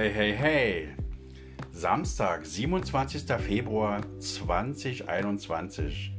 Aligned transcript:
Hey, 0.00 0.10
hey, 0.10 0.32
hey! 0.32 0.88
Samstag, 1.72 2.46
27. 2.46 3.36
Februar 3.38 4.00
2021. 4.18 6.14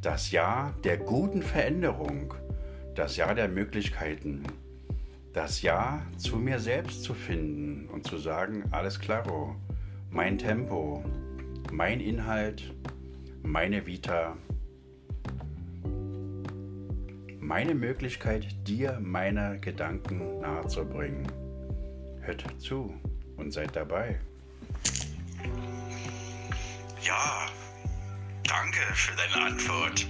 Das 0.00 0.30
Jahr 0.30 0.72
der 0.84 0.98
guten 0.98 1.42
Veränderung. 1.42 2.34
Das 2.94 3.16
Jahr 3.16 3.34
der 3.34 3.48
Möglichkeiten. 3.48 4.44
Das 5.32 5.60
Jahr 5.60 6.06
zu 6.16 6.36
mir 6.36 6.60
selbst 6.60 7.02
zu 7.02 7.14
finden 7.14 7.88
und 7.88 8.06
zu 8.06 8.16
sagen, 8.16 8.62
alles 8.70 9.00
klaro. 9.00 9.56
Mein 10.08 10.38
Tempo, 10.38 11.02
mein 11.72 11.98
Inhalt, 11.98 12.72
meine 13.42 13.88
Vita, 13.88 14.36
meine 17.40 17.74
Möglichkeit, 17.74 18.46
dir 18.68 19.00
meine 19.02 19.58
Gedanken 19.58 20.38
nahezubringen. 20.38 21.26
Hört 22.20 22.44
zu 22.58 22.94
und 23.36 23.52
seid 23.52 23.74
dabei. 23.76 24.18
Ja, 27.00 27.46
danke 28.44 28.80
für 28.94 29.14
deine 29.14 29.46
Antwort. 29.46 30.06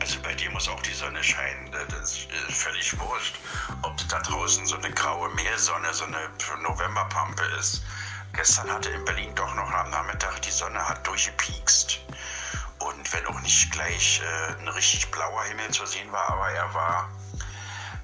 Also 0.00 0.18
bei 0.22 0.34
dir 0.34 0.50
muss 0.50 0.68
auch 0.68 0.80
die 0.82 0.92
Sonne 0.92 1.22
scheinen. 1.22 1.70
Das 1.72 2.12
ist 2.12 2.28
völlig 2.50 2.98
wurscht, 2.98 3.34
ob 3.82 3.96
da 4.08 4.20
draußen 4.20 4.64
so 4.66 4.76
eine 4.76 4.90
graue 4.92 5.28
Mehlsonne, 5.34 5.92
so 5.92 6.04
eine 6.04 6.30
Novemberpampe 6.62 7.42
ist. 7.58 7.82
Gestern 8.32 8.70
hatte 8.70 8.90
in 8.90 9.04
Berlin 9.04 9.34
doch 9.34 9.54
noch 9.54 9.70
am 9.70 9.90
Nachmittag 9.90 10.40
die 10.42 10.50
Sonne 10.50 10.78
hat 10.88 11.06
durchgepiekst. 11.06 12.00
Und 12.78 13.12
wenn 13.12 13.26
auch 13.26 13.40
nicht 13.42 13.70
gleich 13.72 14.22
äh, 14.22 14.60
ein 14.60 14.68
richtig 14.68 15.10
blauer 15.10 15.44
Himmel 15.44 15.70
zu 15.70 15.84
sehen 15.84 16.10
war, 16.12 16.30
aber 16.30 16.50
er 16.50 16.72
war 16.72 17.10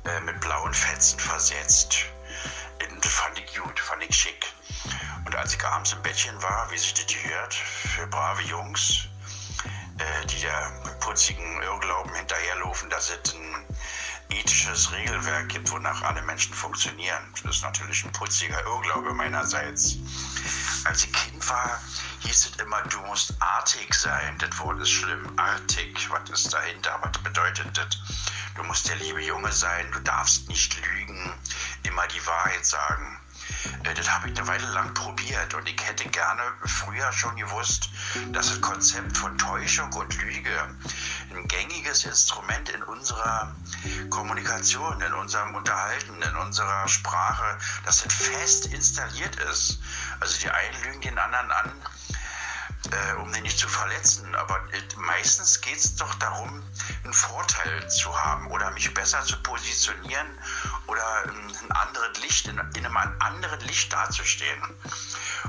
äh, 0.04 0.20
mit 0.20 0.38
blauen 0.40 0.74
Fetzen 0.74 1.18
versetzt 1.18 2.06
fand 3.02 3.38
ich 3.38 3.56
gut, 3.56 3.78
fand 3.80 4.02
ich 4.02 4.14
schick. 4.14 4.46
Und 5.24 5.34
als 5.34 5.54
ich 5.54 5.64
abends 5.64 5.92
im 5.92 6.02
Bettchen 6.02 6.40
war, 6.42 6.70
wie 6.70 6.78
sich 6.78 6.94
das 6.94 7.06
gehört, 7.06 7.54
für 7.54 8.06
brave 8.06 8.42
Jungs, 8.42 9.08
äh, 9.98 10.26
die 10.26 10.40
der 10.40 10.70
putzigen 11.00 11.62
Irrglauben 11.62 12.14
hinterherlaufen, 12.14 12.90
dass 12.90 13.10
es 13.10 13.34
ein 13.34 13.66
ethisches 14.28 14.92
Regelwerk 14.92 15.48
gibt, 15.48 15.70
wonach 15.70 16.02
alle 16.02 16.22
Menschen 16.22 16.54
funktionieren. 16.54 17.22
Das 17.42 17.56
ist 17.56 17.62
natürlich 17.62 18.04
ein 18.04 18.12
putziger 18.12 18.60
Irrglaube 18.64 19.14
meinerseits. 19.14 19.96
Als 20.84 21.04
ich 21.04 21.12
Kind 21.12 21.48
war, 21.48 21.80
hieß 22.20 22.50
es 22.50 22.62
immer, 22.62 22.82
du 22.82 23.00
musst 23.02 23.34
artig 23.40 23.94
sein. 23.94 24.36
Das 24.38 24.58
Wort 24.58 24.80
ist 24.80 24.90
schlimm. 24.90 25.32
Artig, 25.38 26.08
was 26.10 26.28
ist 26.30 26.52
dahinter? 26.52 26.98
Was 27.02 27.22
bedeutet 27.22 27.76
das? 27.76 27.88
Du 28.56 28.62
musst 28.64 28.88
der 28.88 28.96
liebe 28.96 29.22
Junge 29.22 29.52
sein, 29.52 29.90
du 29.92 30.00
darfst 30.00 30.48
nicht 30.48 30.74
lügen, 30.82 31.34
immer 31.86 32.06
die 32.08 32.26
Wahrheit 32.26 32.64
sagen. 32.64 33.18
Äh, 33.84 33.94
das 33.94 34.10
habe 34.10 34.28
ich 34.28 34.38
eine 34.38 34.46
Weile 34.46 34.66
lang 34.72 34.92
probiert 34.94 35.54
und 35.54 35.68
ich 35.68 35.76
hätte 35.86 36.08
gerne 36.08 36.42
früher 36.64 37.12
schon 37.12 37.36
gewusst, 37.36 37.90
dass 38.32 38.48
das 38.48 38.60
Konzept 38.60 39.16
von 39.16 39.36
Täuschung 39.38 39.92
und 39.92 40.22
Lüge 40.22 40.76
ein 41.30 41.48
gängiges 41.48 42.04
Instrument 42.04 42.68
in 42.70 42.82
unserer 42.84 43.54
Kommunikation, 44.10 45.00
in 45.00 45.12
unserem 45.14 45.54
Unterhalten, 45.54 46.22
in 46.22 46.36
unserer 46.36 46.88
Sprache, 46.88 47.58
dass 47.84 48.02
das 48.02 48.12
fest 48.12 48.66
installiert 48.66 49.36
ist. 49.36 49.78
Also 50.20 50.38
die 50.40 50.50
einen 50.50 50.82
lügen 50.82 51.00
den 51.00 51.18
anderen 51.18 51.50
an, 51.50 51.72
äh, 52.92 53.12
um 53.14 53.32
den 53.32 53.42
nicht 53.42 53.58
zu 53.58 53.68
verletzen. 53.68 54.34
Aber 54.34 54.56
äh, 54.72 54.82
meistens 54.96 55.60
geht 55.60 55.76
es 55.76 55.96
doch 55.96 56.14
darum, 56.16 56.62
einen 57.04 57.12
Vorteil 57.12 57.88
zu 57.88 58.16
haben 58.24 58.46
oder 58.48 58.70
mich 58.72 58.92
besser 58.94 59.22
zu 59.24 59.40
positionieren 59.42 60.26
oder 60.86 61.24
ein 61.24 61.70
anderes 61.70 62.18
Licht, 62.22 62.48
in, 62.48 62.58
in 62.76 62.86
einem 62.86 62.96
anderen 62.96 63.60
Licht 63.60 63.92
dazustehen. 63.92 64.62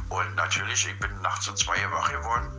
Und 0.10 0.36
natürlich, 0.36 0.88
ich 0.88 1.00
bin 1.00 1.22
nachts 1.22 1.48
um 1.48 1.56
zwei 1.56 1.78
wach 1.92 2.12
geworden. 2.12 2.52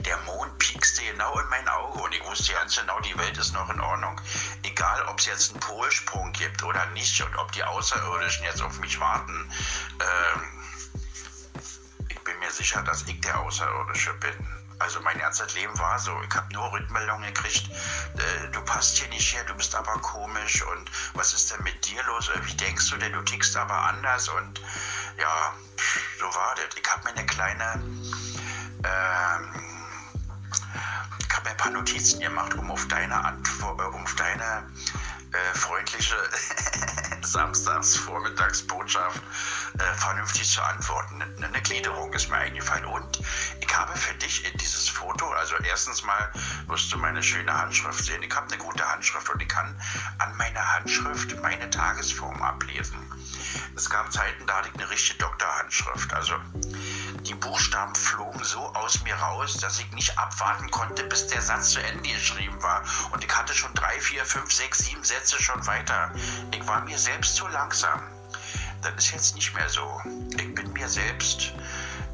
Der 0.00 0.18
Mond 0.18 0.58
piekste 0.58 1.02
genau 1.02 1.38
in 1.38 1.48
mein 1.48 1.66
Auge 1.68 2.02
und 2.02 2.14
ich 2.14 2.22
wusste 2.24 2.52
ganz 2.52 2.76
genau, 2.76 3.00
die 3.00 3.16
Welt 3.16 3.38
ist 3.38 3.54
noch 3.54 3.70
in 3.70 3.80
Ordnung. 3.80 4.20
Egal, 4.62 5.02
ob 5.06 5.18
es 5.18 5.26
jetzt 5.26 5.52
einen 5.52 5.60
Polsprung 5.60 6.30
gibt 6.32 6.62
oder 6.62 6.84
nicht 6.90 7.22
und 7.22 7.34
ob 7.36 7.50
die 7.52 7.64
Außerirdischen 7.64 8.44
jetzt 8.44 8.60
auf 8.60 8.78
mich 8.80 9.00
warten. 9.00 9.50
Ähm, 10.00 10.55
sicher, 12.66 12.82
dass 12.82 13.02
ich 13.06 13.20
der 13.20 13.38
Außerirdische 13.38 14.12
bin. 14.14 14.34
Also 14.80 15.00
mein 15.02 15.18
ganzes 15.18 15.54
Leben 15.54 15.78
war 15.78 15.98
so. 16.00 16.12
Ich 16.28 16.34
habe 16.34 16.52
nur 16.52 16.72
Rückmeldungen 16.72 17.32
gekriegt, 17.32 17.70
äh, 18.18 18.48
du 18.50 18.60
passt 18.62 18.98
hier 18.98 19.08
nicht 19.08 19.34
her, 19.34 19.44
du 19.44 19.54
bist 19.54 19.74
aber 19.74 19.92
komisch 20.00 20.62
und 20.62 20.90
was 21.14 21.32
ist 21.32 21.52
denn 21.52 21.62
mit 21.62 21.86
dir 21.86 22.02
los? 22.04 22.28
Wie 22.42 22.56
denkst 22.56 22.90
du 22.90 22.96
denn, 22.96 23.12
du 23.12 23.22
tickst 23.22 23.56
aber 23.56 23.72
anders 23.72 24.28
und 24.28 24.60
ja, 25.16 25.54
so 26.18 26.26
war 26.26 26.56
das. 26.56 26.76
Ich 26.76 26.90
habe 26.90 27.04
mir 27.04 27.10
eine 27.10 27.26
kleine, 27.26 27.74
ähm, 28.84 29.54
ich 31.20 31.34
habe 31.34 31.44
mir 31.44 31.50
ein 31.50 31.56
paar 31.56 31.72
Notizen 31.72 32.20
gemacht, 32.20 32.52
um 32.54 32.70
auf 32.70 32.86
deine 32.88 33.24
Antwort, 33.24 33.80
äh, 33.80 33.84
um 33.84 34.02
auf 34.02 34.14
deine 34.16 34.66
äh, 35.36 35.54
freundliche 35.58 36.16
Samstagsvormittagsbotschaft 37.22 39.20
äh, 39.78 39.94
vernünftig 39.98 40.48
zu 40.50 40.62
antworten. 40.62 41.22
Eine, 41.22 41.46
eine 41.46 41.62
Gliederung 41.62 42.12
ist 42.12 42.30
mir 42.30 42.38
eingefallen. 42.38 42.86
Und 42.86 43.20
ich 43.60 43.76
habe 43.76 43.96
für 43.98 44.14
dich 44.14 44.50
in 44.50 44.58
dieses 44.58 44.88
Foto, 44.88 45.26
also 45.32 45.56
erstens 45.68 46.02
mal 46.04 46.30
wirst 46.68 46.92
du 46.92 46.98
meine 46.98 47.22
schöne 47.22 47.52
Handschrift 47.52 48.04
sehen. 48.04 48.22
Ich 48.22 48.34
habe 48.34 48.46
eine 48.46 48.58
gute 48.58 48.86
Handschrift 48.90 49.28
und 49.28 49.42
ich 49.42 49.48
kann 49.48 49.78
an 50.18 50.36
meiner 50.36 50.74
Handschrift 50.74 51.40
meine 51.42 51.68
Tagesform 51.70 52.42
ablesen. 52.42 52.96
Es 53.74 53.90
gab 53.90 54.12
Zeiten, 54.12 54.46
da 54.46 54.58
hatte 54.58 54.70
ich 54.72 54.80
eine 54.80 54.90
richtige 54.90 55.18
Doktorhandschrift. 55.18 56.12
Also 56.14 56.34
die 57.26 57.34
Buchstaben 57.34 57.94
flogen 57.94 58.44
so 58.44 58.60
aus 58.74 59.02
mir 59.02 59.14
raus, 59.16 59.54
dass 59.54 59.80
ich 59.80 59.90
nicht 59.92 60.16
abwarten 60.16 60.70
konnte, 60.70 61.02
bis 61.04 61.26
der 61.26 61.42
Satz 61.42 61.70
zu 61.70 61.82
Ende 61.82 62.08
geschrieben 62.08 62.62
war. 62.62 62.82
Und 63.10 63.24
ich 63.24 63.36
hatte 63.36 63.52
schon 63.52 63.74
drei, 63.74 64.00
vier, 64.00 64.24
fünf, 64.24 64.52
sechs, 64.52 64.78
sieben 64.78 65.02
Sätze 65.02 65.42
schon 65.42 65.66
weiter. 65.66 66.12
Ich 66.52 66.66
war 66.66 66.82
mir 66.82 66.98
selbst 66.98 67.34
zu 67.34 67.48
langsam. 67.48 68.00
Das 68.82 68.94
ist 68.96 69.10
jetzt 69.12 69.34
nicht 69.34 69.54
mehr 69.54 69.68
so. 69.68 70.00
Ich 70.38 70.54
bin 70.54 70.72
mir 70.72 70.88
selbst, 70.88 71.52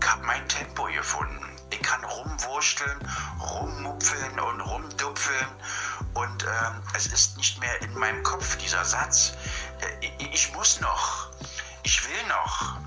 ich 0.00 0.08
habe 0.08 0.24
mein 0.24 0.48
Tempo 0.48 0.84
gefunden. 0.84 1.46
Ich 1.70 1.82
kann 1.82 2.02
rumwursteln, 2.04 2.98
rummupfeln 3.40 4.40
und 4.40 4.60
rumdupfeln. 4.60 5.46
Und 6.14 6.44
ähm, 6.44 6.82
es 6.94 7.06
ist 7.06 7.36
nicht 7.36 7.60
mehr 7.60 7.80
in 7.82 7.98
meinem 7.98 8.22
Kopf 8.22 8.56
dieser 8.56 8.84
Satz. 8.84 9.34
Äh, 9.80 10.06
ich, 10.18 10.32
ich 10.32 10.52
muss 10.54 10.80
noch. 10.80 11.30
Ich 11.82 12.08
will 12.08 12.26
noch 12.28 12.81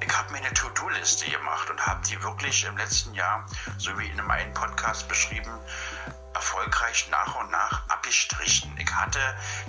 ich 0.00 0.16
habe 0.16 0.32
mir 0.32 0.38
eine 0.38 0.52
To-Do-Liste 0.52 1.30
gemacht 1.30 1.70
und 1.70 1.84
habe 1.86 2.00
die 2.06 2.22
wirklich 2.22 2.64
im 2.64 2.76
letzten 2.76 3.14
Jahr, 3.14 3.46
so 3.78 3.96
wie 3.98 4.06
in 4.06 4.20
einem 4.20 4.54
Podcast 4.54 5.08
beschrieben, 5.08 5.50
erfolgreich 6.34 7.08
nach 7.10 7.34
und 7.40 7.50
nach 7.50 7.88
abgestrichen. 7.88 8.76
Ich 8.78 8.94
hatte 8.94 9.20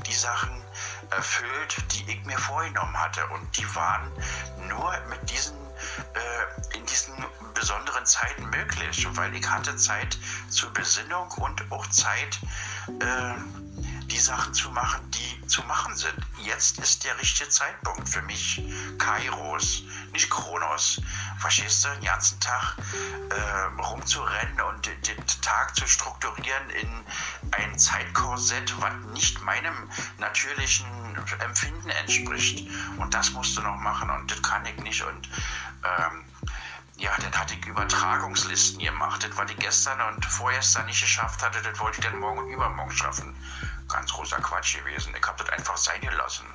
die 0.06 0.14
Sachen 0.14 0.64
erfüllt, 1.10 1.78
die 1.92 2.12
ich 2.12 2.24
mir 2.26 2.38
vorgenommen 2.38 2.98
hatte 2.98 3.26
und 3.28 3.58
die 3.58 3.76
waren 3.76 4.12
nur 4.68 4.96
mit 5.10 5.30
diesen 5.30 5.58
äh, 6.14 6.78
in 6.78 6.86
diesen 6.86 7.14
besonderen 7.54 8.06
Zeiten 8.06 8.50
möglich, 8.50 9.08
weil 9.12 9.34
ich 9.36 9.50
hatte 9.50 9.76
Zeit 9.78 10.18
zur 10.50 10.72
Besinnung 10.74 11.32
und 11.38 11.72
auch 11.72 11.88
Zeit, 11.88 12.40
äh, 12.88 13.34
die 14.10 14.18
Sachen 14.18 14.54
zu 14.54 14.70
machen, 14.72 15.00
die 15.12 15.48
zu 15.48 15.64
machen 15.64 15.96
sind. 15.96 16.16
Jetzt 16.44 16.80
ist 16.80 17.04
der 17.06 17.18
richtige 17.20 17.50
Zeitpunkt 17.50 18.10
für 18.10 18.22
mich. 18.24 18.62
Kairos, 18.98 19.84
nicht 20.12 20.30
Kronos. 20.30 21.02
Verstehst 21.40 21.86
du? 21.86 21.90
Den 21.90 22.06
ganzen 22.06 22.40
Tag 22.40 22.78
äh, 23.30 23.82
rumzurennen 23.82 24.62
und 24.62 24.86
den, 24.86 25.26
Tag 25.42 25.76
zu 25.76 25.88
strukturieren 25.88 26.70
in 26.72 26.90
ein 27.52 27.78
Zeitkorsett, 27.80 28.74
was 28.82 28.94
nicht 29.14 29.42
meinem 29.44 29.90
natürlichen 30.18 30.88
Empfinden 31.40 31.90
entspricht. 31.90 32.68
Und 32.98 33.14
das 33.14 33.32
musst 33.32 33.58
du 33.58 33.62
noch 33.62 33.78
machen 33.78 34.10
und 34.10 34.30
das 34.30 34.42
kann 34.42 34.66
ich 34.66 34.78
nicht. 34.84 35.04
Und 35.04 35.30
ähm, 35.84 36.26
ja, 36.98 37.12
dann 37.18 37.34
hatte 37.34 37.56
ich 37.56 37.66
Übertragungslisten 37.66 38.80
gemacht. 38.80 39.24
Das, 39.24 39.38
was 39.38 39.50
ich 39.50 39.58
gestern 39.58 40.02
und 40.14 40.26
vorgestern 40.26 40.86
nicht 40.86 41.02
geschafft 41.02 41.42
hatte, 41.42 41.62
das 41.62 41.80
wollte 41.80 42.00
ich 42.00 42.06
dann 42.06 42.20
morgen 42.20 42.40
und 42.40 42.50
übermorgen 42.50 42.92
schaffen. 42.92 43.36
Ganz 43.90 44.14
großer 44.14 44.38
Quatsch 44.38 44.78
gewesen. 44.78 45.14
Ich 45.20 45.28
habe 45.28 45.44
das 45.44 45.54
einfach 45.54 45.78
sein 45.78 46.00
gelassen. 46.02 46.46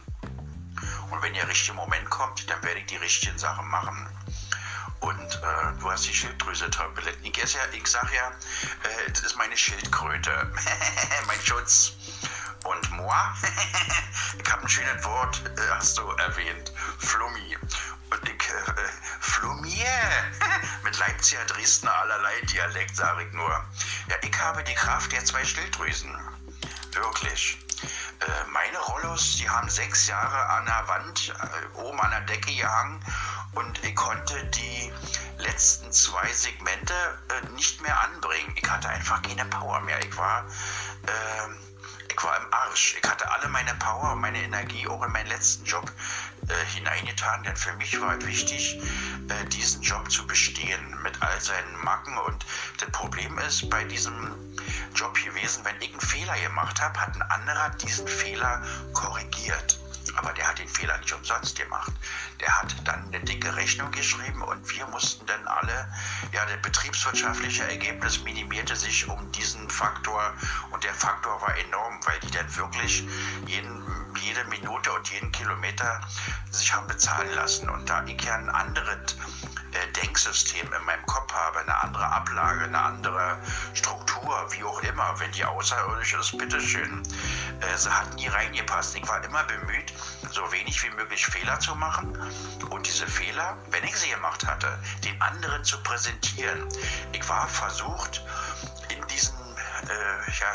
Und 1.11 1.23
wenn 1.23 1.35
der 1.35 1.49
richtige 1.49 1.75
Moment 1.75 2.09
kommt, 2.11 2.49
dann 2.49 2.63
werde 2.63 2.81
ich 2.81 2.87
die 2.87 2.97
richtigen 2.97 3.39
Sachen 3.39 3.69
machen. 3.69 4.09
Und 5.01 5.35
äh, 5.35 5.79
du 5.81 5.91
hast 5.91 6.07
die 6.07 6.15
Schilddrüse-Tabletten. 6.15 7.25
Ich, 7.25 7.37
ja, 7.37 7.61
ich 7.73 7.87
sag 7.87 8.11
ja, 8.15 8.29
äh, 8.29 9.11
das 9.11 9.21
ist 9.21 9.37
meine 9.37 9.57
Schildkröte. 9.57 10.51
mein 11.27 11.41
Schutz. 11.45 11.93
Und 12.65 12.91
moi, 12.93 13.15
ich 14.43 14.51
habe 14.51 14.63
ein 14.63 14.69
schönes 14.69 15.05
Wort, 15.05 15.43
äh, 15.45 15.71
hast 15.71 15.99
du 15.99 16.09
erwähnt. 16.09 16.73
Flummi. 16.99 17.59
Und 18.11 18.29
ich, 18.29 18.49
äh, 18.49 18.89
Flummier. 19.21 19.85
Mit 20.83 20.99
Leipziger, 20.99 21.45
Dresdner, 21.45 21.95
allerlei 21.95 22.41
Dialekt, 22.43 22.97
sage 22.97 23.25
ich 23.27 23.33
nur. 23.35 23.51
Ja, 24.09 24.17
ich 24.23 24.41
habe 24.41 24.65
die 24.65 24.75
Kraft 24.75 25.13
der 25.13 25.25
zwei 25.25 25.45
Schilddrüsen. 25.45 26.17
Wirklich. 26.95 27.59
Äh, 28.21 28.51
meine 28.53 28.79
Rollos, 28.79 29.37
die 29.37 29.49
haben 29.49 29.69
sechs 29.69 30.07
Jahre 30.07 30.49
an 30.51 30.67
der 30.67 30.89
Wand, 30.89 31.35
äh, 31.41 31.79
oben 31.79 32.01
an 32.01 32.11
der 32.11 32.21
Decke 32.23 32.55
gehangen 32.55 33.05
und 33.53 33.83
ich 33.85 33.95
konnte 33.97 34.45
die 34.47 34.93
letzten 35.39 35.91
zwei 35.93 36.33
Segmente 36.33 36.95
äh, 37.29 37.49
nicht 37.55 37.81
mehr 37.83 38.01
anbringen. 38.01 38.55
Ich 38.57 38.69
hatte 38.69 38.89
einfach 38.89 39.23
keine 39.23 39.45
Power 39.47 39.81
mehr. 39.81 39.99
Ich 40.05 40.17
war, 40.17 40.45
äh, 41.07 42.13
ich 42.13 42.23
war 42.23 42.37
im 42.37 42.55
Arsch. 42.55 42.97
Ich 43.01 43.09
hatte 43.09 43.31
alle 43.31 43.49
meine 43.49 43.75
Power 43.75 44.15
meine 44.15 44.43
Energie 44.43 44.87
auch 44.87 45.03
in 45.03 45.13
meinen 45.13 45.29
letzten 45.29 45.65
Job 45.65 45.91
äh, 46.49 46.75
hineingetan, 46.75 47.43
denn 47.43 47.57
für 47.57 47.73
mich 47.75 48.01
war 48.01 48.19
es 48.19 48.27
wichtig, 48.27 48.79
äh, 49.29 49.45
diesen 49.47 49.83
Job 49.83 50.11
zu 50.11 50.27
bestehen 50.27 51.03
mit 51.03 51.21
all 51.23 51.41
seinen 51.41 51.85
Macken. 51.85 52.17
Und 52.19 52.45
das 52.79 52.91
Problem 52.91 53.39
ist 53.39 53.69
bei 53.71 53.85
diesem 53.85 54.31
Job 54.95 55.15
gewesen, 55.15 55.65
wenn 55.65 55.81
ich 55.81 55.91
einen 55.91 56.01
Fehler 56.01 56.39
gemacht 56.41 56.81
habe, 56.81 57.01
hat 57.01 57.15
ein 57.15 57.23
anderer 57.23 57.71
diesen 57.71 58.07
Fehler 58.07 58.63
korrigiert. 58.93 59.79
Aber 60.17 60.33
der 60.33 60.49
hat 60.49 60.59
den 60.59 60.69
Fehler 60.69 60.97
nicht 60.99 61.13
umsonst 61.13 61.57
gemacht. 61.57 61.93
Der 62.41 62.61
hat 62.61 62.75
dann 62.85 63.07
eine 63.07 63.21
dicke 63.21 63.55
Rechnung 63.57 63.91
geschrieben 63.91 64.43
und 64.43 64.71
wir 64.71 64.87
mussten 64.87 65.27
dann 65.27 65.47
alle, 65.47 65.89
ja, 66.33 66.45
das 66.47 66.61
betriebswirtschaftliche 66.63 67.65
Ergebnis 67.65 68.23
minimierte 68.23 68.77
sich 68.77 69.09
um 69.09 69.31
diesen 69.33 69.69
Faktor 69.71 70.35
und 70.71 70.85
der 70.85 70.95
Faktor 70.95 71.41
war 71.41 71.57
enorm, 71.57 72.01
weil 72.07 72.19
die 72.21 72.31
dann 72.31 72.57
wirklich 72.57 73.05
jeden, 73.47 73.83
jede 74.21 74.45
Minute 74.45 74.93
und 74.93 75.11
jeden 75.11 75.33
Kilometer 75.33 76.01
sich 76.51 76.73
haben 76.73 76.87
bezahlen 76.87 77.33
lassen. 77.35 77.69
Und 77.69 77.89
da 77.89 78.03
ja 78.25 78.35
ein 78.35 78.51
anderes 78.51 79.17
Denksystem 80.03 80.73
in 80.73 80.85
meinem 80.85 81.05
Kopf 81.07 81.33
habe, 81.33 81.61
eine 81.61 81.83
andere 81.83 82.07
Ablage, 82.07 82.65
eine 82.65 82.79
andere 82.79 83.39
Struktur, 83.75 84.47
wie 84.51 84.65
auch 84.65 84.81
immer, 84.81 85.19
wenn 85.19 85.31
die 85.33 85.45
außerirdisch 85.45 86.15
ist, 86.15 86.37
bitteschön, 86.39 87.03
äh, 87.61 87.77
sie 87.77 87.91
hat 87.91 88.15
nie 88.15 88.29
reingepasst. 88.29 88.97
Ich 88.97 89.07
war 89.09 89.23
immer 89.25 89.45
bemüht, 89.45 89.93
so 90.31 90.51
wenig 90.53 90.83
wie 90.83 90.91
möglich 90.91 91.27
Fehler 91.27 91.59
zu 91.61 91.75
machen 91.75 92.17
und 92.71 92.87
diese 92.87 93.07
Fehler, 93.07 93.57
wenn 93.71 93.85
ich 93.85 93.97
sie 93.97 94.11
gemacht 94.11 94.47
hatte, 94.47 94.79
den 95.05 95.21
anderen 95.21 95.65
zu 95.65 95.83
präsentieren. 95.83 96.69
Ich 97.13 97.29
war 97.29 97.49
versucht, 97.49 98.25
in 98.89 99.07
diesen 99.09 99.35
äh, 99.89 100.31
ja, 100.41 100.55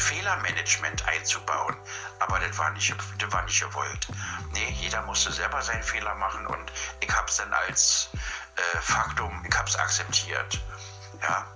Fehlermanagement 0.00 1.06
einzubauen. 1.06 1.76
Aber 2.18 2.38
das 2.40 2.56
war 2.58 2.70
nicht, 2.70 2.94
das 3.18 3.32
war 3.32 3.42
nicht 3.42 3.60
gewollt. 3.60 4.08
Nee, 4.52 4.70
jeder 4.80 5.02
musste 5.02 5.32
selber 5.32 5.62
seinen 5.62 5.82
Fehler 5.82 6.14
machen 6.16 6.46
und 6.46 6.72
ich 7.00 7.10
habe 7.14 7.28
es 7.28 7.36
dann 7.36 7.52
als 7.52 8.10
äh, 8.56 8.78
Faktum, 8.78 9.44
ich 9.48 9.56
habe 9.56 9.68
es 9.68 9.76
akzeptiert. 9.76 10.60
Ja. 11.22 11.46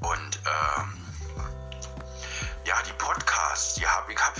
Und 0.00 0.40
ähm, 0.46 1.06
ja, 2.64 2.76
die 2.86 2.92
Podcasts, 2.92 3.74
die 3.74 3.86
habe 3.86 4.12
ich, 4.12 4.18
hab, 4.18 4.34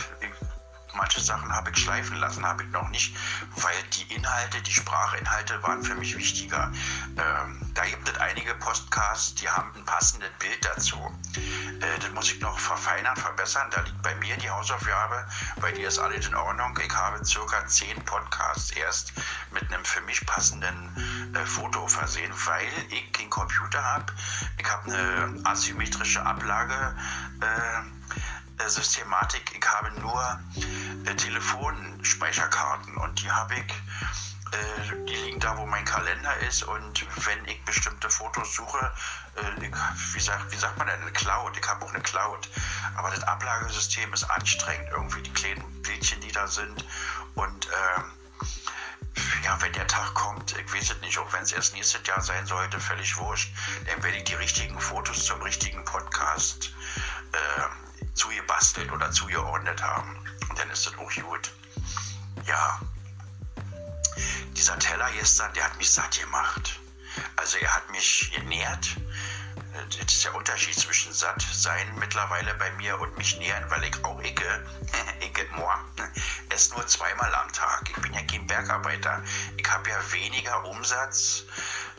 manche 0.94 1.20
Sachen 1.20 1.50
habe 1.52 1.70
ich 1.70 1.78
schleifen 1.78 2.16
lassen, 2.18 2.44
habe 2.44 2.62
ich 2.62 2.70
noch 2.70 2.88
nicht, 2.90 3.16
weil 3.56 3.82
die 3.94 4.14
Inhalte, 4.14 4.60
die 4.62 4.72
Sprachinhalte 4.72 5.62
waren 5.62 5.82
für 5.82 5.94
mich 5.94 6.16
wichtiger. 6.16 6.72
Ähm, 7.16 7.60
da 7.74 7.84
gibt 7.84 8.08
es 8.08 8.16
einige 8.18 8.54
Podcasts, 8.56 9.34
die 9.34 9.48
haben 9.48 9.70
ein 9.76 9.84
passendes 9.84 10.30
Bild 10.38 10.64
dazu. 10.64 10.96
Äh, 11.80 11.98
das 12.00 12.10
muss 12.10 12.32
ich 12.32 12.40
noch 12.40 12.58
verfeinern, 12.58 13.16
verbessern. 13.16 13.68
Da 13.70 13.80
liegt 13.82 14.02
bei 14.02 14.14
mir 14.16 14.36
die 14.36 14.50
Hausaufgabe, 14.50 15.26
bei 15.60 15.72
dir 15.72 15.88
ist 15.88 15.98
alles 15.98 16.26
in 16.26 16.34
Ordnung. 16.34 16.78
Ich 16.84 16.94
habe 16.94 17.24
circa 17.24 17.66
zehn 17.66 17.96
Podcasts 18.04 18.70
erst 18.72 19.12
mit 19.52 19.62
einem 19.72 19.84
für 19.84 20.00
mich 20.02 20.24
passenden 20.26 21.34
äh, 21.34 21.44
Foto 21.44 21.86
versehen, 21.86 22.32
weil 22.46 22.68
ich 22.90 23.12
den 23.12 23.30
Computer 23.30 23.82
habe. 23.82 24.12
Ich 24.58 24.70
habe 24.70 24.92
eine 24.92 25.40
asymmetrische 25.44 26.24
Ablage. 26.24 26.96
Äh, 27.40 27.97
Systematik, 28.66 29.52
ich 29.56 29.66
habe 29.68 29.90
nur 30.00 30.40
äh, 31.06 31.14
Telefonspeicherkarten 31.14 32.96
und 32.96 33.20
die 33.22 33.30
habe 33.30 33.54
ich, 33.54 33.72
äh, 34.52 35.04
die 35.06 35.14
liegen 35.14 35.40
da, 35.40 35.56
wo 35.56 35.66
mein 35.66 35.84
Kalender 35.84 36.36
ist 36.38 36.62
und 36.62 37.06
wenn 37.26 37.44
ich 37.46 37.64
bestimmte 37.64 38.10
Fotos 38.10 38.54
suche, 38.54 38.92
äh, 39.36 39.70
wie, 40.14 40.20
sagt, 40.20 40.50
wie 40.52 40.56
sagt 40.56 40.76
man 40.78 40.86
denn, 40.86 41.00
eine 41.00 41.12
Cloud, 41.12 41.56
ich 41.56 41.68
habe 41.68 41.84
auch 41.84 41.92
eine 41.92 42.02
Cloud, 42.02 42.48
aber 42.96 43.10
das 43.10 43.22
Ablagesystem 43.22 44.12
ist 44.12 44.24
anstrengend, 44.24 44.88
irgendwie. 44.90 45.22
Die 45.22 45.32
kleinen 45.32 45.82
Bildchen, 45.82 46.20
die 46.20 46.32
da 46.32 46.46
sind 46.46 46.84
und 47.34 47.66
ähm, 47.66 48.04
ja, 49.44 49.60
wenn 49.60 49.72
der 49.72 49.86
Tag 49.86 50.14
kommt, 50.14 50.56
ich 50.56 50.72
weiß 50.72 50.90
es 50.90 51.00
nicht, 51.00 51.18
auch 51.18 51.32
wenn 51.32 51.42
es 51.42 51.52
erst 51.52 51.74
nächstes 51.74 52.06
Jahr 52.06 52.20
sein 52.20 52.46
sollte, 52.46 52.78
völlig 52.80 53.16
wurscht, 53.16 53.52
dann 53.86 54.02
werde 54.02 54.18
ich 54.18 54.24
die 54.24 54.34
richtigen 54.34 54.78
Fotos 54.78 55.24
zum 55.24 55.40
richtigen 55.42 55.84
Podcast 55.84 56.72
äh, 57.32 57.87
zugebastelt 58.18 58.90
oder 58.92 59.10
zugeordnet 59.10 59.82
haben. 59.82 60.16
Und 60.48 60.58
dann 60.58 60.70
ist 60.70 60.86
das 60.86 60.98
auch 60.98 61.14
gut. 61.22 61.52
Ja, 62.46 62.80
dieser 64.56 64.78
Teller 64.78 65.08
gestern, 65.12 65.52
der 65.54 65.64
hat 65.64 65.76
mich 65.78 65.90
satt 65.90 66.18
gemacht. 66.18 66.80
Also 67.36 67.58
er 67.58 67.74
hat 67.74 67.90
mich 67.90 68.30
genährt. 68.34 68.96
Das 69.98 70.12
ist 70.12 70.24
der 70.24 70.34
Unterschied 70.34 70.74
zwischen 70.74 71.12
satt 71.12 71.40
sein 71.52 71.86
mittlerweile 71.98 72.52
bei 72.54 72.70
mir 72.72 72.98
und 73.00 73.16
mich 73.16 73.38
nähern, 73.38 73.64
weil 73.70 73.84
ich 73.84 74.04
auch 74.04 74.20
icke, 74.20 74.66
icke 75.20 75.46
moi, 75.56 75.74
esse 76.48 76.74
nur 76.74 76.86
zweimal 76.86 77.32
am 77.34 77.52
Tag. 77.52 77.88
Ich 77.88 78.02
bin 78.02 78.12
ja 78.12 78.22
kein 78.22 78.46
Bergarbeiter. 78.46 79.22
Ich 79.56 79.70
habe 79.70 79.88
ja 79.90 80.12
weniger 80.12 80.64
Umsatz, 80.64 81.44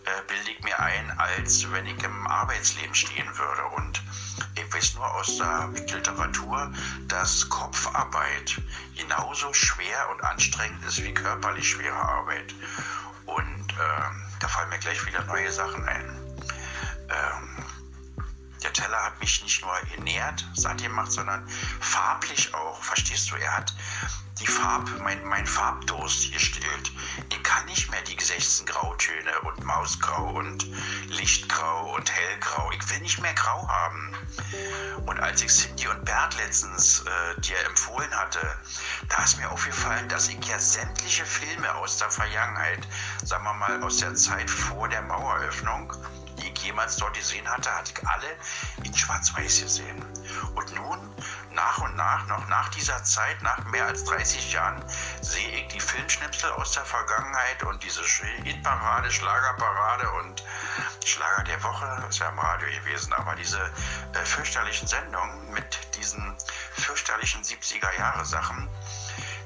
äh, 0.09 0.21
bilde 0.27 0.51
ich 0.51 0.63
mir 0.63 0.79
ein, 0.79 1.11
als 1.19 1.69
wenn 1.71 1.85
ich 1.85 2.03
im 2.03 2.27
Arbeitsleben 2.27 2.95
stehen 2.95 3.27
würde. 3.37 3.63
Und 3.75 4.01
ich 4.55 4.73
weiß 4.73 4.95
nur 4.95 5.15
aus 5.15 5.37
der 5.37 5.69
Literatur, 5.93 6.71
dass 7.07 7.47
Kopfarbeit 7.49 8.61
genauso 8.95 9.53
schwer 9.53 10.09
und 10.11 10.23
anstrengend 10.23 10.83
ist 10.85 11.03
wie 11.03 11.13
körperlich 11.13 11.69
schwere 11.69 11.95
Arbeit. 11.95 12.53
Und 13.25 13.73
ähm, 13.73 14.23
da 14.39 14.47
fallen 14.47 14.69
mir 14.69 14.79
gleich 14.79 15.05
wieder 15.05 15.23
neue 15.25 15.51
Sachen 15.51 15.87
ein. 15.87 16.05
Ähm, 17.09 17.65
der 18.63 18.73
Teller 18.73 19.05
hat 19.05 19.19
mich 19.19 19.41
nicht 19.43 19.61
nur 19.61 19.73
ernährt, 19.95 20.45
satt 20.55 20.81
gemacht, 20.81 21.11
sondern 21.11 21.47
farblich 21.79 22.53
auch. 22.53 22.81
Verstehst 22.83 23.31
du? 23.31 23.35
Er 23.35 23.57
hat 23.57 23.73
die 24.39 24.47
Farb, 24.47 24.89
mein, 25.01 25.23
mein 25.25 25.45
Farbdurst 25.45 26.31
gestillt. 26.31 26.91
Ich 27.29 27.43
kann 27.43 27.65
nicht 27.65 27.89
mehr 27.91 28.01
die 28.03 28.17
16 28.23 28.65
Grautöne 28.65 29.39
und 29.41 29.63
Mausgrau 29.63 30.29
und 30.35 30.65
Lichtgrau 31.07 31.95
und 31.95 32.11
Hellgrau. 32.11 32.71
Ich 32.71 32.89
will 32.89 32.99
nicht 32.99 33.21
mehr 33.21 33.33
Grau 33.33 33.67
haben. 33.67 34.15
Und 35.05 35.19
als 35.19 35.41
ich 35.41 35.49
Cindy 35.49 35.87
und 35.87 36.05
Bert 36.05 36.37
letztens 36.37 37.01
äh, 37.01 37.41
dir 37.41 37.59
empfohlen 37.65 38.11
hatte, 38.15 38.39
da 39.07 39.23
ist 39.23 39.37
mir 39.37 39.49
aufgefallen, 39.49 40.07
dass 40.09 40.27
ich 40.29 40.43
ja 40.45 40.59
sämtliche 40.59 41.25
Filme 41.25 41.73
aus 41.75 41.97
der 41.97 42.09
Vergangenheit, 42.09 42.87
sagen 43.23 43.43
wir 43.43 43.53
mal 43.53 43.83
aus 43.83 43.97
der 43.97 44.15
Zeit 44.15 44.49
vor 44.49 44.87
der 44.87 45.01
Maueröffnung, 45.03 45.91
die 46.37 46.49
ich 46.49 46.59
jemals 46.63 46.97
dort 46.97 47.15
gesehen 47.15 47.47
hatte, 47.47 47.73
hatte 47.73 47.93
ich 47.95 48.07
alle 48.07 48.27
in 48.83 48.95
Schwarz-Weiß 48.95 49.61
gesehen. 49.61 50.03
Und 50.55 50.75
nun, 50.75 50.99
nach 51.53 51.79
und 51.79 51.95
nach, 51.95 52.25
noch 52.27 52.47
nach 52.47 52.69
dieser 52.69 53.03
Zeit, 53.03 53.41
nach 53.41 53.63
mehr 53.65 53.85
als 53.85 54.03
30 54.05 54.53
Jahren, 54.53 54.83
sehe 55.21 55.49
ich 55.49 55.67
die 55.67 55.79
Filmschnipsel 55.79 56.51
aus 56.51 56.73
der 56.73 56.85
Vergangenheit 56.85 57.63
und 57.63 57.83
diese 57.83 58.03
Hitparade, 58.43 59.11
Schlagerparade 59.11 60.09
und 60.11 60.43
Schlager 61.05 61.43
der 61.43 61.61
Woche, 61.63 62.05
ist 62.09 62.19
ja 62.19 62.29
im 62.29 62.39
Radio 62.39 62.67
gewesen, 62.79 63.13
aber 63.13 63.35
diese 63.35 63.59
äh, 63.59 64.25
fürchterlichen 64.25 64.87
Sendungen 64.87 65.51
mit 65.53 65.95
diesen 65.95 66.35
fürchterlichen 66.73 67.43
70er-Jahre-Sachen, 67.43 68.69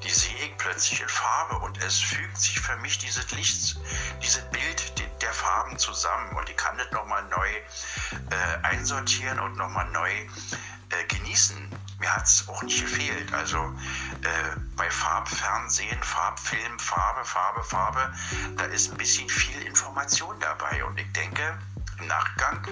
die 0.04 0.10
sehe 0.10 0.36
ich 0.36 0.58
plötzlich 0.58 1.02
in 1.02 1.08
Farbe 1.08 1.58
und 1.60 1.82
es 1.84 2.00
fügt 2.00 2.38
sich 2.38 2.60
für 2.60 2.76
mich 2.78 2.98
dieses 2.98 3.32
Licht, 3.32 3.78
dieses 4.22 4.44
Bild 4.52 4.94
der 5.22 5.34
Farben 5.34 5.78
zusammen 5.78 6.36
und 6.36 6.50
ich 6.50 6.58
kann 6.58 6.78
das 6.78 6.92
nochmal 6.92 7.24
neu 7.30 7.50
äh, 7.50 8.64
einsortieren 8.64 9.40
und 9.40 9.56
nochmal 9.56 9.90
neu 9.92 10.12
äh, 10.12 11.06
genießen. 11.08 11.70
Mir 12.04 12.14
hat 12.14 12.26
es 12.26 12.46
auch 12.50 12.62
nicht 12.64 12.82
gefehlt. 12.82 13.34
Also 13.34 13.58
äh, 14.24 14.60
bei 14.76 14.92
Farbfernsehen, 14.92 16.04
Farbfilm, 16.04 16.78
Farbe, 16.78 17.24
Farbe, 17.24 17.64
Farbe, 17.64 18.14
da 18.58 18.66
ist 18.66 18.92
ein 18.92 18.98
bisschen 18.98 19.30
viel 19.30 19.62
Information 19.62 20.36
dabei 20.42 20.84
und 20.84 21.00
ich 21.00 21.10
denke, 21.14 21.58
im 22.00 22.08
Nachgang 22.08 22.68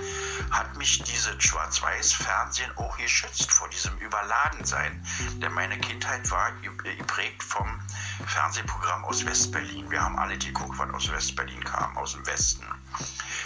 hat 0.52 0.76
mich 0.78 1.02
dieses 1.04 1.42
Schwarz-Weiß-Fernsehen 1.44 2.72
auch 2.78 2.98
geschützt 2.98 3.52
vor 3.52 3.70
diesem 3.70 3.98
Überladensein. 3.98 5.06
Denn 5.42 5.52
meine 5.54 5.78
Kindheit 5.80 6.30
war 6.32 6.52
geprägt 6.62 7.44
vom 7.44 7.80
Fernsehprogramm 8.26 9.06
aus 9.06 9.26
Westberlin. 9.26 9.90
Wir 9.90 10.02
haben 10.02 10.18
alle 10.18 10.38
geguckt, 10.38 10.78
was 10.78 10.90
aus 10.94 11.12
Westberlin 11.12 11.64
kam, 11.64 11.98
aus 11.98 12.14
dem 12.14 12.26
Westen. 12.26 12.66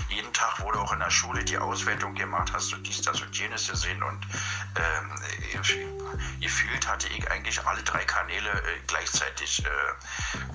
Jeden 0.09 0.31
Tag 0.33 0.59
wurde 0.61 0.79
auch 0.79 0.91
in 0.91 0.99
der 0.99 1.09
Schule 1.09 1.43
die 1.43 1.57
Auswertung 1.57 2.13
gemacht, 2.15 2.51
hast 2.53 2.71
du 2.71 2.77
dies, 2.77 3.01
das 3.01 3.21
und 3.21 3.35
jenes 3.37 3.67
gesehen 3.69 4.01
und 4.03 4.19
ähm, 4.75 5.94
gefühlt 6.39 6.87
hatte 6.87 7.07
ich 7.07 7.29
eigentlich 7.31 7.65
alle 7.65 7.81
drei 7.83 8.03
Kanäle 8.05 8.49
äh, 8.49 8.79
gleichzeitig 8.87 9.65
äh, 9.65 9.69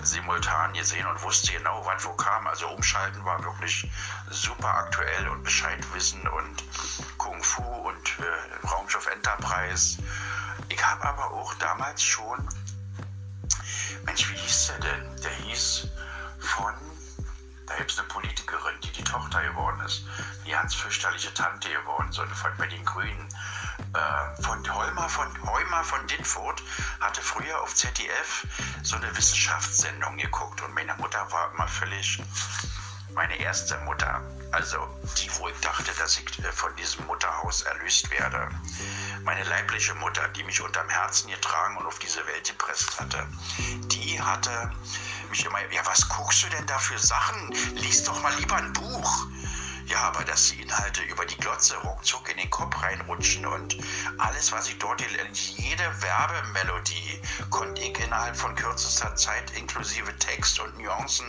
simultan 0.02 0.72
gesehen 0.72 1.06
und 1.06 1.22
wusste 1.22 1.52
genau, 1.52 1.84
was 1.84 2.04
wo 2.04 2.12
kam. 2.12 2.46
Also 2.46 2.68
umschalten 2.68 3.24
war 3.24 3.42
wirklich 3.44 3.90
super 4.30 4.74
aktuell 4.74 5.28
und 5.28 5.42
Bescheid 5.42 5.84
wissen 5.94 6.26
und 6.28 6.64
Kung 7.18 7.42
Fu 7.42 7.62
und 7.62 8.18
äh, 8.18 8.66
Raumschiff 8.66 9.06
Enterprise. 9.06 10.02
Ich 10.68 10.84
habe 10.84 11.04
aber 11.04 11.30
auch 11.32 11.54
damals 11.54 12.02
schon, 12.02 12.48
Mensch, 14.04 14.30
wie 14.30 14.36
hieß 14.36 14.66
der 14.68 14.78
denn? 14.78 15.20
Der 15.22 15.30
hieß 15.30 15.88
von, 16.38 16.74
es 17.78 17.98
eine 17.98 18.08
Politikerin, 18.08 18.80
die 18.82 18.92
die 18.92 19.04
Tochter 19.04 19.42
geworden 19.42 19.80
ist, 19.86 20.04
die 20.46 20.50
ganz 20.50 20.74
fürchterliche 20.74 21.32
Tante 21.34 21.70
geworden, 21.70 22.10
so 22.12 22.24
von 22.26 22.50
bei 22.58 22.66
den 22.66 22.84
Grünen. 22.84 23.28
Äh, 23.94 24.42
von 24.42 24.74
Holmer 24.74 25.08
von 25.08 25.28
Heumer 25.48 25.84
von 25.84 26.06
Ditfurt 26.06 26.62
hatte 27.00 27.22
früher 27.22 27.60
auf 27.62 27.74
ZDF 27.74 28.46
so 28.82 28.96
eine 28.96 29.16
Wissenschaftssendung 29.16 30.16
geguckt 30.16 30.60
und 30.62 30.74
meine 30.74 30.94
Mutter 30.94 31.26
war 31.32 31.52
immer 31.52 31.66
völlig 31.66 32.22
meine 33.14 33.36
erste 33.40 33.76
Mutter, 33.78 34.22
also 34.52 34.88
die, 35.18 35.30
wo 35.38 35.48
ich 35.48 35.58
dachte, 35.60 35.90
dass 35.98 36.18
ich 36.18 36.38
äh, 36.38 36.52
von 36.52 36.74
diesem 36.76 37.06
Mutterhaus 37.06 37.62
erlöst 37.62 38.10
werde. 38.10 38.48
Meine 39.24 39.44
leibliche 39.44 39.94
Mutter, 39.94 40.26
die 40.28 40.44
mich 40.44 40.60
unterm 40.60 40.88
Herzen 40.88 41.30
getragen 41.30 41.76
und 41.76 41.86
auf 41.86 41.98
diese 41.98 42.24
Welt 42.26 42.48
gepresst 42.48 42.98
hatte, 43.00 43.26
die 43.92 44.20
hatte 44.20 44.70
mich 45.30 45.44
immer, 45.44 45.58
ja, 45.72 45.80
was 45.86 46.08
guckst 46.08 46.42
du 46.42 46.48
denn 46.48 46.66
da 46.66 46.78
für 46.78 46.98
Sachen? 46.98 47.52
Lies 47.76 48.04
doch 48.04 48.22
mal 48.22 48.34
lieber 48.38 48.56
ein 48.56 48.72
Buch. 48.72 49.26
Ja, 49.90 50.02
aber 50.02 50.22
dass 50.24 50.50
die 50.50 50.62
Inhalte 50.62 51.02
über 51.02 51.26
die 51.26 51.36
Glotze 51.36 51.76
ruckzuck 51.78 52.30
in 52.30 52.36
den 52.36 52.48
Kopf 52.48 52.80
reinrutschen 52.80 53.44
und 53.44 53.76
alles, 54.18 54.52
was 54.52 54.68
ich 54.68 54.78
dort, 54.78 55.00
jede 55.00 56.02
Werbemelodie 56.02 57.20
konnte 57.50 57.82
ich 57.82 57.98
innerhalb 57.98 58.36
von 58.36 58.54
kürzester 58.54 59.16
Zeit 59.16 59.50
inklusive 59.56 60.16
Text 60.18 60.60
und 60.60 60.78
Nuancen 60.78 61.26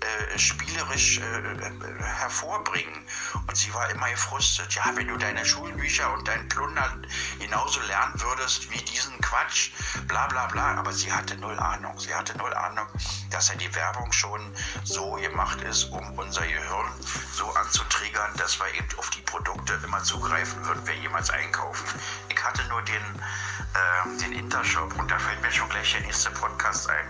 äh, 0.00 0.38
spielerisch 0.38 1.18
äh, 1.18 2.02
hervorbringen. 2.20 3.08
Und 3.48 3.56
sie 3.56 3.74
war 3.74 3.90
immer 3.90 4.08
gefrustet. 4.10 4.72
Ja, 4.74 4.92
wenn 4.94 5.08
du 5.08 5.16
deine 5.16 5.44
Schulbücher 5.44 6.12
und 6.12 6.28
deinen 6.28 6.48
Plunder 6.48 6.96
genauso 7.40 7.80
lernen 7.88 8.14
würdest 8.20 8.70
wie 8.70 8.82
diesen 8.82 9.20
Quatsch, 9.20 9.70
bla 10.06 10.28
bla 10.28 10.46
bla. 10.46 10.76
Aber 10.76 10.92
sie 10.92 11.12
hatte 11.12 11.36
null 11.38 11.58
Ahnung. 11.58 11.98
Sie 11.98 12.14
hatte 12.14 12.38
null 12.38 12.54
Ahnung, 12.54 12.86
dass 13.30 13.48
ja 13.48 13.56
die 13.56 13.74
Werbung 13.74 14.12
schon 14.12 14.40
so 14.84 15.12
gemacht 15.14 15.60
ist, 15.62 15.84
um 15.90 16.16
unser 16.16 16.46
Gehirn 16.46 16.92
so 17.32 17.52
anzutreten 17.54 17.95
triggern, 17.96 18.30
dass 18.36 18.58
wir 18.58 18.68
eben 18.74 18.88
auf 18.98 19.08
die 19.10 19.22
Produkte 19.22 19.78
immer 19.84 20.02
zugreifen, 20.02 20.64
würden 20.66 20.86
wir 20.86 20.94
jemals 20.96 21.30
einkaufen. 21.30 21.86
Ich 22.28 22.44
hatte 22.44 22.62
nur 22.68 22.82
den, 22.82 23.02
äh, 23.02 24.18
den 24.20 24.32
Intershop 24.32 24.94
und 24.98 25.10
da 25.10 25.18
fällt 25.18 25.40
mir 25.40 25.50
schon 25.50 25.68
gleich 25.70 25.92
der 25.92 26.02
nächste 26.02 26.30
Podcast 26.30 26.88
ein. 26.90 27.06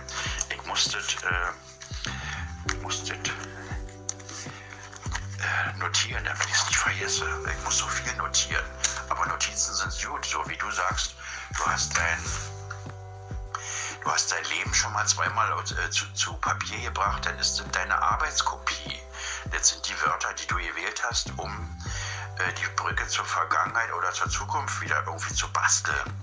Ich 0.49 0.65
musste, 0.65 0.97
äh, 0.97 2.75
musste 2.81 3.13
äh, 3.13 3.17
notieren, 5.77 6.23
damit 6.23 6.45
ich 6.45 6.53
es 6.53 6.65
nicht 6.67 6.77
vergesse. 6.77 7.25
Ich 7.57 7.63
muss 7.65 7.77
so 7.79 7.87
viel 7.87 8.15
notieren. 8.15 8.65
Aber 9.09 9.25
Notizen 9.25 9.73
sind 9.73 10.09
gut, 10.09 10.25
so 10.25 10.41
wie 10.47 10.57
du 10.57 10.71
sagst, 10.71 11.15
du 11.57 11.65
hast 11.65 11.97
dein 11.97 12.19
du 14.03 14.11
hast 14.11 14.31
dein 14.31 14.43
Leben 14.45 14.73
schon 14.73 14.93
mal 14.93 15.05
zweimal 15.05 15.51
äh, 15.51 15.89
zu, 15.89 16.05
zu, 16.13 16.33
Papier 16.35 16.79
gebracht, 16.79 17.25
dann 17.25 17.37
ist 17.39 17.61
deine 17.73 18.01
Arbeitskopie 18.01 19.01
das 19.51 19.69
sind 19.69 19.87
die 19.87 19.95
Wörter, 20.05 20.33
die 20.33 20.47
du 20.47 20.55
gewählt 20.55 21.01
hast, 21.07 21.31
um 21.37 21.51
äh, 22.39 22.53
die 22.53 22.67
Brücke 22.75 23.07
zur 23.07 23.25
Vergangenheit 23.25 23.91
oder 23.93 24.11
zur 24.11 24.29
Zukunft 24.29 24.81
wieder 24.81 25.03
irgendwie 25.05 25.33
zu 25.33 25.51
basteln. 25.51 26.13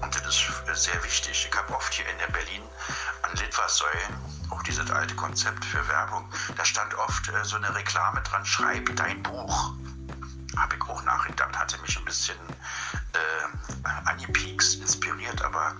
Und 0.00 0.14
das 0.14 0.22
ist 0.26 0.44
äh, 0.66 0.74
sehr 0.74 1.04
wichtig. 1.04 1.48
Ich 1.50 1.56
habe 1.56 1.74
oft 1.74 1.92
hier 1.92 2.08
in 2.08 2.18
der 2.18 2.28
Berlin 2.28 2.62
an 3.22 3.36
Litfaßsäulen, 3.36 4.14
auch 4.50 4.62
dieses 4.62 4.90
alte 4.90 5.14
Konzept 5.14 5.64
für 5.64 5.86
Werbung, 5.88 6.28
da 6.56 6.64
stand 6.64 6.94
oft 6.94 7.28
äh, 7.28 7.44
so 7.44 7.56
eine 7.56 7.74
Reklame 7.74 8.22
dran, 8.22 8.44
schreib 8.44 8.94
dein 8.96 9.22
Buch. 9.22 9.72
Habe 10.56 10.76
ich 10.76 10.82
auch 10.82 11.02
nachgedacht, 11.04 11.56
hatte 11.56 11.78
mich 11.78 11.96
ein 11.96 12.04
bisschen 12.04 12.36
äh, 13.14 13.88
angepiekst, 14.04 14.80
inspiriert, 14.80 15.42
aber 15.42 15.76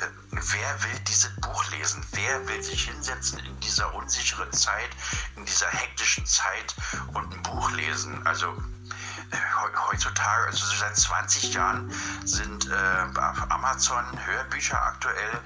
äh, 0.00 0.06
wer 0.30 0.82
will 0.82 0.98
dieses 1.08 1.30
Buch 1.40 1.70
lesen? 1.70 2.04
Wer 2.12 2.48
will 2.48 2.62
sich 2.62 2.84
hinsetzen 2.84 3.38
in 3.40 3.60
dieser 3.60 3.92
unsicheren 3.94 4.52
Zeit, 4.52 4.90
in 5.36 5.44
dieser 5.44 5.68
hektischen 5.68 6.26
Zeit 6.26 6.74
und 7.14 7.32
ein 7.32 7.42
Buch 7.42 7.70
lesen? 7.72 8.26
Also 8.26 8.54
äh, 9.30 9.36
heutzutage, 9.90 10.46
also 10.46 10.66
seit 10.78 10.96
20 10.96 11.54
Jahren 11.54 11.92
sind 12.24 12.68
äh, 12.68 13.18
auf 13.18 13.50
Amazon 13.50 14.04
Hörbücher 14.26 14.80
aktuell. 14.80 15.40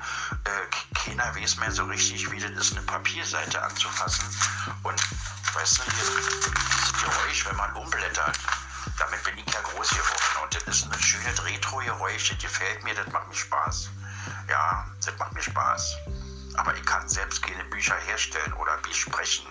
Äh, 0.45 0.95
keiner 0.95 1.35
weiß 1.35 1.59
mehr 1.59 1.71
so 1.71 1.85
richtig, 1.85 2.31
wie 2.31 2.41
das 2.41 2.51
ist, 2.53 2.77
eine 2.77 2.85
Papierseite 2.87 3.63
anzufassen. 3.63 4.25
Und 4.83 5.01
weißt 5.55 5.79
du, 5.79 5.83
dieses 5.91 7.03
Geräusch, 7.03 7.47
wenn 7.47 7.57
man 7.57 7.73
umblättert, 7.75 8.39
damit 8.99 9.23
bin 9.25 9.39
ich 9.39 9.55
ja 9.55 9.61
groß 9.61 9.91
geworden. 9.91 10.43
Und 10.43 10.55
das 10.55 10.63
ist 10.77 10.93
ein 10.93 11.01
schönes 11.01 11.45
Retro-Geräusch, 11.45 12.31
das 12.31 12.39
gefällt 12.39 12.83
mir, 12.85 12.95
das 12.95 13.07
macht 13.13 13.29
mir 13.29 13.35
Spaß. 13.35 13.91
Ja, 14.49 14.87
das 15.05 15.17
macht 15.19 15.33
mir 15.33 15.43
Spaß. 15.43 15.97
Aber 16.57 16.75
ich 16.75 16.85
kann 16.85 17.09
selbst 17.09 17.43
keine 17.43 17.65
Bücher 17.65 17.95
herstellen 18.07 18.53
oder 18.55 18.77
besprechen. 18.79 19.47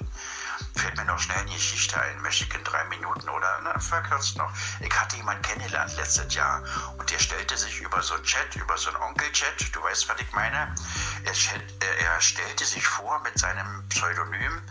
Fällt 0.75 0.98
mir 0.98 1.06
noch 1.06 1.20
schnell 1.20 1.38
eine 1.38 1.51
Geschichte 1.51 2.00
ein, 2.00 2.22
möchte 2.22 2.44
ich 2.44 2.54
in 2.54 2.63
drei 2.63 2.84
Minuten 2.86 3.30
oder 3.30 3.60
na, 3.63 3.80
verkürzt 3.80 4.38
noch. 4.38 4.51
Ich 4.80 4.94
hatte 5.00 5.16
jemanden 5.16 5.42
kennengelernt 5.44 5.96
letztes 5.96 6.34
Jahr 6.34 6.62
und 6.98 7.10
der 7.10 7.20
stellte 7.20 7.56
sich 7.56 7.80
über 7.80 8.01
so 8.01 8.16
einen 8.16 8.24
Chat, 8.24 8.56
über 8.56 8.77
so 8.77 8.89
einen 8.89 9.01
Onkel-Chat, 9.01 9.74
du 9.74 9.82
weißt, 9.82 10.10
was 10.10 10.20
ich 10.20 10.32
meine. 10.34 10.75
Er, 11.24 11.32
äh, 11.32 12.04
er 12.04 12.20
stellte 12.22 12.66
sich 12.66 12.86
vor 12.86 13.20
mit 13.22 13.38
seinem 13.39 13.88
Pseudonym 13.89 14.62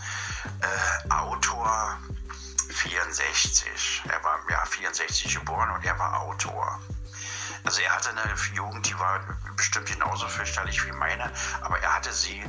äh, 0.61 1.11
Autor 1.11 1.99
64. 2.77 4.03
Er 4.09 4.23
war 4.23 4.39
ja 4.51 4.65
64 4.67 5.35
geboren 5.35 5.71
und 5.71 5.85
er 5.85 5.99
war 5.99 6.21
Autor. 6.21 6.79
Also 7.67 7.81
er 7.81 7.97
hatte 7.97 8.11
eine 8.11 8.35
Jugend, 8.55 8.89
die 8.89 8.97
war 8.97 9.19
bestimmt 9.57 9.87
genauso 9.87 10.29
fürchterlich 10.29 10.87
wie 10.87 10.93
meine, 10.93 11.33
aber 11.63 11.81
er 11.81 11.97
hatte 11.97 12.13
sie 12.13 12.41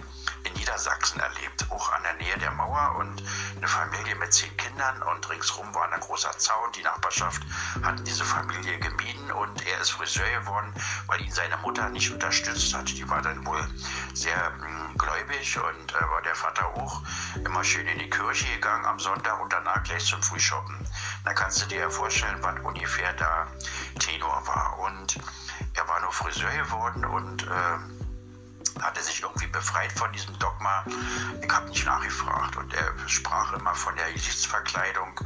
in 0.44 0.54
Niedersachsen 0.54 1.20
erlebt, 1.20 1.66
auch 1.72 1.92
an 1.94 2.04
der 2.04 2.14
Nähe 2.16 2.38
der 2.38 2.52
Mauer 2.52 2.96
und 3.00 3.24
eine 3.58 3.68
Familie 3.68 4.14
mit 4.16 4.32
zehn 4.32 4.56
Kindern 4.58 5.02
und 5.02 5.28
ringsrum 5.28 5.74
war 5.74 5.92
ein 5.92 6.00
großer 6.00 6.38
Zaun. 6.38 6.72
Die 6.74 6.84
Nachbarschaft 6.84 7.42
hatten 7.82 8.04
diese 8.04 8.24
Familie 8.24 8.78
gemieden 8.78 9.32
und 9.32 9.66
er 9.66 9.82
ist 9.82 9.90
Friseur 9.90 10.30
geworden, 10.40 10.72
weil 11.08 11.22
ihn 11.22 11.32
seine 11.32 11.58
Mutter 11.58 11.90
nicht 11.90 12.12
unterstützt 12.12 12.76
hat. 12.76 12.88
Die 12.90 13.10
war 13.10 13.24
dann 13.24 13.44
wohl 13.44 13.68
sehr 14.14 14.52
mh, 14.52 14.66
hm, 14.66 14.98
gläubig 15.00 15.58
und 15.58 15.96
äh, 15.96 16.10
war 16.10 16.22
der 16.22 16.36
Vater 16.36 16.68
auch 16.76 17.02
immer 17.44 17.64
schön 17.64 17.88
in 17.88 17.98
die 17.98 18.10
Kirche 18.10 18.46
gegangen 18.54 18.86
am 18.86 19.00
Sonntag 19.00 19.42
und 19.42 19.52
danach 19.52 19.82
gleich 19.82 20.06
zum 20.06 20.22
Frühshoppen. 20.22 20.78
Da 21.28 21.34
kannst 21.34 21.62
du 21.62 21.66
dir 21.66 21.82
ja 21.82 21.90
vorstellen, 21.90 22.38
was 22.42 22.58
ungefähr 22.64 23.12
da 23.12 23.48
Tenor 24.00 24.48
war. 24.48 24.80
Und 24.80 25.18
er 25.74 25.86
war 25.86 26.00
nur 26.00 26.14
Friseur 26.14 26.50
geworden 26.52 27.04
und 27.04 27.44
äh, 27.44 28.82
hatte 28.82 29.04
sich 29.04 29.22
irgendwie 29.22 29.48
befreit 29.48 29.92
von 29.92 30.10
diesem 30.14 30.40
Dogma. 30.40 30.86
Ich 31.42 31.52
habe 31.52 31.68
nicht 31.68 31.86
nachgefragt 31.86 32.56
und 32.56 32.74
er 32.74 33.10
sprach 33.10 33.52
immer 33.52 33.76
von 33.76 33.94
der 33.98 34.10
Gesichtsverkleidung 34.14 35.20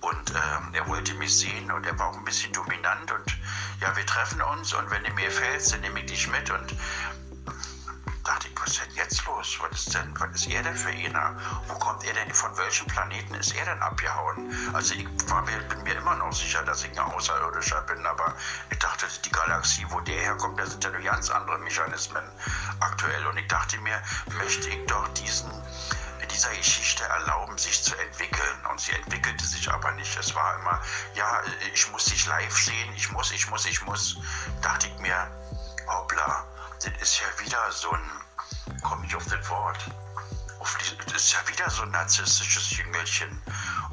und 0.00 0.30
äh, 0.30 0.76
er 0.76 0.86
wollte 0.86 1.12
mich 1.14 1.36
sehen 1.36 1.72
und 1.72 1.84
er 1.84 1.98
war 1.98 2.10
auch 2.10 2.16
ein 2.16 2.24
bisschen 2.24 2.52
dominant 2.52 3.10
und 3.10 3.36
ja, 3.80 3.96
wir 3.96 4.06
treffen 4.06 4.40
uns 4.40 4.72
und 4.74 4.88
wenn 4.92 5.02
du 5.02 5.12
mir 5.14 5.28
fällst, 5.28 5.72
dann 5.72 5.80
nehme 5.80 5.98
ich 5.98 6.06
dich 6.06 6.28
mit 6.28 6.52
und 6.52 6.72
dachte 8.28 8.48
ich, 8.48 8.60
was 8.60 8.68
ist 8.68 8.80
denn 8.84 8.94
jetzt 8.94 9.24
los? 9.26 9.58
Was 9.60 9.72
ist 9.72 9.94
denn, 9.94 10.14
was 10.20 10.30
ist 10.34 10.48
er 10.48 10.62
denn 10.62 10.76
für 10.76 10.90
einer? 10.90 11.34
Wo 11.66 11.74
kommt 11.78 12.04
er 12.04 12.12
denn, 12.12 12.32
von 12.32 12.56
welchem 12.58 12.86
Planeten 12.86 13.34
ist 13.34 13.54
er 13.54 13.64
denn 13.64 13.80
abgehauen? 13.80 14.52
Also 14.74 14.94
ich 14.94 15.06
war 15.28 15.42
mir, 15.42 15.58
bin 15.68 15.82
mir 15.82 15.94
immer 15.94 16.14
noch 16.16 16.32
sicher, 16.32 16.62
dass 16.64 16.84
ich 16.84 16.90
ein 16.90 16.98
Außerirdischer 16.98 17.80
bin, 17.82 18.04
aber 18.06 18.34
ich 18.70 18.78
dachte, 18.78 19.06
die 19.24 19.30
Galaxie, 19.30 19.86
wo 19.88 20.00
der 20.00 20.20
herkommt, 20.20 20.60
da 20.60 20.66
sind 20.66 20.84
ja 20.84 20.90
ganz 20.90 21.30
andere 21.30 21.58
Mechanismen 21.58 22.24
aktuell. 22.80 23.26
Und 23.26 23.38
ich 23.38 23.48
dachte 23.48 23.78
mir, 23.78 24.02
möchte 24.36 24.68
ich 24.68 24.86
doch 24.86 25.08
diesen 25.14 25.50
dieser 26.30 26.54
Geschichte 26.54 27.04
erlauben, 27.04 27.56
sich 27.56 27.82
zu 27.82 27.96
entwickeln. 27.96 28.66
Und 28.70 28.78
sie 28.78 28.92
entwickelte 28.92 29.44
sich 29.44 29.70
aber 29.70 29.90
nicht. 29.92 30.14
Es 30.18 30.34
war 30.34 30.58
immer, 30.60 30.82
ja, 31.14 31.40
ich 31.72 31.90
muss 31.90 32.04
dich 32.04 32.26
live 32.26 32.54
sehen, 32.54 32.92
ich 32.94 33.10
muss, 33.12 33.32
ich 33.32 33.48
muss, 33.48 33.64
ich 33.64 33.80
muss. 33.86 34.18
Dachte 34.60 34.88
ich 34.88 34.98
mir, 34.98 35.30
hoppla, 35.86 36.44
das 36.84 37.02
ist 37.02 37.20
ja 37.20 37.44
wieder 37.44 37.72
so 37.72 37.90
ein, 37.90 38.80
komme 38.82 39.04
ich 39.06 39.14
auf 39.16 39.24
das 39.24 39.48
Wort, 39.48 39.78
das 41.06 41.22
ist 41.22 41.32
ja 41.32 41.48
wieder 41.48 41.68
so 41.70 41.82
ein 41.82 41.90
narzisstisches 41.90 42.76
Jüngelchen. 42.76 43.42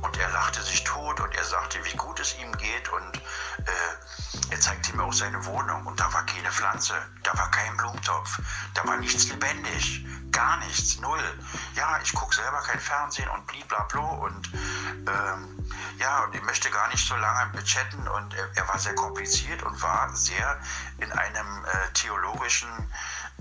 Und 0.06 0.18
er 0.18 0.30
lachte 0.30 0.62
sich 0.62 0.84
tot 0.84 1.20
und 1.20 1.34
er 1.34 1.44
sagte, 1.44 1.84
wie 1.84 1.98
gut 1.98 2.20
es 2.20 2.38
ihm 2.38 2.56
geht. 2.58 2.90
Und 2.90 3.18
äh, 3.18 4.52
er 4.52 4.60
zeigte 4.60 4.96
mir 4.96 5.04
auch 5.04 5.14
seine 5.14 5.44
Wohnung. 5.46 5.86
Und 5.88 6.00
da 6.00 6.14
war 6.14 6.24
keine 6.28 6.52
Pflanze, 6.52 6.94
da 7.24 7.36
war 7.36 7.50
kein 7.50 7.76
Blumentopf, 7.76 8.40
da 8.76 8.86
war 8.86 8.98
nichts 8.98 9.28
lebendig. 9.30 10.06
Gar 10.32 10.58
nichts, 10.58 11.00
null. 11.00 11.40
Ja, 11.76 12.00
ich 12.04 12.14
gucke 12.14 12.36
selber 12.36 12.62
kein 12.62 12.80
Fernsehen 12.80 13.30
und 13.30 13.48
bliblablo. 13.48 14.06
Und 14.26 14.54
ähm, 14.54 15.72
ja, 15.98 16.24
und 16.26 16.36
ich 16.36 16.44
möchte 16.44 16.70
gar 16.70 16.88
nicht 16.90 17.08
so 17.08 17.16
lange 17.16 17.64
chatten. 17.64 18.08
Und 18.08 18.34
er, 18.36 18.50
er 18.56 18.68
war 18.68 18.78
sehr 18.78 18.96
kompliziert 18.96 19.64
und 19.64 19.82
war 19.82 20.16
sehr 20.16 20.60
in 21.00 21.12
einem 21.12 21.66
äh, 21.66 21.94
theologischen 21.94 22.70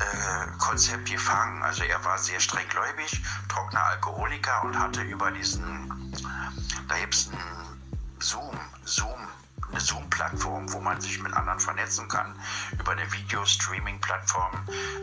äh, 0.00 0.46
Konzept 0.58 1.10
gefangen. 1.10 1.62
Also 1.62 1.84
er 1.84 2.02
war 2.04 2.18
sehr 2.18 2.40
streng 2.40 2.68
gläubig, 2.68 3.22
trockener 3.48 3.84
Alkoholiker 3.84 4.64
und 4.64 4.78
hatte 4.78 5.02
über 5.02 5.30
diesen, 5.30 6.12
da 6.88 6.98
gibt 6.98 7.14
es 7.14 7.28
einen 7.28 7.80
Zoom, 8.20 8.58
Zoom, 8.84 9.28
eine 9.70 9.80
Zoom-Plattform, 9.80 10.72
wo 10.72 10.80
man 10.80 11.00
sich 11.00 11.20
mit 11.20 11.32
anderen 11.34 11.60
vernetzen 11.60 12.08
kann, 12.08 12.34
über 12.78 12.92
eine 12.92 13.10
Video-Streaming-Plattform. 13.12 14.52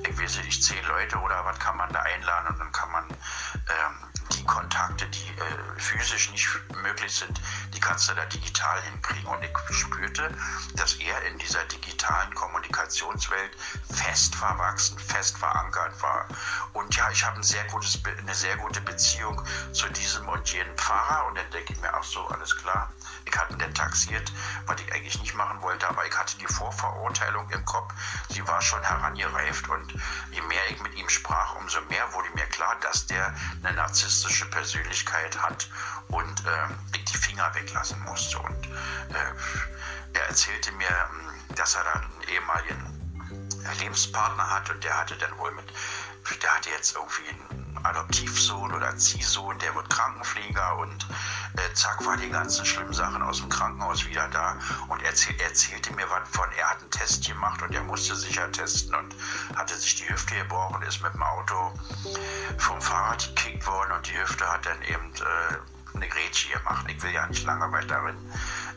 Ich 0.07 0.19
weiß 0.19 0.43
nicht, 0.43 0.63
zehn 0.63 0.83
Leute 0.85 1.17
oder 1.17 1.43
was 1.45 1.59
kann 1.59 1.77
man 1.77 1.91
da 1.91 2.01
einladen 2.01 2.47
und 2.49 2.59
dann 2.59 2.71
kann 2.71 2.91
man 2.91 3.05
ähm, 3.09 4.10
die 4.33 4.43
Kontakte, 4.45 5.05
die 5.07 5.29
äh, 5.29 5.79
physisch 5.79 6.31
nicht 6.31 6.47
möglich 6.81 7.13
sind, 7.13 7.39
die 7.73 7.79
kannst 7.79 8.09
du 8.09 8.13
da 8.13 8.25
digital 8.25 8.81
hinkriegen. 8.83 9.25
Und 9.27 9.43
ich 9.43 9.75
spürte, 9.75 10.33
dass 10.75 10.95
er 10.95 11.21
in 11.23 11.37
dieser 11.37 11.63
digitalen 11.65 12.33
Kommunikationswelt 12.35 13.55
fest 13.93 14.35
verwachsen, 14.35 14.97
fest 14.99 15.37
verankert 15.37 16.01
war. 16.01 16.25
Und 16.73 16.95
ja, 16.95 17.09
ich 17.11 17.25
habe 17.25 17.37
ein 17.37 17.43
sehr 17.43 17.63
gutes, 17.65 17.99
eine 18.05 18.35
sehr 18.35 18.57
gute 18.57 18.81
Beziehung 18.81 19.41
zu 19.73 19.87
diesem 19.89 20.27
und 20.27 20.51
jenem 20.51 20.75
Pfarrer. 20.77 21.27
Und 21.27 21.37
dann 21.37 21.49
denke 21.51 21.73
ich 21.73 21.79
mir 21.79 21.93
auch 21.95 22.03
so, 22.03 22.25
alles 22.27 22.55
klar. 22.55 22.91
Ich 23.25 23.37
hatte 23.37 23.55
den 23.55 23.73
taxiert, 23.73 24.31
was 24.65 24.79
ich 24.81 24.93
eigentlich 24.93 25.19
nicht 25.21 25.35
machen 25.35 25.61
wollte, 25.61 25.87
aber 25.87 26.05
ich 26.05 26.17
hatte 26.17 26.37
die 26.37 26.47
Vorverurteilung 26.47 27.49
im 27.49 27.63
Kopf. 27.65 27.93
Sie 28.29 28.45
war 28.47 28.61
schon 28.61 28.81
herangereift 28.81 29.69
und 29.69 29.93
je 30.31 30.41
mehr 30.41 30.69
ich 30.69 30.81
mit 30.81 30.95
ihm 30.95 31.07
sprach, 31.07 31.55
umso 31.55 31.81
mehr 31.81 32.11
wurde 32.13 32.29
mir 32.35 32.45
klar, 32.47 32.75
dass 32.81 33.05
der 33.05 33.33
eine 33.63 33.75
narzisstische 34.21 34.49
Persönlichkeit 34.51 35.41
hat 35.41 35.67
und 36.09 36.45
äh, 36.45 36.99
die 37.11 37.17
Finger 37.17 37.49
weglassen 37.55 37.99
musste. 38.03 38.37
Und 38.37 38.65
äh, 38.65 40.13
er 40.13 40.27
erzählte 40.27 40.71
mir, 40.73 40.87
hm, 40.87 41.55
dass 41.55 41.75
er 41.75 41.83
dann 41.85 42.03
einen 42.03 42.29
ehemaligen 42.29 43.01
Lebenspartner 43.79 44.47
hat 44.47 44.69
und 44.69 44.83
der 44.83 44.95
hatte 44.95 45.15
dann 45.15 45.35
wohl 45.39 45.51
mit, 45.53 45.65
der 46.41 46.55
hatte 46.55 46.69
jetzt 46.69 46.95
irgendwie 46.95 47.29
einen 47.29 47.77
Adoptivsohn 47.83 48.71
oder 48.73 48.95
Ziehsohn, 48.97 49.57
der 49.59 49.73
wird 49.75 49.89
Krankenpfleger 49.89 50.77
und 50.77 51.07
äh, 51.57 51.73
zack 51.73 52.05
war 52.05 52.17
die 52.17 52.29
ganzen 52.29 52.65
schlimmen 52.65 52.93
Sachen 52.93 53.21
aus 53.21 53.39
dem 53.39 53.49
Krankenhaus 53.49 54.05
wieder 54.05 54.27
da 54.29 54.57
und 54.87 55.01
erzähl, 55.03 55.39
erzählte 55.41 55.93
mir 55.93 56.09
was 56.09 56.27
von, 56.29 56.45
er 56.57 56.69
hat 56.69 56.79
einen 56.79 56.91
Test 56.91 57.25
gemacht 57.25 57.61
und 57.61 57.73
er 57.73 57.83
musste 57.83 58.15
sicher 58.15 58.51
testen 58.51 58.95
und 58.95 59.15
hatte 59.55 59.75
sich 59.75 59.95
die 59.95 60.09
Hüfte 60.09 60.35
gebrochen, 60.35 60.81
ist 60.83 61.01
mit 61.01 61.13
dem 61.13 61.23
Auto 61.23 61.73
vom 62.57 62.81
Fahrrad 62.81 63.35
gekickt 63.35 63.65
worden 63.65 63.93
und 63.93 64.07
die 64.07 64.19
Hüfte 64.19 64.45
hat 64.45 64.65
dann 64.65 64.81
eben 64.83 65.11
äh, 65.15 65.95
eine 65.95 66.07
Grätsche 66.07 66.49
gemacht. 66.49 66.85
Ich 66.87 67.01
will 67.03 67.11
ja 67.11 67.27
nicht 67.27 67.43
lange 67.45 67.71
weiter 67.71 67.87
darin 67.87 68.17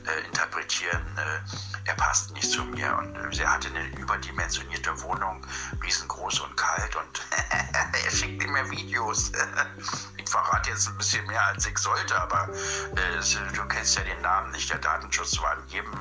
äh, 0.06 0.26
interpretieren, 0.26 1.02
äh, 1.16 1.88
er 1.88 1.94
passt 1.94 2.32
nicht 2.32 2.50
zu 2.50 2.64
mir. 2.64 2.96
Und 2.96 3.14
äh, 3.16 3.34
sie 3.34 3.46
hatte 3.46 3.68
eine 3.68 3.86
überdimensionierte 3.98 5.00
Wohnung, 5.02 5.46
riesengroß 5.82 6.40
und 6.40 6.56
kalt. 6.56 6.96
Und 6.96 7.22
er 8.04 8.10
schickte 8.10 8.46
mir 8.48 8.70
Videos. 8.70 9.32
ich 10.16 10.28
verrate 10.28 10.70
jetzt 10.70 10.88
ein 10.88 10.96
bisschen 10.96 11.26
mehr, 11.26 11.44
als 11.46 11.66
ich 11.66 11.78
sollte, 11.78 12.20
aber 12.20 12.48
äh, 12.48 13.52
du 13.54 13.64
kennst 13.66 13.96
ja 13.96 14.02
den 14.02 14.20
Namen 14.22 14.50
nicht. 14.52 14.70
Der 14.70 14.78
Datenschutz 14.78 15.40
war 15.40 15.52
an 15.52 15.62
jedem 15.68 15.92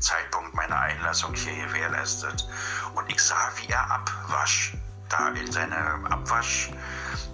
Zeitpunkt 0.00 0.54
meiner 0.54 0.78
Einlassung 0.78 1.34
hier 1.34 1.66
gewährleistet. 1.66 2.46
Und 2.94 3.10
ich 3.10 3.20
sah, 3.20 3.50
wie 3.56 3.70
er 3.70 3.90
abwasch 3.90 4.74
da 5.10 5.28
in 5.28 5.52
seine 5.52 5.76
Abwasch, 6.10 6.70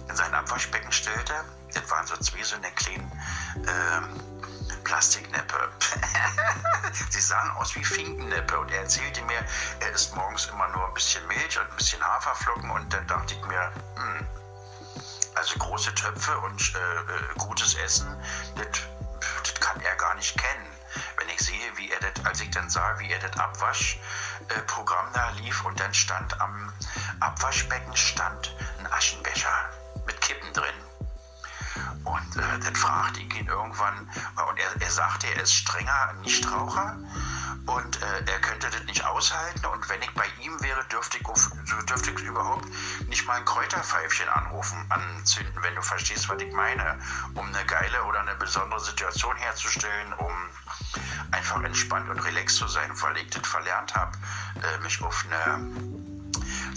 in 0.09 0.15
sein 0.15 0.33
Abwaschbecken 0.33 0.91
stellte. 0.91 1.33
Das 1.73 1.89
waren 1.89 2.05
so 2.07 2.17
zwei 2.17 2.43
so 2.43 2.55
eine 2.55 2.71
kleinen 2.71 3.11
ähm, 3.55 4.36
Plastikneppe. 4.87 5.69
Sie 7.09 7.19
sahen 7.19 7.51
aus 7.57 7.75
wie 7.75 7.83
Finkenneppe 7.83 8.57
und 8.57 8.71
er 8.71 8.83
erzählte 8.83 9.21
mir, 9.23 9.45
er 9.81 9.91
isst 9.91 10.15
morgens 10.15 10.45
immer 10.45 10.69
nur 10.69 10.87
ein 10.87 10.93
bisschen 10.93 11.27
Milch 11.27 11.59
und 11.59 11.69
ein 11.69 11.75
bisschen 11.75 12.01
Haferflocken 12.01 12.71
und 12.71 12.93
dann 12.93 13.05
dachte 13.05 13.33
ich 13.33 13.45
mir, 13.47 13.71
hm, 13.95 14.27
also 15.35 15.59
große 15.59 15.93
Töpfe 15.93 16.37
und 16.39 16.73
äh, 16.73 16.77
äh 16.77 17.37
gutes 17.37 17.75
Essen, 17.75 18.07
das 18.55 19.53
kann 19.59 19.81
er 19.81 19.95
gar 19.97 20.15
nicht 20.15 20.37
kennen. 20.37 20.67
Wenn 21.17 21.27
ich 21.29 21.39
sehe, 21.41 21.77
wie 21.77 21.91
er 21.91 21.99
das, 21.99 22.25
als 22.25 22.39
ich 22.39 22.49
dann 22.51 22.69
sah, 22.69 22.97
wie 22.99 23.11
er 23.11 23.19
das 23.19 23.37
Abwaschprogramm 23.37 25.09
äh, 25.09 25.13
da 25.13 25.29
lief 25.31 25.65
und 25.65 25.77
dann 25.81 25.93
stand 25.93 26.39
am 26.39 26.71
Abwaschbecken 27.19 27.95
stand 27.97 28.55
ein 28.79 28.87
Aschenbecher 28.93 29.69
mit 30.05 30.21
Kippen 30.21 30.53
drin. 30.53 30.86
Und 32.07 32.37
äh, 32.37 32.59
dann 32.63 32.75
fragte 32.75 33.19
ich 33.19 33.35
ihn 33.35 33.47
irgendwann, 33.47 34.07
und 34.49 34.57
er, 34.57 34.81
er 34.81 34.91
sagte, 34.91 35.27
er 35.27 35.43
ist 35.43 35.53
strenger 35.53 36.13
Nichtraucher 36.21 36.97
und 37.65 38.01
äh, 38.01 38.31
er 38.31 38.39
könnte 38.39 38.69
das 38.69 38.83
nicht 38.85 39.05
aushalten. 39.05 39.65
Und 39.65 39.89
wenn 39.89 40.01
ich 40.01 40.11
bei 40.13 40.25
ihm 40.41 40.57
wäre, 40.61 40.83
dürfte 40.85 41.17
ich, 41.17 41.85
dürfte 41.85 42.11
ich 42.11 42.19
überhaupt 42.21 42.65
nicht 43.09 43.27
mal 43.27 43.35
ein 43.35 43.45
Kräuterpfeifchen 43.45 44.29
anrufen, 44.29 44.77
anzünden, 44.89 45.61
wenn 45.61 45.75
du 45.75 45.81
verstehst, 45.81 46.29
was 46.29 46.41
ich 46.41 46.53
meine, 46.53 46.97
um 47.33 47.45
eine 47.45 47.65
geile 47.65 48.03
oder 48.05 48.21
eine 48.21 48.35
besondere 48.35 48.79
Situation 48.79 49.35
herzustellen, 49.35 50.13
um 50.13 50.31
einfach 51.31 51.61
entspannt 51.61 52.09
und 52.09 52.19
relaxed 52.19 52.57
zu 52.57 52.67
sein, 52.67 52.89
weil 53.01 53.17
ich 53.17 53.29
das 53.31 53.45
verlernt 53.45 53.93
habe, 53.95 54.17
äh, 54.63 54.81
mich 54.81 55.01
auf 55.01 55.25
eine 55.29 56.16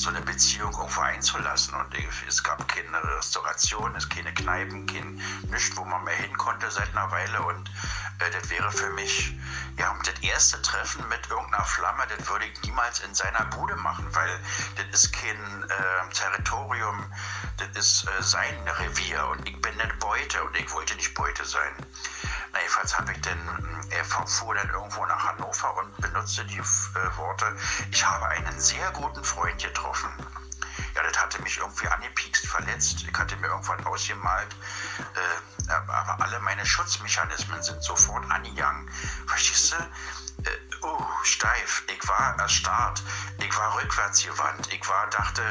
so 0.01 0.09
eine 0.09 0.21
Beziehung 0.23 0.73
irgendwo 0.73 1.01
einzulassen. 1.01 1.75
Und 1.75 1.95
es 2.27 2.43
gab 2.43 2.67
keine 2.69 3.03
Restauration, 3.17 3.95
es 3.97 4.09
keine 4.09 4.33
Kneipen, 4.33 4.87
kein, 4.87 5.21
nichts, 5.51 5.77
wo 5.77 5.85
man 5.85 6.03
mehr 6.05 6.17
hin 6.17 6.37
konnte 6.37 6.71
seit 6.71 6.91
einer 6.97 7.11
Weile. 7.11 7.43
Und 7.43 7.71
äh, 8.19 8.31
das 8.31 8.49
wäre 8.51 8.71
für 8.73 8.91
mich, 8.91 9.37
ja, 9.79 9.97
das 10.05 10.19
erste 10.23 10.61
Treffen 10.63 11.07
mit 11.09 11.29
irgendeiner 11.29 11.65
Flamme, 11.65 12.05
das 12.17 12.29
würde 12.29 12.47
ich 12.47 12.63
niemals 12.63 13.01
in 13.01 13.15
seiner 13.15 13.45
Bude 13.47 13.77
machen, 13.77 14.07
weil 14.15 14.41
das 14.77 15.05
ist 15.05 15.13
kein 15.13 15.63
äh, 15.65 16.15
Territorium, 16.15 17.05
das 17.59 17.69
ist 17.77 18.09
äh, 18.09 18.23
sein 18.23 18.55
Revier 18.79 19.27
und 19.29 19.49
ich 19.49 19.61
bin 19.61 19.79
eine 19.81 19.93
Beute 19.95 20.43
und 20.45 20.57
ich 20.57 20.71
wollte 20.73 20.95
nicht 20.97 21.15
Beute 21.15 21.45
sein. 21.45 21.75
Na, 22.53 22.59
jedenfalls 22.59 22.99
habe 22.99 23.13
ich 23.13 23.21
dann, 23.21 23.87
er 23.91 24.05
fuhr 24.05 24.55
dann 24.55 24.69
irgendwo 24.71 25.07
nach 25.07 25.25
Hannover 25.25 25.77
und 25.79 25.97
benutzte 26.01 26.45
die 26.47 26.59
äh, 26.59 27.17
Worte, 27.17 27.57
ich 27.91 28.05
habe 28.05 28.27
einen 28.27 28.61
sehr 28.61 28.91
guten 28.93 29.23
Freund 29.25 29.63
getroffen. 29.63 30.11
Ja, 30.95 31.03
das 31.03 31.19
hatte 31.19 31.41
mich 31.43 31.59
irgendwie 31.59 31.87
angepiekst, 31.87 32.47
verletzt. 32.47 33.05
Ich 33.09 33.17
hatte 33.17 33.37
mir 33.37 33.49
irgendwann 33.49 33.85
ausgemalt, 33.87 34.49
äh, 34.99 35.73
aber 35.73 36.25
alle 36.25 36.41
meine 36.41 36.67
Schutzmechanismen 36.67 37.63
sind 37.63 37.83
sofort 37.83 38.29
angegangen. 38.31 38.91
Verstehst 39.27 39.73
du? 39.73 39.77
Äh, 40.49 40.59
oh, 40.83 41.05
steif. 41.23 41.85
Ich 41.87 42.09
war 42.09 42.37
erstarrt. 42.39 43.03
Ich 43.39 43.57
war 43.57 43.77
rückwärts 43.77 44.25
gewandt. 44.25 44.73
Ich 44.73 44.89
war, 44.89 45.09
dachte, 45.11 45.43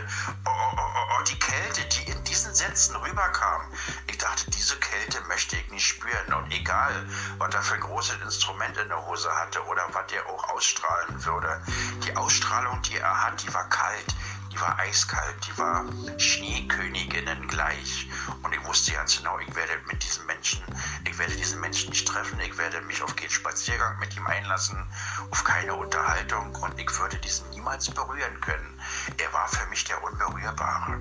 oh, 0.46 0.50
oh, 0.50 0.78
oh, 0.78 1.18
oh, 1.20 1.24
die 1.24 1.40
Kälte, 1.40 1.86
die 1.86 2.12
in 2.12 2.19
diesen 2.40 2.56
Sätzen 2.56 2.96
rüberkam. 2.96 3.64
Ich 4.08 4.18
dachte, 4.18 4.50
diese 4.52 4.78
Kälte 4.80 5.20
möchte 5.28 5.58
ich 5.58 5.72
nicht 5.72 5.86
spüren. 5.86 6.34
Und 6.34 6.50
egal, 6.54 6.94
was 7.38 7.54
er 7.54 7.62
für 7.62 7.74
ein 7.74 7.82
großes 7.82 8.16
Instrument 8.22 8.78
in 8.78 8.88
der 8.88 9.06
Hose 9.06 9.30
hatte 9.36 9.62
oder 9.66 9.86
was 9.92 10.10
er 10.14 10.26
auch 10.26 10.50
ausstrahlen 10.50 11.26
würde, 11.26 11.62
die 12.06 12.16
Ausstrahlung, 12.16 12.82
die 12.84 12.98
er 12.98 13.24
hat, 13.24 13.44
die 13.44 13.54
war 13.54 13.68
kalt 13.68 14.16
die 14.52 14.60
war 14.60 14.80
eiskalt, 14.80 15.36
die 15.48 15.58
war 15.58 15.86
Schneeköniginnen 16.18 17.48
gleich. 17.48 18.10
Und 18.42 18.54
ich 18.54 18.64
wusste 18.66 18.94
ganz 18.94 19.18
genau, 19.18 19.38
ich 19.40 19.56
werde 19.56 19.74
mit 19.86 20.04
diesem 20.04 20.26
Menschen, 20.26 20.64
ich 21.08 21.18
werde 21.18 21.36
diesen 21.36 21.60
Menschen 21.60 21.90
nicht 21.90 22.08
treffen, 22.08 22.40
ich 22.40 22.58
werde 22.58 22.82
mich 22.82 23.02
auf 23.02 23.16
keinen 23.16 23.30
Spaziergang 23.30 24.00
mit 24.00 24.16
ihm 24.18 24.26
einlassen, 24.26 24.86
auf 25.32 25.44
keine 25.44 25.76
Unterhaltung 25.76 26.56
und 26.56 26.80
ich 26.80 27.00
würde 27.00 27.18
diesen 27.18 27.50
niemals 27.52 27.90
berühren 27.92 28.42
können. 28.42 28.79
Er 29.18 29.34
war 29.34 29.48
für 29.48 29.66
mich 29.68 29.84
der 29.86 30.02
Unberührbare. 30.04 31.00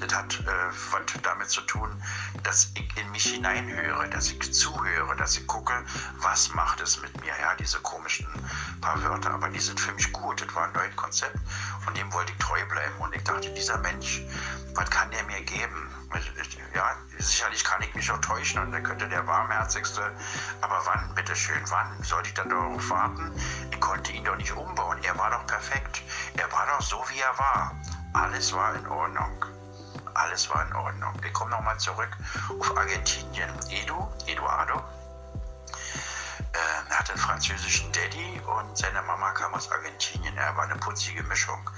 Das 0.00 0.14
hat 0.14 0.40
äh, 0.40 0.46
was 0.90 1.02
damit 1.22 1.48
zu 1.48 1.60
tun, 1.62 1.90
dass 2.42 2.70
ich 2.74 2.96
in 2.96 3.10
mich 3.10 3.26
hineinhöre, 3.26 4.08
dass 4.10 4.30
ich 4.30 4.54
zuhöre, 4.54 5.16
dass 5.16 5.36
ich 5.36 5.46
gucke, 5.46 5.74
was 6.18 6.52
macht 6.54 6.80
es 6.80 7.00
mit 7.00 7.20
mir. 7.20 7.32
Ja, 7.40 7.54
diese 7.54 7.78
komischen 7.80 8.26
paar 8.80 9.02
Wörter, 9.02 9.30
aber 9.30 9.48
die 9.48 9.58
sind 9.58 9.80
für 9.80 9.92
mich 9.92 10.12
gut. 10.12 10.40
Das 10.40 10.54
war 10.54 10.64
ein 10.64 10.72
neues 10.72 10.94
Konzept 10.96 11.38
und 11.86 11.96
dem 11.96 12.12
wollte 12.12 12.32
ich 12.32 12.38
treu 12.38 12.64
bleiben. 12.66 12.94
Und 12.98 13.14
ich 13.14 13.22
dachte, 13.24 13.52
dieser 13.52 13.78
Mensch, 13.78 14.22
was 14.74 14.90
kann 14.90 15.10
der 15.10 15.24
mir 15.24 15.40
geben? 15.42 15.90
Ja, 16.74 16.96
sicherlich 17.18 17.64
kann 17.64 17.82
ich 17.82 17.94
mich 17.94 18.10
auch 18.10 18.20
täuschen 18.20 18.60
und 18.60 18.72
er 18.72 18.80
könnte 18.80 19.08
der 19.08 19.26
warmherzigste, 19.26 20.12
aber 20.60 20.80
wann, 20.84 21.14
bitteschön, 21.14 21.60
wann? 21.68 22.02
Sollte 22.02 22.28
ich 22.28 22.34
dann 22.34 22.48
darauf 22.48 22.90
warten? 22.90 23.30
Konnte 23.86 24.10
ihn 24.10 24.24
doch 24.24 24.34
nicht 24.36 24.50
umbauen. 24.50 24.98
Er 25.04 25.16
war 25.16 25.30
doch 25.30 25.46
perfekt. 25.46 26.02
Er 26.36 26.50
war 26.50 26.66
doch 26.66 26.82
so, 26.82 27.04
wie 27.08 27.20
er 27.20 27.38
war. 27.38 27.72
Alles 28.14 28.52
war 28.52 28.74
in 28.74 28.84
Ordnung. 28.88 29.44
Alles 30.14 30.50
war 30.50 30.66
in 30.66 30.74
Ordnung. 30.74 31.14
Wir 31.22 31.32
kommen 31.32 31.52
nochmal 31.52 31.78
zurück 31.78 32.10
auf 32.58 32.76
Argentinien. 32.76 33.48
Edu, 33.70 34.08
Eduardo, 34.26 34.82
äh, 36.56 36.90
er 36.90 36.98
hatte 36.98 37.12
einen 37.12 37.22
französischen 37.22 37.92
Daddy 37.92 38.40
und 38.40 38.76
seine 38.76 39.02
Mama 39.02 39.30
kam 39.32 39.54
aus 39.54 39.70
Argentinien. 39.70 40.36
Er 40.36 40.56
war 40.56 40.64
eine 40.64 40.76
putzige 40.76 41.22
Mischung. 41.22 41.70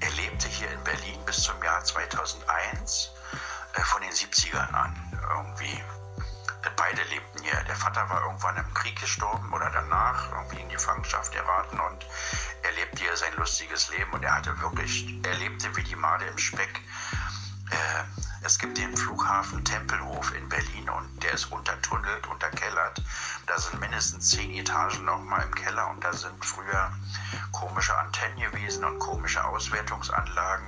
Er 0.00 0.10
lebte 0.10 0.48
hier 0.48 0.70
in 0.70 0.84
Berlin 0.84 1.18
bis 1.24 1.44
zum 1.44 1.62
Jahr 1.62 1.82
2001, 1.82 3.10
äh, 3.72 3.80
von 3.80 4.02
den 4.02 4.12
70ern 4.12 4.70
an 4.74 4.94
irgendwie. 5.30 5.82
Beide 6.76 7.02
lebten 7.04 7.42
hier. 7.42 7.62
Der 7.64 7.76
Vater 7.76 8.08
war 8.08 8.22
irgendwann 8.22 8.56
im 8.56 8.74
Krieg 8.74 9.00
gestorben 9.00 9.52
oder 9.52 9.70
danach 9.70 10.32
irgendwie 10.32 10.60
in 10.60 10.68
die 10.68 10.74
Gefangenschaft 10.74 11.32
geraten 11.32 11.78
und 11.80 12.06
er 12.62 12.72
lebte 12.72 13.02
hier 13.02 13.16
sein 13.16 13.34
lustiges 13.36 13.90
Leben 13.90 14.12
und 14.12 14.22
er 14.22 14.34
hatte 14.34 14.58
wirklich, 14.60 15.06
er 15.24 15.34
lebte 15.34 15.74
wie 15.76 15.82
die 15.82 15.96
Made 15.96 16.24
im 16.24 16.38
Speck. 16.38 16.80
Äh, 17.70 18.04
es 18.42 18.58
gibt 18.58 18.76
den 18.76 18.94
Flughafen 18.96 19.64
Tempelhof 19.64 20.34
in 20.34 20.48
Berlin 20.48 20.90
und 20.90 21.22
der 21.22 21.32
ist 21.32 21.46
untertunnelt, 21.46 22.26
unterkellert. 22.26 23.02
Da 23.46 23.58
sind 23.58 23.80
mindestens 23.80 24.30
zehn 24.30 24.52
Etagen 24.52 25.04
nochmal 25.04 25.42
im 25.44 25.54
Keller 25.54 25.88
und 25.88 26.04
da 26.04 26.12
sind 26.12 26.44
früher 26.44 26.92
komische 27.52 27.96
Antennen 27.96 28.40
gewesen 28.40 28.84
und 28.84 28.98
komische 28.98 29.42
Auswertungsanlagen. 29.44 30.66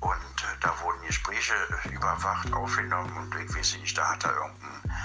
Und 0.00 0.42
äh, 0.42 0.56
da 0.60 0.74
wurden 0.80 1.06
Gespräche 1.06 1.54
überwacht, 1.90 2.52
aufgenommen 2.52 3.16
und 3.16 3.34
ich 3.34 3.54
weiß 3.54 3.78
nicht, 3.78 3.96
da 3.96 4.08
hat 4.10 4.24
er 4.24 4.34
irgendeinen, 4.34 4.95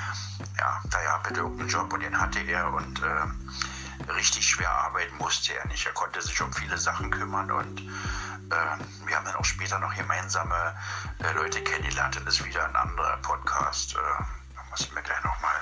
ja, 0.58 0.82
da 0.90 1.04
ja 1.04 1.18
bitte 1.18 1.42
irgendeinen 1.42 1.70
Job 1.70 1.92
und 1.94 2.02
den 2.02 2.20
hatte 2.20 2.40
er 2.40 2.72
und 2.74 3.02
äh, 3.02 4.12
richtig 4.14 4.48
schwer 4.48 4.72
arbeiten 4.72 5.16
musste 5.18 5.54
er 5.54 5.68
nicht. 5.68 5.86
Er 5.86 5.94
konnte 5.94 6.22
sich 6.22 6.42
um 6.42 6.52
viele 6.54 6.78
Sachen 6.78 7.10
kümmern 7.12 7.52
und 7.52 7.82
äh, 7.82 9.06
wir 9.06 9.16
haben 9.16 9.26
dann 9.26 9.36
auch 9.36 9.46
später 9.46 9.80
noch 9.80 9.96
gemeinsame 9.96 10.76
äh, 11.20 11.32
Leute 11.34 11.64
kennengelernt. 11.64 12.20
Das 12.26 12.36
ist 12.36 12.46
wieder 12.46 12.68
ein 12.68 12.76
anderer 12.76 13.18
Podcast. 13.18 13.96
Äh, 13.96 14.24
da 14.56 14.64
muss 14.70 14.82
ich 14.82 14.94
mir 14.94 15.02
gleich 15.02 15.24
nochmal 15.24 15.56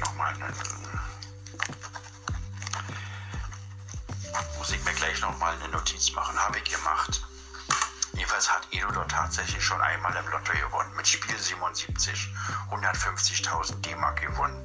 noch 0.00 0.14
mal 0.16 0.32
einen, 0.32 0.54
muss 4.58 4.70
ich 4.70 4.84
mir 4.84 4.94
gleich 4.94 5.20
nochmal 5.20 5.54
eine 5.54 5.68
Notiz 5.68 6.12
machen, 6.12 6.38
habe 6.38 6.58
ich 6.58 6.64
gemacht. 6.64 7.22
Jedenfalls 8.20 8.52
hat 8.52 8.68
Edo 8.70 8.90
dort 8.90 9.10
tatsächlich 9.10 9.64
schon 9.64 9.80
einmal 9.80 10.14
im 10.14 10.28
Lotto 10.30 10.52
gewonnen. 10.52 10.94
Mit 10.94 11.08
Spiel 11.08 11.38
77 11.38 12.28
150.000 12.70 13.80
D-Mark 13.80 14.20
gewonnen. 14.20 14.62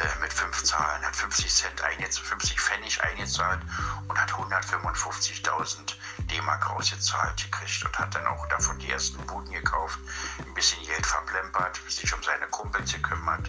Äh, 0.00 0.20
mit 0.20 0.32
fünf 0.32 0.60
Zahlen, 0.64 1.00
hat 1.06 1.14
50 1.14 1.54
Cent 1.54 1.82
eingezahlt, 1.82 2.26
50 2.26 2.60
Pfennig 2.60 3.00
eingezahlt 3.00 3.60
und 4.08 4.20
hat 4.20 4.32
155.000 4.32 5.94
D-Mark 6.32 6.68
rausgezahlt 6.68 7.36
gekriegt 7.36 7.84
und 7.84 7.96
hat 7.96 8.12
dann 8.12 8.26
auch 8.26 8.44
davon 8.48 8.76
die 8.80 8.90
ersten 8.90 9.24
Buden 9.24 9.52
gekauft, 9.52 10.00
ein 10.44 10.54
bisschen 10.54 10.84
Geld 10.84 11.06
verplempert, 11.06 11.78
sich 11.86 12.12
um 12.12 12.20
seine 12.24 12.48
Kumpels 12.48 12.92
gekümmert 12.92 13.48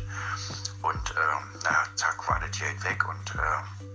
und 0.83 1.15
ähm, 1.17 1.59
na, 1.63 1.87
zack, 1.95 2.29
war 2.29 2.39
das 2.39 2.59
Geld 2.59 2.83
weg 2.83 3.07
und 3.09 3.35
äh, 3.35 3.90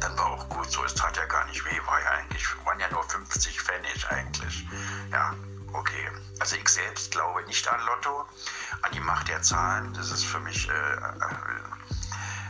dann 0.00 0.16
war 0.18 0.26
auch 0.26 0.48
gut 0.48 0.70
so. 0.70 0.84
Es 0.84 0.94
tat 0.94 1.16
ja 1.16 1.24
gar 1.26 1.44
nicht 1.46 1.64
weh, 1.64 1.80
war 1.86 2.00
ja 2.00 2.10
eigentlich, 2.10 2.44
waren 2.64 2.80
ja 2.80 2.90
nur 2.90 3.02
50 3.04 3.60
Pfennig 3.60 4.06
eigentlich. 4.10 4.66
Ja, 5.10 5.34
okay. 5.72 6.10
Also 6.40 6.56
ich 6.56 6.68
selbst 6.68 7.12
glaube 7.12 7.42
nicht 7.44 7.68
an 7.68 7.80
Lotto, 7.86 8.24
an 8.82 8.92
die 8.92 9.00
Macht 9.00 9.28
der 9.28 9.42
Zahlen. 9.42 9.92
Das 9.94 10.10
ist 10.10 10.24
für 10.24 10.40
mich 10.40 10.68
äh, 10.68 10.72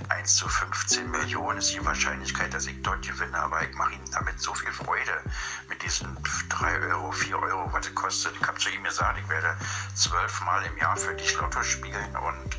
1 0.08 0.36
zu 0.36 0.48
15 0.48 1.10
Millionen 1.10 1.58
ist 1.58 1.72
die 1.72 1.84
Wahrscheinlichkeit, 1.84 2.52
dass 2.54 2.66
ich 2.66 2.80
dort 2.82 3.02
gewinne, 3.06 3.38
aber 3.38 3.62
ich 3.62 3.74
mache 3.74 3.94
ihm 3.94 4.10
damit 4.10 4.40
so 4.40 4.54
viel 4.54 4.72
Freude 4.72 5.22
mit 5.68 5.82
diesen 5.82 6.16
3 6.48 6.80
Euro, 6.88 7.12
4 7.12 7.38
Euro, 7.38 7.72
was 7.72 7.86
es 7.86 7.94
kostet. 7.94 8.34
Ich 8.40 8.46
habe 8.46 8.58
zu 8.58 8.68
ihm 8.70 8.82
gesagt, 8.84 9.18
ich 9.18 9.28
werde 9.28 9.56
zwölfmal 9.94 10.64
im 10.64 10.76
Jahr 10.78 10.96
für 10.96 11.14
dich 11.14 11.34
Lotto 11.38 11.62
spielen 11.62 12.16
und 12.16 12.54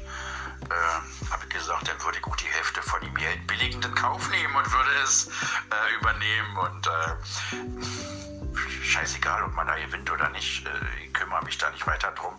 äh, 0.70 1.30
habe 1.32 1.48
gesagt, 1.48 1.88
dann 1.88 2.02
würde 2.04 2.18
ich 2.18 2.26
auch 2.26 2.36
die 2.36 2.48
Geld 3.24 3.48
billigend 3.48 3.86
in 3.86 3.96
Kauf 3.96 4.30
nehmen 4.32 4.54
und 4.54 4.70
würde 4.74 4.92
es 5.02 5.28
äh, 5.28 5.96
übernehmen. 5.98 6.58
Und 6.58 6.88
äh, 6.88 8.52
scheißegal, 8.84 9.44
ob 9.44 9.56
man 9.56 9.66
da 9.66 9.78
gewinnt 9.78 10.12
oder 10.12 10.28
nicht, 10.32 10.66
äh, 10.66 10.70
ich 11.06 11.14
kümmere 11.14 11.42
mich 11.46 11.58
da 11.58 11.70
nicht 11.70 11.88
weiter 11.88 12.12
drum. 12.12 12.34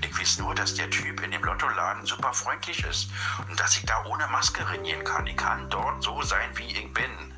Ich 0.00 0.18
weiß 0.18 0.38
nur, 0.38 0.54
dass 0.54 0.74
der 0.74 0.88
Typ 0.88 1.20
in 1.20 1.30
dem 1.30 1.44
Lottoladen 1.44 2.06
super 2.06 2.32
freundlich 2.32 2.82
ist 2.84 3.10
und 3.48 3.60
dass 3.60 3.76
ich 3.76 3.84
da 3.84 4.02
ohne 4.06 4.26
Maske 4.28 4.66
regieren 4.70 5.04
kann. 5.04 5.26
Ich 5.26 5.36
kann 5.36 5.68
dort 5.68 6.02
so 6.02 6.22
sein, 6.22 6.48
wie 6.54 6.72
ich 6.72 6.90
bin. 6.94 7.29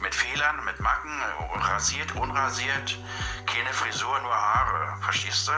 Mit 0.00 0.14
Fehlern, 0.14 0.64
mit 0.64 0.78
Macken, 0.80 1.10
rasiert, 1.54 2.14
unrasiert, 2.14 2.98
keine 3.46 3.72
Frisur, 3.72 4.18
nur 4.20 4.34
Haare. 4.34 4.96
Verstehst 5.00 5.48
du? 5.48 5.52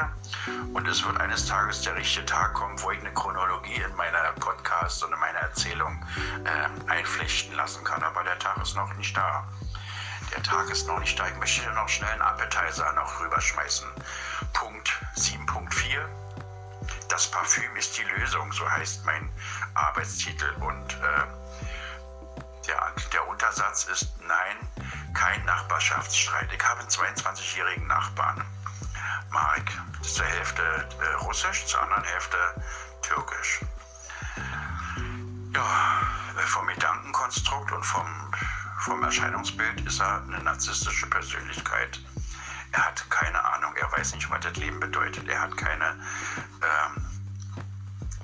Und 0.74 0.86
es 0.86 1.04
wird 1.04 1.20
eines 1.20 1.46
Tages 1.46 1.82
der 1.82 1.96
richtige 1.96 2.26
Tag 2.26 2.54
kommen, 2.54 2.80
wo 2.82 2.90
ich 2.90 3.00
eine 3.00 3.12
Chronologie 3.12 3.82
in 3.82 3.94
meiner 3.96 4.32
Podcast 4.32 5.02
und 5.04 5.12
in 5.12 5.18
meiner 5.18 5.38
Erzählung 5.40 6.04
äh, 6.44 6.90
einflechten 6.90 7.54
lassen 7.56 7.84
kann. 7.84 8.02
Aber 8.02 8.22
der 8.24 8.38
Tag 8.38 8.60
ist 8.62 8.76
noch 8.76 8.92
nicht 8.94 9.16
da. 9.16 9.46
Der 10.34 10.42
Tag 10.42 10.68
ist 10.70 10.86
noch 10.86 10.98
nicht 11.00 11.18
da. 11.18 11.26
Ich 11.28 11.36
möchte 11.36 11.62
dir 11.62 11.72
noch 11.72 11.88
schnell 11.88 12.10
einen 12.10 12.22
Appetizer 12.22 12.92
noch 12.92 13.20
rüberschmeißen. 13.20 13.88
Punkt 14.52 14.90
7.4. 15.16 16.04
Das 17.08 17.30
Parfüm 17.30 17.74
ist 17.76 17.96
die 17.98 18.02
Lösung, 18.02 18.52
so 18.52 18.68
heißt 18.68 19.04
mein 19.06 19.28
Arbeitstitel. 19.74 20.50
Und 20.60 20.92
äh, 20.94 21.47
der, 22.68 22.92
der 23.12 23.28
Untersatz 23.28 23.84
ist 23.84 24.08
nein, 24.26 24.56
kein 25.14 25.44
Nachbarschaftsstreit. 25.44 26.52
Ich 26.52 26.64
habe 26.64 26.80
einen 26.80 26.88
22-jährigen 26.88 27.86
Nachbarn, 27.86 28.44
Marek. 29.30 29.72
Zur 30.02 30.24
Hälfte 30.24 30.62
äh, 30.62 31.14
Russisch, 31.24 31.66
zur 31.66 31.82
anderen 31.82 32.04
Hälfte 32.04 32.36
Türkisch. 33.02 33.60
Ja, 35.54 36.00
äh, 36.36 36.46
vom 36.46 36.66
Gedankenkonstrukt 36.68 37.72
und 37.72 37.84
vom, 37.84 38.34
vom 38.80 39.02
Erscheinungsbild 39.02 39.80
ist 39.86 40.00
er 40.00 40.22
eine 40.22 40.42
narzisstische 40.42 41.06
Persönlichkeit. 41.08 42.00
Er 42.72 42.86
hat 42.86 43.10
keine 43.10 43.42
Ahnung, 43.44 43.74
er 43.76 43.90
weiß 43.92 44.14
nicht, 44.14 44.30
was 44.30 44.40
das 44.40 44.56
Leben 44.56 44.78
bedeutet. 44.78 45.26
Er 45.28 45.40
hat 45.40 45.56
keine, 45.56 45.98
ähm, 46.62 47.06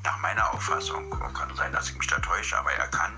nach 0.05 0.19
meiner 0.19 0.53
Auffassung, 0.53 1.11
kann 1.35 1.55
sein, 1.57 1.73
dass 1.73 1.89
ich 1.89 1.99
mich 1.99 2.07
da 2.07 2.19
täusche, 2.19 2.57
aber 2.59 2.73
er 2.73 2.89
kann 2.89 3.13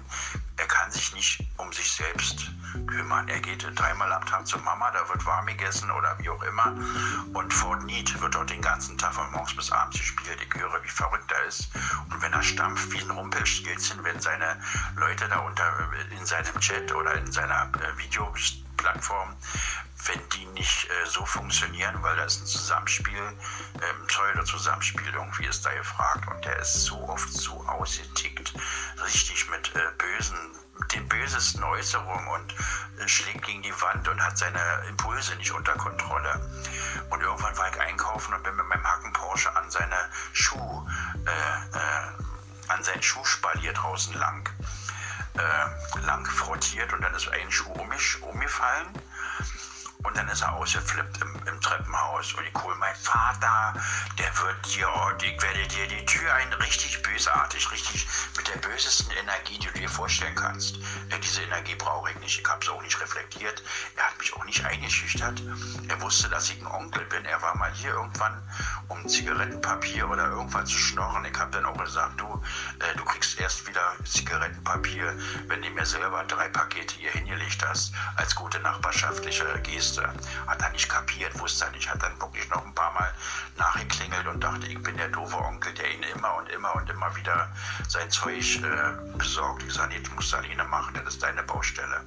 kann 0.86 0.92
sich 0.92 1.14
nicht 1.14 1.40
um 1.56 1.72
sich 1.72 1.90
selbst 1.90 2.48
kümmern. 2.86 3.26
Er 3.26 3.40
geht 3.40 3.66
dreimal 3.74 4.12
am 4.12 4.24
Tag 4.24 4.46
zur 4.46 4.60
Mama, 4.60 4.88
da 4.92 5.08
wird 5.08 5.26
warm 5.26 5.46
gegessen 5.46 5.90
oder 5.90 6.16
wie 6.20 6.30
auch 6.30 6.42
immer. 6.44 6.76
Und 7.34 7.52
Fort 7.52 7.82
Need 7.82 8.20
wird 8.20 8.36
dort 8.36 8.50
den 8.50 8.62
ganzen 8.62 8.96
Tag 8.96 9.12
von 9.14 9.28
morgens 9.32 9.56
bis 9.56 9.72
abends 9.72 9.98
gespielt. 9.98 10.38
Ich 10.40 10.60
höre, 10.60 10.80
wie 10.84 10.88
verrückt 10.88 11.32
er 11.32 11.44
ist. 11.46 11.70
Und 12.08 12.22
wenn 12.22 12.32
er 12.32 12.42
stampft 12.42 12.92
wie 12.92 13.00
ein 13.00 13.10
Rumpelstilzchen, 13.10 14.04
wenn 14.04 14.20
seine 14.20 14.60
Leute 14.94 15.26
da 15.28 15.40
unter 15.40 15.72
in 16.16 16.24
seinem 16.24 16.60
Chat 16.60 16.94
oder 16.94 17.14
in 17.16 17.32
seiner 17.32 17.68
äh, 17.82 17.98
Videoplattform 17.98 19.34
wenn 20.06 20.20
die 20.30 20.46
nicht 20.46 20.84
äh, 20.84 21.06
so 21.06 21.24
funktionieren, 21.24 22.02
weil 22.02 22.16
das 22.16 22.40
ein 22.40 22.46
Zusammenspiel, 22.46 23.16
ähm, 23.16 24.06
Pseudo-Zusammenspiel 24.06 25.12
irgendwie 25.12 25.46
ist 25.46 25.64
da 25.64 25.72
gefragt 25.74 26.28
und 26.28 26.44
der 26.44 26.58
ist 26.60 26.84
so 26.84 26.96
oft 27.08 27.32
so 27.32 27.64
ausgetickt, 27.66 28.54
richtig 29.04 29.48
mit 29.50 29.74
äh, 29.74 29.80
bösen, 29.98 30.38
den 30.92 31.08
bösesten 31.08 31.62
Äußerungen 31.62 32.28
und 32.28 32.54
äh, 32.98 33.08
schlägt 33.08 33.44
gegen 33.44 33.62
die 33.62 33.80
Wand 33.80 34.08
und 34.08 34.22
hat 34.22 34.38
seine 34.38 34.60
Impulse 34.88 35.34
nicht 35.36 35.52
unter 35.52 35.72
Kontrolle. 35.74 36.40
Und 37.10 37.20
irgendwann 37.20 37.56
war 37.56 37.68
ich 37.68 37.80
einkaufen 37.80 38.34
und 38.34 38.42
bin 38.42 38.56
mit 38.56 38.66
meinem 38.66 38.84
Hacken 38.84 39.12
Porsche 39.12 39.54
an 39.56 39.70
seine 39.70 39.96
Schuh, 40.32 40.86
äh, 41.26 41.76
äh, 41.76 42.72
an 42.72 42.82
seinen 42.82 43.02
Schuhspalier 43.02 43.72
draußen 43.72 44.14
lang. 44.14 44.48
Äh, 45.34 46.00
lang 46.06 46.24
frottiert 46.24 46.92
und 46.94 47.02
dann 47.02 47.14
ist 47.14 47.28
ein 47.28 47.50
Schuh 47.52 47.72
um 47.72 47.88
mich 47.88 48.22
umgefallen 48.22 48.88
und 50.06 50.16
dann 50.16 50.28
ist 50.28 50.42
er 50.42 50.52
ausgeflippt 50.54 51.20
im, 51.20 51.34
im 51.46 51.60
Treppenhaus. 51.60 52.32
Und 52.34 52.44
ich 52.46 52.62
hole 52.62 52.76
meinen 52.76 52.96
Vater, 52.96 53.74
der 54.18 54.38
wird 54.38 54.74
dir, 54.74 54.88
ich 55.22 55.42
werde 55.42 55.66
dir 55.66 55.88
die 55.88 56.04
Tür 56.06 56.32
ein, 56.34 56.52
richtig 56.54 57.02
bösartig, 57.02 57.70
richtig 57.72 58.06
mit 58.36 58.46
der 58.48 58.58
bösesten 58.58 59.10
Energie, 59.16 59.58
die 59.58 59.66
du 59.66 59.78
dir 59.80 59.88
vorstellen 59.88 60.34
kannst. 60.34 60.76
Ja, 61.10 61.18
diese 61.18 61.42
Energie 61.42 61.74
brauche 61.74 62.10
ich 62.10 62.16
nicht. 62.20 62.40
Ich 62.40 62.48
habe 62.48 62.62
es 62.62 62.68
auch 62.68 62.82
nicht 62.82 63.00
reflektiert. 63.00 63.62
Er 63.96 64.04
hat 64.04 64.18
mich 64.18 64.32
auch 64.34 64.44
nicht 64.44 64.64
eingeschüchtert. 64.64 65.42
Er 65.88 66.00
wusste, 66.00 66.28
dass 66.28 66.50
ich 66.50 66.60
ein 66.60 66.66
Onkel 66.66 67.04
bin. 67.06 67.24
Er 67.24 67.42
war 67.42 67.56
mal 67.56 67.72
hier 67.72 67.90
irgendwann, 67.90 68.40
um 68.88 69.08
Zigarettenpapier 69.08 70.08
oder 70.08 70.28
irgendwas 70.28 70.68
zu 70.68 70.78
schnorren. 70.78 71.24
Ich 71.24 71.38
habe 71.38 71.50
dann 71.50 71.66
auch 71.66 71.76
gesagt, 71.76 72.20
du, 72.20 72.42
äh, 72.80 72.96
du 72.96 73.04
kriegst 73.04 73.40
erst 73.40 73.66
wieder 73.66 73.96
Zigarettenpapier, 74.04 75.18
wenn 75.48 75.62
du 75.62 75.70
mir 75.70 75.86
selber 75.86 76.22
drei 76.24 76.48
Pakete 76.48 76.94
hier 76.94 77.10
hingelegt 77.10 77.66
hast, 77.66 77.92
als 78.16 78.34
gute 78.34 78.60
nachbarschaftliche 78.60 79.44
Geste 79.62 79.95
wusste. 79.96 80.12
Hat 80.46 80.62
er 80.62 80.70
nicht 80.70 80.88
kapiert, 80.88 81.38
wusste 81.38 81.64
er 81.64 81.70
nicht, 81.72 81.90
hat 81.90 82.02
dann 82.02 82.20
wirklich 82.20 82.48
noch 82.50 82.64
ein 82.64 82.74
paar 82.74 82.92
Mal 82.94 83.12
nachgeklingelt 83.56 84.26
und 84.26 84.42
dachte, 84.42 84.66
ich 84.66 84.82
bin 84.82 84.96
der 84.96 85.08
doofe 85.08 85.36
Onkel, 85.36 85.72
der 85.74 85.94
ihn 85.94 86.02
immer 86.14 86.36
und 86.36 86.48
immer 86.50 86.74
und 86.74 86.88
immer 86.90 87.14
wieder 87.16 87.48
sein 87.88 88.10
Zeug 88.10 88.56
äh, 88.56 89.16
besorgt. 89.16 89.62
Ich 89.62 89.74
sage, 89.74 90.00
du 90.00 90.10
musst 90.12 90.34
alleine 90.34 90.64
machen, 90.64 90.94
das 90.94 91.14
ist 91.14 91.22
deine 91.22 91.42
Baustelle. 91.42 92.02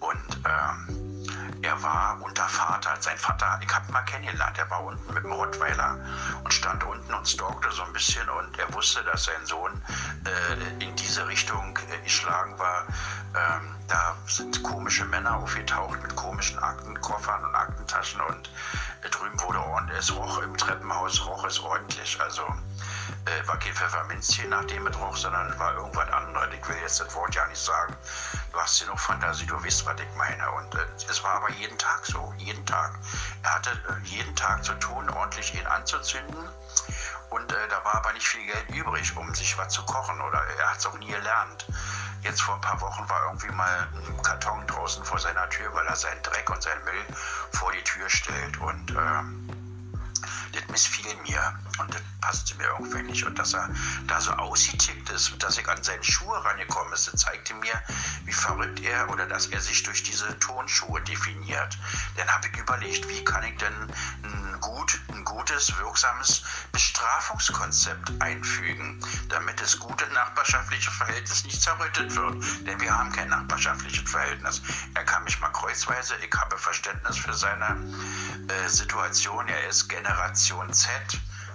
Und 0.00 0.40
ähm, 0.46 1.19
er 1.62 1.82
war 1.82 2.18
unter 2.20 2.48
Vater, 2.48 2.96
sein 3.00 3.18
Vater, 3.18 3.60
ich 3.62 3.74
habe 3.74 3.86
ihn 3.86 3.92
mal 3.92 4.02
kennengelernt, 4.02 4.58
er 4.58 4.70
war 4.70 4.84
unten 4.84 5.14
mit 5.14 5.24
dem 5.24 5.32
Rottweiler 5.32 5.98
und 6.42 6.52
stand 6.52 6.82
unten 6.84 7.12
und 7.12 7.28
stalkte 7.28 7.70
so 7.70 7.82
ein 7.82 7.92
bisschen 7.92 8.28
und 8.28 8.58
er 8.58 8.72
wusste, 8.74 9.02
dass 9.04 9.24
sein 9.24 9.44
Sohn 9.44 9.82
äh, 10.24 10.84
in 10.84 10.94
diese 10.96 11.26
Richtung 11.28 11.78
äh, 11.90 12.02
geschlagen 12.02 12.58
war. 12.58 12.86
Ähm, 13.34 13.74
da 13.88 14.16
sind 14.26 14.62
komische 14.62 15.04
Männer 15.04 15.36
aufgetaucht 15.36 16.02
mit 16.02 16.14
komischen 16.16 16.58
Aktenkoffern 16.58 17.44
und 17.44 17.54
Aktentaschen 17.54 18.20
und 18.22 18.50
äh, 19.02 19.08
drüben 19.08 19.40
wurde 19.42 19.60
ordentlich, 19.60 19.98
es 19.98 20.14
roch 20.14 20.42
im 20.42 20.56
Treppenhaus, 20.56 21.24
roch 21.26 21.44
es 21.44 21.60
ordentlich, 21.60 22.20
also 22.20 22.42
äh, 22.42 23.46
war 23.46 23.58
kein 23.58 23.74
Pfefferminzchen, 23.74 24.50
nachdem 24.50 24.86
es 24.86 24.98
roch, 24.98 25.16
sondern 25.16 25.56
war 25.58 25.74
irgendwas 25.74 26.08
anderes. 26.10 26.48
Ich 26.52 26.68
will 26.68 26.76
jetzt 26.82 27.00
das 27.00 27.14
Wort 27.14 27.34
ja 27.34 27.46
nicht 27.46 27.60
sagen. 27.60 27.94
Du 28.52 28.60
hast 28.60 28.84
noch 28.86 28.98
Fantasie, 28.98 29.46
du 29.46 29.62
weißt, 29.62 29.86
was 29.86 30.00
ich 30.00 30.16
meine. 30.16 30.50
Und 30.52 30.74
äh, 30.74 30.84
es 31.08 31.22
war 31.22 31.34
aber 31.34 31.50
jeden 31.52 31.78
Tag 31.78 32.04
so, 32.04 32.34
jeden 32.38 32.64
Tag. 32.66 32.98
Er 33.42 33.54
hatte 33.54 33.70
äh, 33.70 34.06
jeden 34.06 34.34
Tag 34.34 34.64
zu 34.64 34.74
tun, 34.74 35.08
ordentlich 35.10 35.54
ihn 35.54 35.66
anzuzünden. 35.66 36.48
Und 37.30 37.52
äh, 37.52 37.68
da 37.68 37.84
war 37.84 37.94
aber 37.96 38.12
nicht 38.12 38.26
viel 38.26 38.44
Geld 38.46 38.68
übrig, 38.70 39.16
um 39.16 39.32
sich 39.34 39.56
was 39.56 39.72
zu 39.72 39.84
kochen. 39.84 40.20
Oder 40.20 40.42
er 40.58 40.70
hat 40.70 40.78
es 40.78 40.86
auch 40.86 40.98
nie 40.98 41.10
gelernt. 41.10 41.66
jetzt 42.22 42.42
vor 42.42 42.56
ein 42.56 42.60
paar 42.60 42.80
Wochen 42.80 43.08
war 43.08 43.26
irgendwie 43.26 43.52
mal 43.52 43.88
ein 43.94 44.22
Karton 44.22 44.66
draußen 44.66 45.04
vor 45.04 45.18
seiner 45.18 45.48
Tür, 45.50 45.72
weil 45.74 45.86
er 45.86 45.96
seinen 45.96 46.22
Dreck 46.22 46.50
und 46.50 46.62
seinen 46.62 46.82
Müll 46.84 47.06
vor 47.52 47.70
die 47.72 47.82
Tür 47.84 48.10
stellt. 48.10 48.58
Und 48.58 48.90
äh, 48.90 49.22
das 50.52 50.68
missfiel 50.68 51.14
mir 51.22 51.54
und 51.78 51.94
das 51.94 52.02
passte 52.20 52.54
mir 52.56 52.68
irgendwie 52.78 53.02
nicht. 53.02 53.24
Und 53.24 53.38
dass 53.38 53.54
er 53.54 53.68
da 54.06 54.20
so 54.20 54.32
ausgetickt 54.32 55.10
ist 55.10 55.30
dass 55.42 55.58
ich 55.58 55.68
an 55.68 55.82
seine 55.82 56.04
Schuhe 56.04 56.44
rangekommen 56.44 56.92
ist, 56.92 57.12
das 57.12 57.20
zeigte 57.22 57.54
mir, 57.54 57.72
wie 58.24 58.32
verrückt 58.32 58.80
er 58.80 59.08
oder 59.10 59.26
dass 59.26 59.46
er 59.46 59.60
sich 59.60 59.82
durch 59.82 60.02
diese 60.02 60.38
Tonschuhe 60.38 61.00
definiert. 61.02 61.78
Dann 62.16 62.28
habe 62.28 62.48
ich 62.48 62.56
überlegt, 62.56 63.08
wie 63.08 63.24
kann 63.24 63.42
ich 63.44 63.56
denn 63.56 63.74
ein, 64.22 64.60
gut, 64.60 65.00
ein 65.08 65.24
gutes, 65.24 65.76
wirksames 65.78 66.42
Bestrafungskonzept 66.72 68.12
einfügen, 68.20 69.04
damit 69.28 69.60
das 69.60 69.78
gute 69.78 70.06
nachbarschaftliche 70.08 70.90
Verhältnis 70.90 71.44
nicht 71.44 71.60
zerrüttet 71.60 72.14
wird. 72.14 72.66
Denn 72.66 72.80
wir 72.80 72.96
haben 72.96 73.10
kein 73.12 73.28
nachbarschaftliches 73.28 74.08
Verhältnis. 74.08 74.62
Er 74.94 75.04
kann 75.04 75.24
mich 75.24 75.40
mal 75.40 75.50
kreuzweise, 75.50 76.14
ich 76.16 76.32
habe 76.38 76.58
Verständnis 76.58 77.16
für 77.16 77.34
seine 77.34 77.76
äh, 78.48 78.68
Situation. 78.68 79.48
Er 79.48 79.68
ist 79.68 79.88
Generation 79.88 80.72
Z 80.72 80.90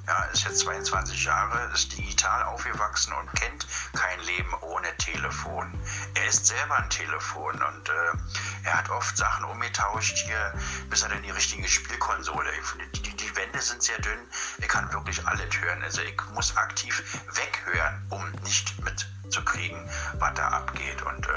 ja, 0.07 0.23
ist 0.25 0.43
jetzt 0.43 0.59
22 0.59 1.23
Jahre, 1.23 1.71
ist 1.73 1.97
digital 1.97 2.43
aufgewachsen 2.43 3.13
und 3.13 3.33
kennt 3.33 3.65
kein 3.93 4.19
Leben 4.21 4.53
ohne 4.61 4.95
Telefon. 4.97 5.71
Er 6.13 6.27
ist 6.27 6.45
selber 6.45 6.77
ein 6.77 6.89
Telefon 6.89 7.53
und 7.53 7.89
äh, 7.89 8.17
er 8.63 8.73
hat 8.77 8.89
oft 8.89 9.17
Sachen 9.17 9.45
umgetauscht 9.45 10.17
hier, 10.17 10.53
bis 10.89 11.01
er 11.03 11.09
dann 11.09 11.23
die 11.23 11.31
richtige 11.31 11.67
Spielkonsole. 11.67 12.49
Die, 12.93 13.01
die, 13.01 13.15
die 13.15 13.35
Wände 13.35 13.61
sind 13.61 13.81
sehr 13.81 13.99
dünn, 13.99 14.19
er 14.59 14.67
kann 14.67 14.91
wirklich 14.93 15.25
alles 15.27 15.59
hören. 15.59 15.81
Also 15.83 16.01
ich 16.01 16.17
muss 16.33 16.55
aktiv 16.55 17.03
weghören, 17.33 18.05
um 18.09 18.31
nicht 18.43 18.73
mitzukriegen, 18.83 19.89
was 20.19 20.33
da 20.35 20.49
abgeht. 20.49 21.01
Und 21.01 21.27
äh, 21.27 21.31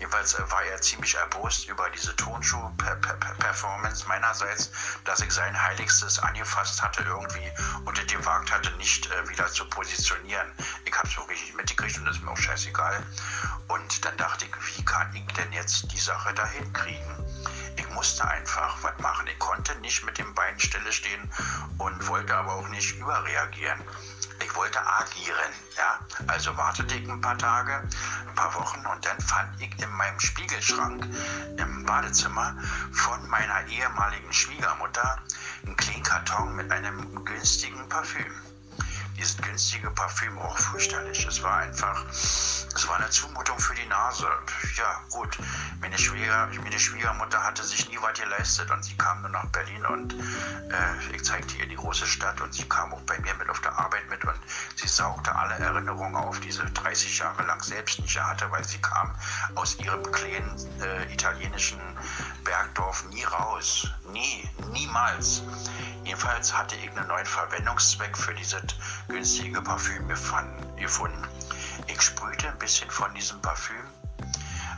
Jedenfalls 0.00 0.34
äh, 0.34 0.50
war 0.50 0.62
er 0.64 0.80
ziemlich 0.80 1.14
erbost 1.14 1.68
über 1.68 1.88
diese 1.90 2.14
Tonschuh-Performance 2.16 4.08
meinerseits, 4.08 4.70
dass 5.04 5.20
ich 5.20 5.30
sein 5.30 5.62
Heiligstes 5.62 6.18
angefasst 6.18 6.82
hatte 6.82 7.02
irgendwie 7.02 7.52
und 7.84 8.00
gewagt 8.20 8.52
hatte, 8.52 8.70
nicht 8.76 9.10
äh, 9.10 9.28
wieder 9.28 9.46
zu 9.46 9.64
positionieren. 9.66 10.52
Ich 10.84 10.94
habe 10.94 11.08
es 11.08 11.16
wirklich 11.16 11.40
nicht 11.42 11.56
mitgekriegt 11.56 11.98
und 11.98 12.04
das 12.04 12.16
ist 12.16 12.22
mir 12.22 12.30
auch 12.30 12.36
scheißegal. 12.36 13.02
Und 13.68 14.04
dann 14.04 14.16
dachte 14.16 14.44
ich, 14.44 14.76
wie 14.76 14.84
kann 14.84 15.14
ich 15.14 15.26
denn 15.34 15.52
jetzt 15.52 15.90
die 15.92 15.98
Sache 15.98 16.34
dahin 16.34 16.72
kriegen? 16.72 17.24
Ich 17.76 17.88
musste 17.90 18.26
einfach 18.28 18.76
was 18.82 18.98
machen. 18.98 19.26
Ich 19.26 19.38
konnte 19.38 19.74
nicht 19.80 20.04
mit 20.04 20.18
dem 20.18 20.34
Bein 20.34 20.58
stille 20.60 20.92
stehen 20.92 21.30
und 21.78 22.08
wollte 22.08 22.36
aber 22.36 22.54
auch 22.54 22.68
nicht 22.68 22.96
überreagieren. 22.96 23.80
Ich 24.42 24.54
wollte 24.54 24.78
agieren, 24.86 25.52
ja. 25.76 25.98
Also 26.26 26.56
wartete 26.56 26.94
ich 26.94 27.08
ein 27.08 27.20
paar 27.20 27.36
Tage, 27.38 27.82
ein 28.26 28.34
paar 28.34 28.54
Wochen 28.54 28.84
und 28.86 29.04
dann 29.04 29.20
fand 29.20 29.60
ich 29.60 29.70
in 29.82 29.90
meinem 29.92 30.18
Spiegelschrank 30.18 31.06
im 31.56 31.84
Badezimmer 31.84 32.56
von 32.92 33.28
meiner 33.28 33.66
ehemaligen 33.68 34.32
Schwiegermutter 34.32 35.22
einen 35.66 35.76
kleinen 35.76 36.02
Karton 36.02 36.56
mit 36.56 36.70
einem 36.70 37.24
günstigen 37.24 37.88
Parfüm 37.88 38.32
dieses 39.20 39.36
günstige 39.36 39.90
Parfüm 39.90 40.38
auch 40.38 40.56
fürchterlich. 40.56 41.26
Es 41.26 41.42
war 41.42 41.58
einfach, 41.58 42.06
es 42.10 42.88
war 42.88 42.96
eine 42.96 43.10
Zumutung 43.10 43.58
für 43.58 43.74
die 43.74 43.86
Nase. 43.86 44.26
Ja, 44.76 45.02
gut. 45.10 45.36
Meine, 45.80 45.98
Schwieger, 45.98 46.48
meine 46.62 46.78
Schwiegermutter 46.78 47.42
hatte 47.44 47.62
sich 47.62 47.88
nie 47.90 47.98
was 48.00 48.18
geleistet 48.18 48.70
und 48.70 48.82
sie 48.82 48.96
kam 48.96 49.20
nur 49.20 49.30
nach 49.30 49.46
Berlin 49.46 49.84
und 49.86 50.14
äh, 50.14 51.14
ich 51.14 51.22
zeigte 51.22 51.56
ihr 51.58 51.66
die 51.66 51.76
große 51.76 52.06
Stadt 52.06 52.40
und 52.40 52.54
sie 52.54 52.66
kam 52.68 52.92
auch 52.94 53.00
bei 53.02 53.18
mir 53.20 53.34
mit 53.34 53.50
auf 53.50 53.60
der 53.60 53.78
Arbeit 53.78 54.08
mit 54.08 54.24
und 54.24 54.40
sie 54.76 54.88
saugte 54.88 55.34
alle 55.34 55.54
Erinnerungen 55.54 56.16
auf, 56.16 56.40
die 56.40 56.50
sie 56.50 56.64
30 56.64 57.18
Jahre 57.18 57.42
lang 57.44 57.62
selbst 57.62 58.00
nicht 58.00 58.18
hatte, 58.18 58.50
weil 58.50 58.64
sie 58.64 58.78
kam 58.78 59.14
aus 59.54 59.78
ihrem 59.78 60.02
kleinen 60.10 60.56
äh, 60.80 61.12
italienischen 61.12 61.80
Bergdorf 62.44 63.04
nie 63.10 63.24
raus. 63.24 63.86
Nie, 64.12 64.48
niemals. 64.72 65.42
Jedenfalls 66.04 66.56
hatte 66.56 66.76
ich 66.76 66.90
einen 66.90 67.06
neuen 67.08 67.26
Verwendungszweck 67.26 68.16
für 68.16 68.34
dieses 68.34 68.62
günstige 69.10 69.60
Parfüm 69.60 70.08
gefunden. 70.08 71.28
Ich 71.88 72.00
sprühte 72.00 72.48
ein 72.48 72.58
bisschen 72.58 72.90
von 72.90 73.12
diesem 73.14 73.40
Parfüm 73.42 73.84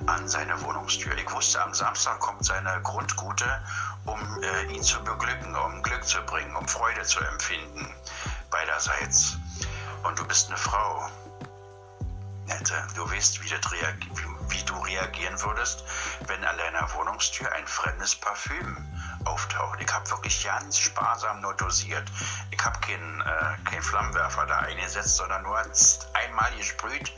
an 0.06 0.26
seine 0.26 0.60
Wohnungstür. 0.62 1.16
Ich 1.16 1.30
wusste, 1.30 1.62
am 1.62 1.74
Samstag 1.74 2.18
kommt 2.20 2.44
seine 2.44 2.80
Grundgute, 2.82 3.62
um 4.06 4.18
äh, 4.42 4.72
ihn 4.72 4.82
zu 4.82 5.02
beglücken, 5.04 5.54
um 5.54 5.82
Glück 5.82 6.04
zu 6.04 6.20
bringen, 6.22 6.56
um 6.56 6.66
Freude 6.66 7.02
zu 7.02 7.20
empfinden, 7.20 7.86
beiderseits. 8.50 9.36
Und 10.02 10.18
du 10.18 10.26
bist 10.26 10.48
eine 10.48 10.56
Frau. 10.56 11.08
Nette, 12.46 12.86
du 12.96 13.08
weißt, 13.08 13.42
wie, 13.44 13.50
wie, 13.50 14.50
wie 14.50 14.64
du 14.64 14.74
reagieren 14.80 15.40
würdest, 15.42 15.84
wenn 16.26 16.42
an 16.44 16.56
deiner 16.56 16.92
Wohnungstür 16.94 17.52
ein 17.52 17.66
fremdes 17.66 18.16
Parfüm 18.16 18.76
auftaucht. 19.24 19.80
Ich 19.80 19.92
habe 19.92 20.08
wirklich 20.10 20.44
ganz 20.44 20.78
sparsam 20.78 21.40
nur 21.40 21.54
dosiert. 21.54 22.10
Ich 22.50 22.64
habe 22.64 22.78
keinen 22.80 23.20
äh, 23.20 23.56
kein 23.64 23.82
Flammenwerfer 23.82 24.46
da 24.46 24.58
eingesetzt, 24.58 25.16
sondern 25.16 25.42
nur 25.42 25.58
einmal 25.58 26.50
gesprüht 26.56 27.12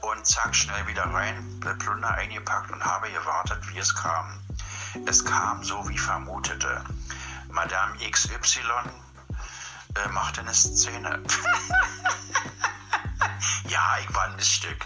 und 0.00 0.26
zack, 0.26 0.54
schnell 0.54 0.86
wieder 0.86 1.04
rein, 1.04 1.60
Plunder 1.78 2.10
eingepackt 2.10 2.70
und 2.70 2.84
habe 2.84 3.10
gewartet, 3.10 3.58
wie 3.68 3.78
es 3.78 3.94
kam. 3.94 4.40
Es 5.06 5.24
kam 5.24 5.62
so 5.62 5.88
wie 5.88 5.98
vermutete. 5.98 6.84
Madame 7.50 7.96
XY 8.10 8.60
äh, 9.94 10.08
machte 10.08 10.40
eine 10.40 10.54
Szene. 10.54 11.22
ja, 13.68 13.96
ich 14.00 14.14
war 14.14 14.24
ein 14.24 14.36
Miststück, 14.36 14.84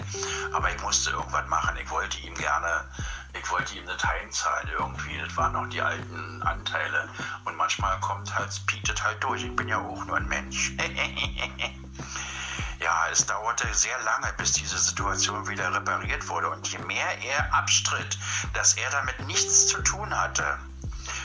aber 0.53 0.75
ich 0.75 0.83
musste 0.83 1.11
irgendwas 1.11 1.46
machen. 1.49 1.77
Ich 1.77 1.90
wollte 1.90 2.18
ihm 2.18 2.35
gerne 2.35 2.85
ich 3.33 3.51
wollte 3.51 3.77
ihm 3.77 3.88
eine 3.88 3.99
Heimzahlen 3.99 4.69
irgendwie. 4.69 5.19
Das 5.19 5.37
waren 5.37 5.53
noch 5.53 5.69
die 5.69 5.81
alten 5.81 6.43
Anteile. 6.43 7.09
Und 7.45 7.57
manchmal 7.57 7.99
kommt 8.01 8.37
halt, 8.37 8.66
bietet 8.66 9.03
halt 9.03 9.23
durch. 9.23 9.45
Ich 9.45 9.55
bin 9.55 9.69
ja 9.69 9.79
auch 9.79 10.05
nur 10.05 10.16
ein 10.16 10.29
Mensch. 10.29 10.73
ja, 12.81 13.09
es 13.11 13.27
dauerte 13.27 13.73
sehr 13.75 14.01
lange, 14.03 14.33
bis 14.37 14.53
diese 14.53 14.79
Situation 14.79 15.49
wieder 15.49 15.73
repariert 15.73 16.29
wurde. 16.29 16.51
Und 16.51 16.66
je 16.69 16.79
mehr 16.79 17.19
er 17.23 17.55
abstritt, 17.55 18.19
dass 18.55 18.75
er 18.75 18.90
damit 18.90 19.27
nichts 19.27 19.69
zu 19.69 19.81
tun 19.83 20.16
hatte, 20.16 20.59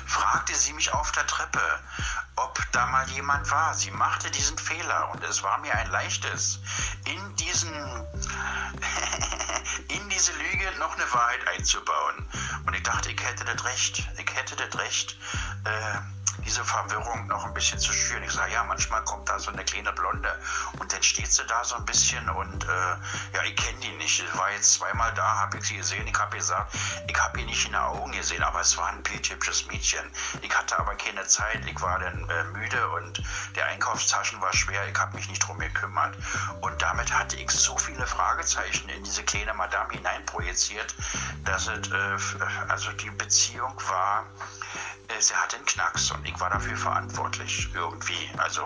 fragte 0.05 0.55
sie 0.55 0.73
mich 0.73 0.93
auf 0.93 1.11
der 1.11 1.25
Treppe, 1.27 1.61
ob 2.35 2.59
da 2.71 2.85
mal 2.87 3.07
jemand 3.09 3.49
war. 3.51 3.73
Sie 3.73 3.91
machte 3.91 4.29
diesen 4.31 4.57
Fehler 4.57 5.11
und 5.11 5.23
es 5.23 5.43
war 5.43 5.57
mir 5.59 5.73
ein 5.73 5.89
leichtes, 5.89 6.59
in 7.05 7.35
diesen 7.35 7.73
in 9.89 10.09
diese 10.09 10.31
Lüge 10.33 10.71
noch 10.79 10.95
eine 10.95 11.11
Wahrheit 11.13 11.47
einzubauen. 11.47 12.25
Und 12.65 12.73
ich 12.75 12.83
dachte, 12.83 13.11
ich 13.11 13.21
hätte 13.21 13.45
das 13.45 13.63
Recht. 13.65 14.03
Ich 14.17 14.35
hätte 14.35 14.55
das 14.55 14.77
Recht, 14.79 15.17
äh, 15.65 15.99
diese 16.45 16.63
Verwirrung 16.63 17.27
noch 17.27 17.45
ein 17.45 17.53
bisschen 17.53 17.79
zu 17.79 17.91
schüren. 17.91 18.23
Ich 18.23 18.31
sage, 18.31 18.53
ja, 18.53 18.63
manchmal 18.63 19.03
kommt 19.03 19.27
da 19.29 19.39
so 19.39 19.51
eine 19.51 19.63
kleine 19.63 19.91
Blonde 19.93 20.29
und 20.79 20.91
dann 20.91 21.01
steht 21.01 21.31
sie 21.31 21.45
da 21.47 21.63
so 21.63 21.75
ein 21.75 21.85
bisschen 21.85 22.29
und 22.29 22.63
äh, 22.63 22.67
ja, 22.67 23.43
ich 23.45 23.55
kenne 23.55 23.79
die 23.79 23.91
nicht. 23.97 24.19
Ich 24.19 24.37
war 24.37 24.51
jetzt 24.51 24.73
zweimal 24.73 25.13
da, 25.15 25.23
habe 25.23 25.57
ich 25.57 25.65
sie 25.65 25.77
gesehen. 25.77 26.05
Ich 26.07 26.17
habe 26.17 26.37
gesagt, 26.37 26.75
ich 27.07 27.19
habe 27.19 27.39
ihr 27.39 27.45
nicht 27.45 27.65
in 27.65 27.71
den 27.71 27.81
Augen 27.81 28.11
gesehen, 28.11 28.43
aber 28.43 28.61
es 28.61 28.77
war 28.77 28.87
ein 28.87 29.01
bildhübsches 29.03 29.67
Mädchen. 29.67 30.05
Ich 30.41 30.55
hatte 30.55 30.77
aber 30.77 30.95
keine 30.95 31.25
Zeit. 31.25 31.65
Ich 31.65 31.81
war 31.81 31.99
dann 31.99 32.29
äh, 32.29 32.43
müde 32.57 32.89
und 32.89 33.23
der 33.55 33.65
Einkaufstaschen 33.67 34.39
war 34.41 34.53
schwer. 34.53 34.87
Ich 34.87 34.99
habe 34.99 35.15
mich 35.15 35.27
nicht 35.29 35.39
drum 35.39 35.57
gekümmert. 35.59 36.15
Und 36.61 36.79
damit 36.81 37.11
hatte 37.11 37.37
ich 37.37 37.49
so 37.49 37.77
viele 37.77 38.05
Fragezeichen 38.05 38.87
in 38.89 39.03
diese 39.03 39.23
kleine 39.23 39.53
Madame 39.53 39.91
hineinprojiziert, 39.91 40.95
dass 41.43 41.67
es, 41.67 41.91
äh, 41.91 42.17
also 42.67 42.91
die 42.91 43.09
Beziehung 43.09 43.73
war 43.87 44.25
äh, 45.07 45.21
sie 45.21 45.35
hatte 45.35 45.54
einen 45.55 45.65
Knacks 45.65 46.11
und 46.11 46.27
ich 46.27 46.39
war 46.39 46.49
dafür 46.49 46.75
verantwortlich 46.77 47.69
irgendwie, 47.73 48.29
also 48.37 48.61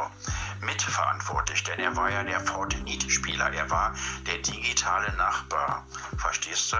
mitverantwortlich, 0.61 1.63
denn 1.63 1.79
er 1.79 1.95
war 1.95 2.09
ja 2.09 2.23
der 2.23 2.39
Fortnite-Spieler, 2.39 3.53
er 3.53 3.69
war 3.69 3.93
der 4.25 4.37
digitale 4.39 5.11
Nachbar, 5.15 5.85
verstehst 6.17 6.73
du? 6.73 6.77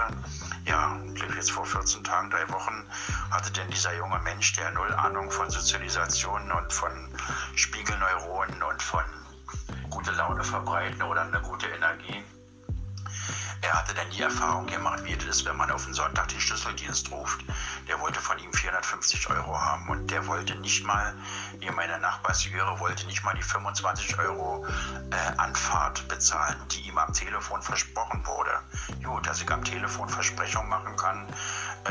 Ja, 0.66 0.98
jetzt 1.34 1.52
vor 1.52 1.64
14 1.64 2.04
Tagen, 2.04 2.30
drei 2.30 2.48
Wochen 2.50 2.84
hatte 3.30 3.50
denn 3.52 3.70
dieser 3.70 3.96
junge 3.96 4.18
Mensch, 4.20 4.52
der 4.54 4.70
null 4.72 4.92
Ahnung 4.94 5.30
von 5.30 5.48
Sozialisation 5.50 6.50
und 6.52 6.72
von 6.72 6.90
Spiegelneuronen 7.54 8.62
und 8.62 8.82
von 8.82 9.04
gute 9.88 10.10
Laune 10.12 10.44
verbreiten 10.44 11.02
oder 11.02 11.22
eine 11.22 11.40
gute 11.40 11.66
Energie, 11.68 12.24
er 13.62 13.74
hatte 13.74 13.94
dann 13.94 14.10
die 14.10 14.22
Erfahrung 14.22 14.66
gemacht, 14.66 15.04
wie 15.04 15.12
es 15.12 15.24
ist, 15.24 15.44
wenn 15.44 15.56
man 15.56 15.70
auf 15.70 15.84
den 15.84 15.92
Sonntag 15.92 16.28
den 16.28 16.40
Schlüsseldienst 16.40 17.10
ruft. 17.10 17.44
Der 17.90 17.98
wollte 17.98 18.20
von 18.20 18.38
ihm 18.38 18.52
450 18.52 19.30
Euro 19.30 19.60
haben 19.60 19.88
und 19.88 20.12
der 20.12 20.24
wollte 20.28 20.54
nicht 20.60 20.86
mal, 20.86 21.12
wie 21.58 21.70
meine 21.70 21.98
Nachbarsjüre, 21.98 22.78
wollte 22.78 23.04
nicht 23.08 23.24
mal 23.24 23.34
die 23.34 23.42
25 23.42 24.16
Euro 24.20 24.64
äh, 25.10 25.38
Anfahrt 25.38 26.06
bezahlen, 26.06 26.56
die 26.70 26.82
ihm 26.82 26.96
am 26.98 27.12
Telefon 27.12 27.60
versprochen 27.60 28.24
wurde. 28.24 28.52
Gut, 29.02 29.26
dass 29.26 29.42
ich 29.42 29.50
am 29.50 29.64
Telefon 29.64 30.08
Versprechungen 30.08 30.68
machen 30.68 30.94
kann, 30.94 31.26
äh, 31.84 31.90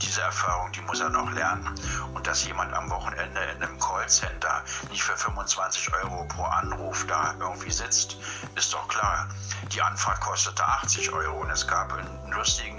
diese 0.00 0.22
Erfahrung, 0.22 0.72
die 0.72 0.80
muss 0.80 1.00
er 1.00 1.10
noch 1.10 1.30
lernen. 1.32 1.68
Und 2.14 2.26
dass 2.26 2.46
jemand 2.46 2.72
am 2.72 2.88
Wochenende 2.88 3.40
in 3.40 3.62
einem 3.62 3.78
Callcenter 3.78 4.64
nicht 4.90 5.02
für 5.02 5.16
25 5.16 5.92
Euro 5.92 6.24
pro 6.24 6.44
Anruf 6.44 7.04
da 7.06 7.34
irgendwie 7.38 7.70
sitzt, 7.70 8.16
ist 8.54 8.72
doch 8.72 8.88
klar. 8.88 9.28
Die 9.72 9.82
Anfahrt 9.82 10.22
kostete 10.22 10.64
80 10.64 11.12
Euro 11.12 11.42
und 11.42 11.50
es 11.50 11.66
gab 11.66 11.92
einen 11.92 12.32
lustigen 12.32 12.73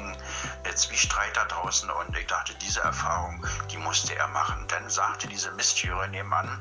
Zwiestreit 0.73 1.35
da 1.37 1.45
draußen 1.45 1.89
und 1.89 2.17
ich 2.17 2.25
dachte, 2.27 2.55
diese 2.55 2.81
Erfahrung, 2.81 3.45
die 3.71 3.77
musste 3.77 4.15
er 4.15 4.27
machen. 4.29 4.65
Dann 4.67 4.89
sagte 4.89 5.27
diese 5.27 5.51
Mistjöre 5.51 6.07
nebenan, 6.07 6.59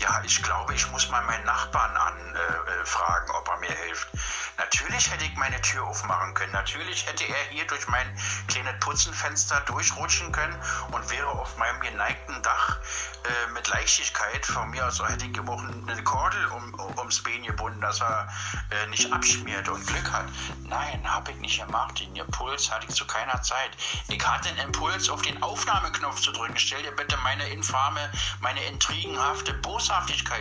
ja, 0.00 0.22
ich 0.24 0.42
glaube, 0.42 0.74
ich 0.74 0.90
muss 0.90 1.10
mal 1.10 1.22
meinen 1.22 1.44
Nachbarn 1.44 1.94
anfragen, 1.94 3.28
äh, 3.28 3.32
äh 3.32 3.36
ob 3.36 3.48
er 3.48 3.56
mir 3.58 3.76
hilft. 3.84 4.08
Natürlich 4.56 5.10
hätte 5.10 5.24
ich 5.24 5.36
meine 5.36 5.60
Tür 5.60 5.84
aufmachen 5.84 6.32
können. 6.34 6.52
Natürlich 6.52 7.06
hätte 7.06 7.24
er 7.24 7.44
hier 7.50 7.66
durch 7.66 7.86
mein 7.88 8.06
kleines 8.48 8.78
Putzenfenster 8.80 9.60
durchrutschen 9.62 10.32
können 10.32 10.56
und 10.92 11.10
wäre 11.10 11.28
auf 11.28 11.56
meinem 11.58 11.80
geneigten 11.80 12.42
Dach 12.42 12.78
äh, 13.24 13.52
mit 13.52 13.68
Leichtigkeit 13.68 14.44
von 14.46 14.70
mir 14.70 14.86
aus 14.86 15.02
hätte 15.06 15.26
ich 15.26 15.38
eine 15.38 16.04
Kordel 16.04 16.46
um, 16.46 16.80
ums 16.98 17.22
Bein 17.22 17.42
gebunden, 17.42 17.80
dass 17.80 18.00
er 18.00 18.28
äh, 18.70 18.86
nicht 18.88 19.12
abschmiert 19.12 19.68
und 19.68 19.86
Glück 19.86 20.10
hat. 20.10 20.26
Nein, 20.64 21.02
habe 21.04 21.32
ich 21.32 21.36
nicht 21.38 21.64
gemacht. 21.64 22.00
Den 22.00 22.16
Impuls 22.16 22.70
hatte 22.70 22.86
ich 22.88 22.94
zu 22.94 23.06
keiner 23.06 23.42
Zeit. 23.42 23.70
Ich 24.08 24.26
hatte 24.26 24.48
den 24.48 24.66
Impuls, 24.66 25.10
auf 25.10 25.22
den 25.22 25.42
Aufnahmeknopf 25.42 26.20
zu 26.20 26.32
drücken. 26.32 26.58
Stell 26.58 26.82
dir 26.82 26.92
bitte 26.92 27.16
meine 27.18 27.48
infame, 27.50 28.10
meine 28.40 28.62
intrigenhafte 28.64 29.52
Boshaftigkeit 29.54 29.89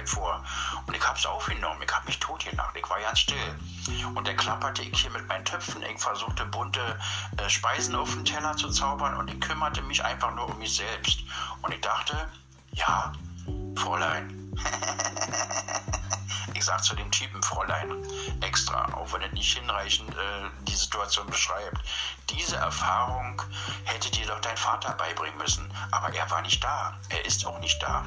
vor. 0.10 0.44
Und 0.86 0.96
ich 0.96 1.08
habe 1.08 1.18
es 1.18 1.26
aufgenommen. 1.26 1.82
Ich 1.84 1.94
habe 1.94 2.06
mich 2.06 2.20
totgelacht. 2.20 2.76
Ich 2.76 2.90
war 2.90 3.00
ganz 3.00 3.20
still. 3.20 3.60
Und 4.16 4.28
dann 4.28 4.36
klapperte 4.36 4.82
ich 4.82 5.02
hier 5.02 5.12
mit 5.12 5.28
meinen 5.28 5.46
Töpfen. 5.46 5.82
Ich 5.84 6.00
versuchte 6.00 6.46
bunte 6.46 7.00
äh, 7.38 7.50
Speisen 7.50 7.96
auf 7.96 8.14
den 8.14 8.26
Teller 8.26 8.56
zu 8.58 8.70
zaubern 8.70 9.16
und 9.18 9.30
ich 9.30 9.40
kümmerte 9.40 9.82
mich 9.84 10.04
einfach 10.04 10.34
nur 10.36 10.50
um 10.50 10.58
mich 10.58 10.76
selbst. 10.76 11.20
Und 11.62 11.74
ich 11.74 11.82
dachte, 11.82 12.30
ja, 12.72 13.14
Fräulein. 13.76 14.54
ich 16.54 16.66
sag 16.66 16.84
zu 16.84 16.96
dem 16.96 17.10
Typen 17.12 17.42
Fräulein 17.42 17.92
extra, 18.42 18.86
auch 18.94 19.14
wenn 19.14 19.22
er 19.22 19.32
nicht 19.32 19.58
hinreichend 19.58 20.10
äh, 20.10 20.50
die 20.64 20.76
Situation 20.76 21.28
beschreibt. 21.28 21.80
Diese 22.30 22.58
Erfahrung 22.58 23.42
hätte 23.86 24.12
dir 24.12 24.28
doch 24.28 24.42
dein 24.42 24.58
Vater 24.58 24.92
beibringen 24.94 25.38
müssen, 25.38 25.72
aber 25.92 26.14
er 26.14 26.30
war 26.30 26.42
nicht 26.42 26.64
da. 26.64 26.98
Er 27.10 27.26
ist 27.26 27.46
auch 27.46 27.60
nicht 27.60 27.82
da. 27.82 28.06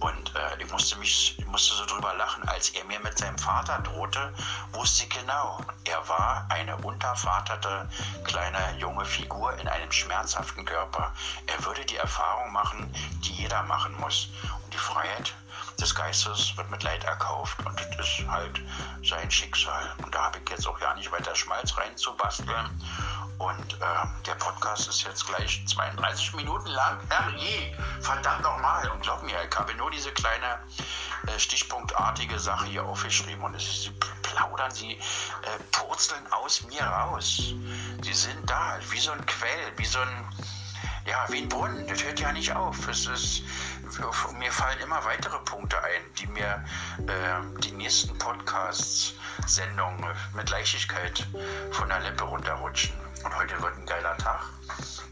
Und 0.00 0.34
äh, 0.34 0.62
ich 0.62 0.72
musste 0.72 0.96
mich, 0.98 1.38
ich 1.38 1.46
musste 1.46 1.74
so 1.74 1.84
drüber 1.84 2.14
lachen, 2.14 2.46
als 2.48 2.70
er 2.70 2.84
mir 2.84 2.98
mit 3.00 3.18
seinem 3.18 3.36
Vater 3.38 3.78
drohte, 3.80 4.32
wusste 4.72 5.04
ich 5.04 5.10
genau, 5.10 5.60
er 5.84 6.08
war 6.08 6.46
eine 6.48 6.76
untervaterte 6.78 7.88
kleine 8.24 8.78
junge 8.78 9.04
Figur 9.04 9.52
in 9.58 9.68
einem 9.68 9.92
schmerzhaften 9.92 10.64
Körper. 10.64 11.12
Er 11.46 11.64
würde 11.66 11.84
die 11.84 11.96
Erfahrung 11.96 12.50
machen, 12.52 12.90
die 13.24 13.32
jeder 13.32 13.62
machen 13.64 13.94
muss. 14.00 14.28
Und 14.64 14.72
die 14.72 14.78
Freiheit 14.78 15.34
des 15.80 15.94
Geistes 15.94 16.56
wird 16.56 16.70
mit 16.70 16.82
Leid 16.82 17.04
erkauft 17.04 17.58
und 17.64 17.80
das 17.96 18.06
ist 18.18 18.28
halt 18.28 18.60
sein 19.02 19.30
Schicksal. 19.30 19.94
Und 20.04 20.14
da 20.14 20.24
habe 20.24 20.38
ich 20.38 20.50
jetzt 20.50 20.66
auch 20.66 20.78
ja 20.80 20.94
nicht 20.94 21.10
weiter 21.10 21.34
Schmalz 21.34 21.76
reinzubasteln. 21.76 22.70
Und 23.38 23.72
äh, 23.80 24.26
der 24.26 24.34
Podcast 24.34 24.88
ist 24.88 25.02
jetzt 25.04 25.26
gleich 25.26 25.62
32 25.66 26.34
Minuten 26.34 26.68
lang. 26.68 27.00
Herrje, 27.08 27.74
verdammt 28.00 28.42
nochmal. 28.42 28.90
Und 28.90 29.00
glaub 29.00 29.22
mir, 29.22 29.36
ich 29.42 29.56
habe 29.56 29.74
nur 29.76 29.90
diese 29.90 30.12
kleine 30.12 30.58
äh, 31.26 31.38
stichpunktartige 31.38 32.38
Sache 32.38 32.66
hier 32.66 32.84
aufgeschrieben. 32.84 33.42
Und 33.42 33.54
es, 33.54 33.84
sie 33.84 33.90
plaudern, 34.22 34.70
sie 34.70 34.92
äh, 34.92 35.00
purzeln 35.72 36.30
aus 36.32 36.62
mir 36.64 36.82
raus. 36.82 37.54
Sie 38.02 38.12
sind 38.12 38.50
da, 38.50 38.78
wie 38.90 39.00
so 39.00 39.12
ein 39.12 39.24
Quell, 39.24 39.72
wie 39.78 39.86
so 39.86 40.00
ein, 40.00 40.28
ja, 41.10 41.26
wie 41.28 41.38
ein 41.38 41.48
Brunnen. 41.48 41.86
Das 41.88 42.04
hört 42.04 42.20
ja 42.20 42.32
nicht 42.32 42.54
auf. 42.54 42.88
Es 42.88 43.06
ist, 43.06 43.42
mir 44.38 44.52
fallen 44.52 44.78
immer 44.80 45.04
weitere 45.04 45.38
Punkte 45.40 45.76
ein, 45.82 46.02
die 46.18 46.26
mir 46.28 46.64
äh, 46.98 47.60
die 47.60 47.72
nächsten 47.72 48.16
Podcasts, 48.18 49.14
Sendungen 49.46 50.06
mit 50.34 50.48
Leichtigkeit 50.50 51.26
von 51.72 51.88
der 51.88 52.00
Lippe 52.00 52.22
runterrutschen. 52.22 52.94
Und 53.24 53.36
heute 53.36 53.60
wird 53.60 53.76
ein 53.76 53.86
geiler 53.86 54.16
Tag. 54.18 54.40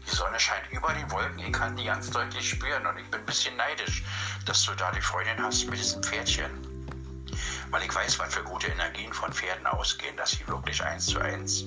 Die 0.09 0.15
Sonne 0.15 0.39
scheint 0.39 0.71
über 0.71 0.91
den 0.93 1.11
Wolken, 1.11 1.39
ich 1.39 1.51
kann 1.51 1.75
die 1.75 1.83
ganz 1.83 2.09
deutlich 2.09 2.49
spüren 2.49 2.87
und 2.87 2.97
ich 2.97 3.05
bin 3.11 3.19
ein 3.19 3.25
bisschen 3.25 3.55
neidisch, 3.57 4.03
dass 4.45 4.63
du 4.63 4.73
da 4.75 4.91
die 4.91 5.01
Freundin 5.01 5.43
hast 5.43 5.65
mit 5.65 5.77
diesem 5.77 6.01
Pferdchen. 6.01 6.49
Weil 7.71 7.83
ich 7.83 7.93
weiß, 7.93 8.17
was 8.17 8.33
für 8.33 8.43
gute 8.43 8.67
Energien 8.67 9.13
von 9.13 9.31
Pferden 9.31 9.67
ausgehen, 9.67 10.15
dass 10.15 10.31
sie 10.31 10.47
wirklich 10.47 10.81
eins 10.83 11.07
zu 11.07 11.19
eins 11.19 11.65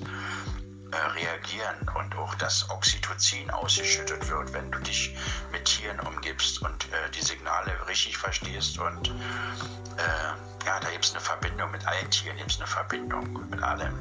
reagieren 1.15 1.89
und 1.95 2.15
auch 2.15 2.35
das 2.35 2.69
Oxytocin 2.69 3.49
ausgeschüttet 3.51 4.29
wird, 4.29 4.53
wenn 4.53 4.71
du 4.71 4.79
dich 4.79 5.15
mit 5.51 5.65
Tieren 5.65 5.99
umgibst 6.01 6.61
und 6.61 6.85
äh, 6.91 7.09
die 7.11 7.21
Signale 7.21 7.71
richtig 7.87 8.17
verstehst. 8.17 8.77
Und 8.79 9.09
äh, 9.09 10.65
ja, 10.65 10.79
da 10.79 10.89
gibt 10.89 11.05
es 11.05 11.11
eine 11.11 11.21
Verbindung 11.21 11.71
mit 11.71 11.85
allen 11.87 12.09
Tieren, 12.09 12.37
gibt 12.37 12.51
es 12.51 12.57
eine 12.57 12.67
Verbindung 12.67 13.49
mit 13.49 13.61
allem. 13.61 13.99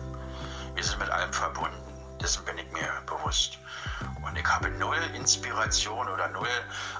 Wir 0.75 0.85
sind 0.85 0.99
mit 0.99 1.11
allem 1.11 1.33
verbunden. 1.33 1.82
Dessen 2.23 2.45
bin 2.45 2.57
ich 2.57 2.71
mir 2.71 2.89
bewusst. 3.05 3.59
Und 4.25 4.37
ich 4.37 4.47
habe 4.47 4.71
null 4.71 4.97
Inspiration 5.15 6.09
oder 6.09 6.29
null 6.29 6.49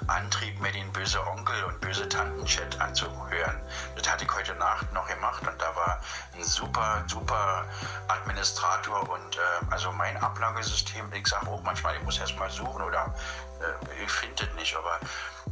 Antrieb, 0.07 0.59
mir 0.59 0.71
den 0.73 0.91
böse 0.91 1.25
Onkel 1.27 1.63
und 1.63 1.79
böse 1.79 2.09
Tanten-Chat 2.09 2.79
anzuhören. 2.81 3.61
Das 3.95 4.11
hatte 4.11 4.25
ich 4.25 4.31
heute 4.35 4.53
Nacht 4.55 4.91
noch 4.91 5.07
gemacht 5.07 5.41
und 5.47 5.61
da 5.61 5.75
war 5.77 6.01
ein 6.35 6.43
super, 6.43 7.05
super 7.07 7.65
Administrator 8.09 9.09
und 9.09 9.37
äh, 9.37 9.39
also 9.71 9.93
mein 9.93 10.17
Ablagesystem, 10.17 11.11
ich 11.13 11.25
sage 11.25 11.47
auch 11.47 11.63
manchmal, 11.63 11.95
ich 11.95 12.03
muss 12.03 12.19
erst 12.19 12.37
mal 12.37 12.49
suchen 12.51 12.81
oder 12.81 13.15
äh, 13.61 14.03
ich 14.03 14.11
finde 14.11 14.43
es 14.43 14.53
nicht, 14.55 14.75
aber 14.75 14.99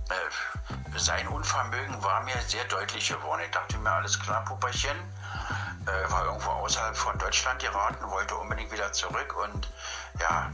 äh, 0.09 0.97
sein 0.99 1.27
Unvermögen 1.29 2.03
war 2.03 2.21
mir 2.23 2.37
sehr 2.45 2.65
deutlich 2.65 3.07
geworden. 3.07 3.41
Ich 3.45 3.51
dachte 3.51 3.77
mir, 3.77 3.91
alles 3.91 4.19
klar, 4.19 4.43
Pupperchen, 4.43 4.97
äh, 5.85 6.11
war 6.11 6.25
irgendwo 6.25 6.49
außerhalb 6.49 6.95
von 6.95 7.17
Deutschland 7.17 7.59
geraten, 7.59 8.09
wollte 8.09 8.35
unbedingt 8.35 8.71
wieder 8.71 8.91
zurück 8.91 9.35
und 9.43 9.69
ja, 10.19 10.51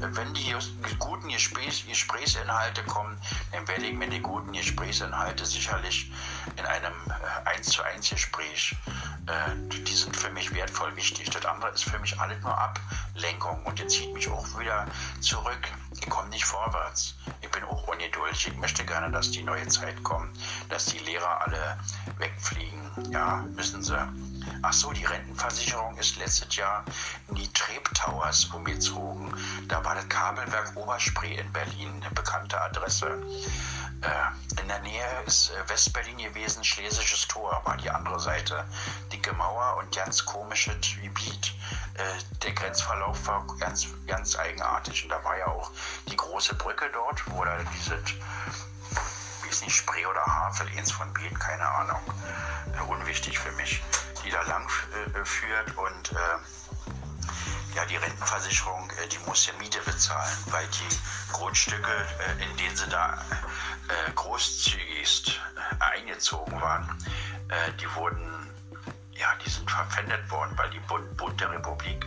wenn 0.00 0.34
die 0.34 0.54
guten 0.98 1.28
Gesprächs 1.28 1.84
Gesprächsinhalte 1.86 2.82
kommen, 2.84 3.18
dann 3.52 3.66
werde 3.68 3.86
ich 3.86 3.94
mir 3.94 4.08
die 4.08 4.20
guten 4.20 4.52
Gesprächsinhalte 4.52 5.44
sicherlich 5.44 6.10
in 6.56 6.64
einem 6.66 6.94
äh, 7.44 7.48
1 7.48 7.68
zu 7.68 7.82
1 7.82 8.10
Gespräch, 8.10 8.76
äh, 9.26 9.54
die 9.84 9.94
sind 9.94 10.16
für 10.16 10.30
mich 10.30 10.54
wertvoll 10.54 10.94
wichtig. 10.96 11.30
Das 11.30 11.44
andere 11.46 11.70
ist 11.70 11.84
für 11.84 11.98
mich 11.98 12.18
alles 12.20 12.40
nur 12.42 12.56
Ablenkung 13.18 13.60
und 13.64 13.78
der 13.78 13.88
zieht 13.88 14.14
mich 14.14 14.28
auch 14.28 14.46
wieder 14.58 14.86
zurück. 15.20 15.68
Ich 16.00 16.08
komme 16.08 16.28
nicht 16.28 16.44
vorwärts. 16.44 17.16
Ich 17.40 17.50
bin 17.50 17.64
auch 17.64 17.88
ungeduldig. 17.88 18.46
Ich 18.46 18.56
möchte 18.56 18.84
gerne, 18.84 19.10
dass 19.10 19.32
die 19.32 19.42
neue 19.42 19.66
Zeit 19.66 20.00
kommt, 20.04 20.30
dass 20.68 20.86
die 20.86 20.98
Lehrer 20.98 21.40
alle 21.44 21.78
wegfliegen. 22.18 22.78
Ja, 23.10 23.44
müssen 23.56 23.82
sie. 23.82 23.98
Ach 24.62 24.72
so, 24.72 24.92
die 24.92 25.04
Rentenversicherung 25.04 25.96
ist 25.96 26.16
letztes 26.18 26.54
Jahr 26.54 26.84
in 27.28 27.34
die 27.34 27.52
Treb 27.52 27.92
Towers 27.94 28.44
umgezogen. 28.46 29.34
Da 29.66 29.84
war 29.84 29.96
das 29.96 30.08
Kabelwerk 30.08 30.76
Oberspree 30.76 31.34
in 31.34 31.52
Berlin, 31.52 32.00
eine 32.00 32.14
bekannte 32.14 32.60
Adresse. 32.60 33.20
Äh, 34.02 34.60
in 34.60 34.68
der 34.68 34.78
Nähe 34.80 35.22
ist 35.26 35.50
äh, 35.50 35.68
Westberlin 35.68 36.18
gewesen, 36.18 36.64
Schlesisches 36.64 37.26
Tor 37.26 37.60
war 37.64 37.76
die 37.76 37.90
andere 37.90 38.20
Seite. 38.20 38.64
Dicke 39.12 39.32
Mauer 39.32 39.76
und 39.78 39.94
ganz 39.94 40.24
komisches 40.24 40.76
Gebiet. 41.02 41.54
Äh, 41.94 42.02
der 42.42 42.52
Grenzverlauf 42.52 43.26
war 43.26 43.46
ganz, 43.58 43.88
ganz 44.06 44.36
eigenartig. 44.36 45.04
Und 45.04 45.10
da 45.10 45.22
war 45.24 45.36
ja 45.36 45.46
auch 45.46 45.70
die 46.10 46.16
große 46.16 46.54
Brücke 46.54 46.88
dort, 46.92 47.22
wo 47.30 47.44
da 47.44 47.58
dieses 47.74 48.14
wie 49.42 49.48
ist 49.48 49.62
nicht 49.62 49.76
Spree 49.76 50.04
oder 50.04 50.24
Havel, 50.26 50.68
eins 50.76 50.92
von 50.92 51.12
beiden, 51.14 51.38
keine 51.38 51.66
Ahnung. 51.66 52.00
Unwichtig 52.88 53.38
für 53.38 53.52
mich 53.52 53.82
die 54.24 54.30
da 54.30 54.42
lang 54.42 54.68
führt 55.24 55.76
und 55.76 56.14
ja, 57.78 57.84
die 57.84 57.96
Rentenversicherung, 57.96 58.90
äh, 58.90 59.06
die 59.06 59.18
muss 59.28 59.46
ja 59.46 59.52
Miete 59.60 59.78
bezahlen, 59.82 60.36
weil 60.46 60.66
die 60.66 61.32
Grundstücke, 61.32 61.92
äh, 61.92 62.44
in 62.44 62.56
denen 62.56 62.74
sie 62.74 62.88
da 62.88 63.24
äh, 63.88 64.10
großzügigst 64.14 65.40
eingezogen 65.78 66.60
waren, 66.60 66.98
die 67.80 67.94
wurden, 67.94 68.50
ja, 69.12 69.28
die 69.44 69.48
sind 69.48 69.70
verpfändet 69.70 70.28
worden, 70.30 70.52
weil 70.56 70.68
die 70.70 70.80
Bund, 70.80 71.16
Bund 71.16 71.40
der 71.40 71.50
Republik 71.50 72.04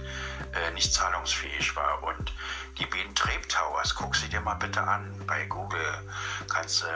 nicht 0.74 0.94
zahlungsfähig 0.94 1.76
war. 1.76 2.04
Und 2.04 2.34
die 2.78 2.86
beiden 2.86 3.16
Treb 3.16 3.48
Towers, 3.50 3.96
guck 3.96 4.16
sie 4.16 4.30
dir 4.30 4.42
mal 4.42 4.56
bitte 4.56 4.82
an 4.82 5.10
bei 5.26 5.46
Google, 5.46 6.12
kannst 6.48 6.84
du 6.84 6.88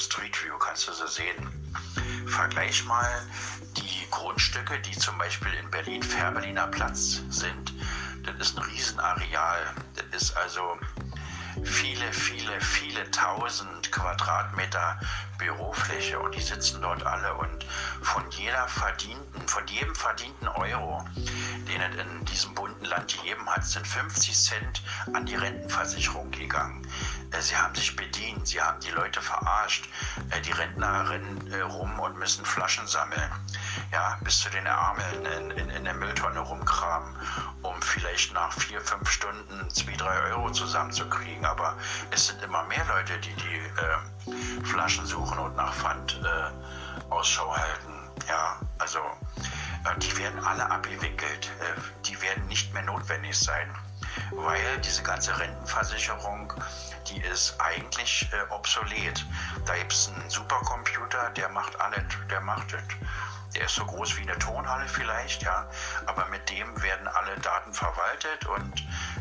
Street 0.00 0.40
View, 0.44 0.56
kannst 0.58 0.86
du 0.86 0.92
sie 0.92 1.08
sehen. 1.08 1.72
Vergleich 2.26 2.84
mal 2.84 3.10
die 3.76 4.06
Grundstücke, 4.10 4.78
die 4.80 4.96
zum 4.96 5.18
Beispiel 5.18 5.52
in 5.54 5.70
Berlin 5.70 6.02
Fährberliner 6.02 6.68
Platz 6.68 7.22
sind, 7.30 7.72
das 8.36 8.50
ist 8.50 8.58
ein 8.58 8.64
Riesenareal. 8.64 9.74
Das 9.94 10.22
ist 10.22 10.36
also 10.36 10.78
viele, 11.64 12.12
viele, 12.12 12.60
viele 12.60 13.10
tausend 13.10 13.90
Quadratmeter 13.90 14.98
Bürofläche 15.38 16.18
und 16.18 16.34
die 16.34 16.40
sitzen 16.40 16.80
dort 16.82 17.04
alle 17.04 17.32
und 17.34 17.64
von 18.02 18.28
jeder 18.30 18.66
verdienten, 18.68 19.46
von 19.46 19.66
jedem 19.68 19.94
verdienten 19.94 20.48
Euro, 20.48 21.04
den 21.16 21.80
es 21.80 21.96
in 21.96 22.24
diesem 22.26 22.54
bunten 22.54 22.84
Land 22.84 23.16
gegeben 23.16 23.48
hat, 23.48 23.64
sind 23.64 23.86
50 23.86 24.34
Cent 24.34 24.82
an 25.12 25.24
die 25.26 25.36
Rentenversicherung 25.36 26.30
gegangen. 26.30 26.86
Äh, 27.32 27.40
sie 27.40 27.56
haben 27.56 27.74
sich 27.74 27.94
bedient, 27.96 28.46
sie 28.46 28.60
haben 28.60 28.80
die 28.80 28.90
Leute 28.90 29.20
verarscht. 29.20 29.88
Äh, 30.30 30.40
die 30.40 30.52
Rentner 30.52 31.08
rennen 31.08 31.52
äh, 31.52 31.60
rum 31.60 31.98
und 32.00 32.18
müssen 32.18 32.44
Flaschen 32.44 32.86
sammeln. 32.86 33.30
Ja, 33.92 34.18
bis 34.22 34.40
zu 34.40 34.50
den 34.50 34.66
Ärmeln 34.66 35.24
in, 35.24 35.50
in, 35.52 35.70
in 35.70 35.84
der 35.84 35.94
Mülltonne 35.94 36.40
rumkramen, 36.40 37.14
um 37.62 37.80
vielleicht 37.82 38.32
nach 38.34 38.52
vier, 38.52 38.80
fünf 38.80 39.10
Stunden 39.10 39.70
zwei, 39.70 39.96
drei 39.96 40.30
Euro 40.30 40.50
zusammenzukriegen. 40.50 41.44
Aber 41.44 41.76
es 42.10 42.28
sind 42.28 42.42
immer 42.42 42.64
mehr 42.64 42.84
Leute, 42.86 43.18
die 43.18 43.34
die 43.34 43.56
äh, 43.56 44.64
Flaschen 44.64 45.06
suchen 45.06 45.38
und 45.38 45.56
nach 45.56 45.74
Pfand 45.74 46.20
äh, 46.24 47.12
Ausschau 47.12 47.54
halten. 47.56 47.94
Ja, 48.28 48.58
also 48.78 48.98
die 50.02 50.16
werden 50.18 50.44
alle 50.44 50.70
abgewickelt. 50.70 51.50
die 52.04 52.20
werden 52.20 52.46
nicht 52.48 52.74
mehr 52.74 52.82
notwendig 52.82 53.38
sein 53.38 53.74
weil 54.32 54.78
diese 54.80 55.02
ganze 55.02 55.38
Rentenversicherung, 55.38 56.52
die 57.08 57.20
ist 57.22 57.54
eigentlich 57.60 58.28
äh, 58.32 58.52
obsolet. 58.52 59.24
Da 59.64 59.76
gibt 59.76 59.92
es 59.92 60.08
einen 60.08 60.30
Supercomputer, 60.30 61.30
der 61.30 61.48
macht 61.48 61.78
alles, 61.80 62.02
der 62.30 62.40
macht 62.40 62.72
es. 62.72 62.82
Der 63.54 63.64
ist 63.64 63.76
so 63.76 63.84
groß 63.86 64.16
wie 64.18 64.22
eine 64.22 64.38
Tonhalle 64.38 64.86
vielleicht, 64.86 65.42
ja, 65.42 65.66
aber 66.06 66.26
mit 66.26 66.48
dem 66.50 66.82
werden 66.82 67.08
alle 67.08 67.34
Daten 67.40 67.72
verwaltet 67.72 68.44
und 68.46 68.80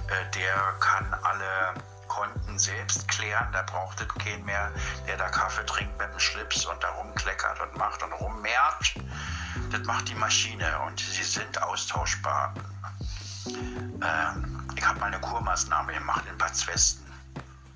äh, 0.10 0.32
der 0.36 0.76
kann 0.80 1.14
alle 1.24 1.74
Konten 2.08 2.60
selbst 2.60 3.08
klären. 3.08 3.48
Da 3.54 3.62
braucht 3.64 4.02
es 4.02 4.08
keinen 4.24 4.44
mehr, 4.44 4.72
der 5.08 5.18
da 5.18 5.30
Kaffee 5.30 5.66
trinkt 5.66 5.98
mit 5.98 6.12
dem 6.12 6.20
Schlips 6.20 6.66
und 6.66 6.84
da 6.84 6.90
rumkleckert 6.90 7.60
und 7.62 7.78
macht 7.78 8.04
und 8.04 8.12
rummehrt. 8.14 8.96
Das 9.72 9.82
macht 9.84 10.10
die 10.10 10.16
Maschine 10.16 10.80
und 10.82 11.00
sie 11.00 11.24
sind 11.24 11.62
austauschbar. 11.62 12.54
Ähm, 13.48 14.68
ich 14.76 14.86
habe 14.86 15.00
mal 15.00 15.08
eine 15.08 15.20
Kurmaßnahme 15.22 15.94
gemacht 15.94 16.26
in 16.30 16.38
Bad 16.38 16.56
Zwesten. 16.56 17.07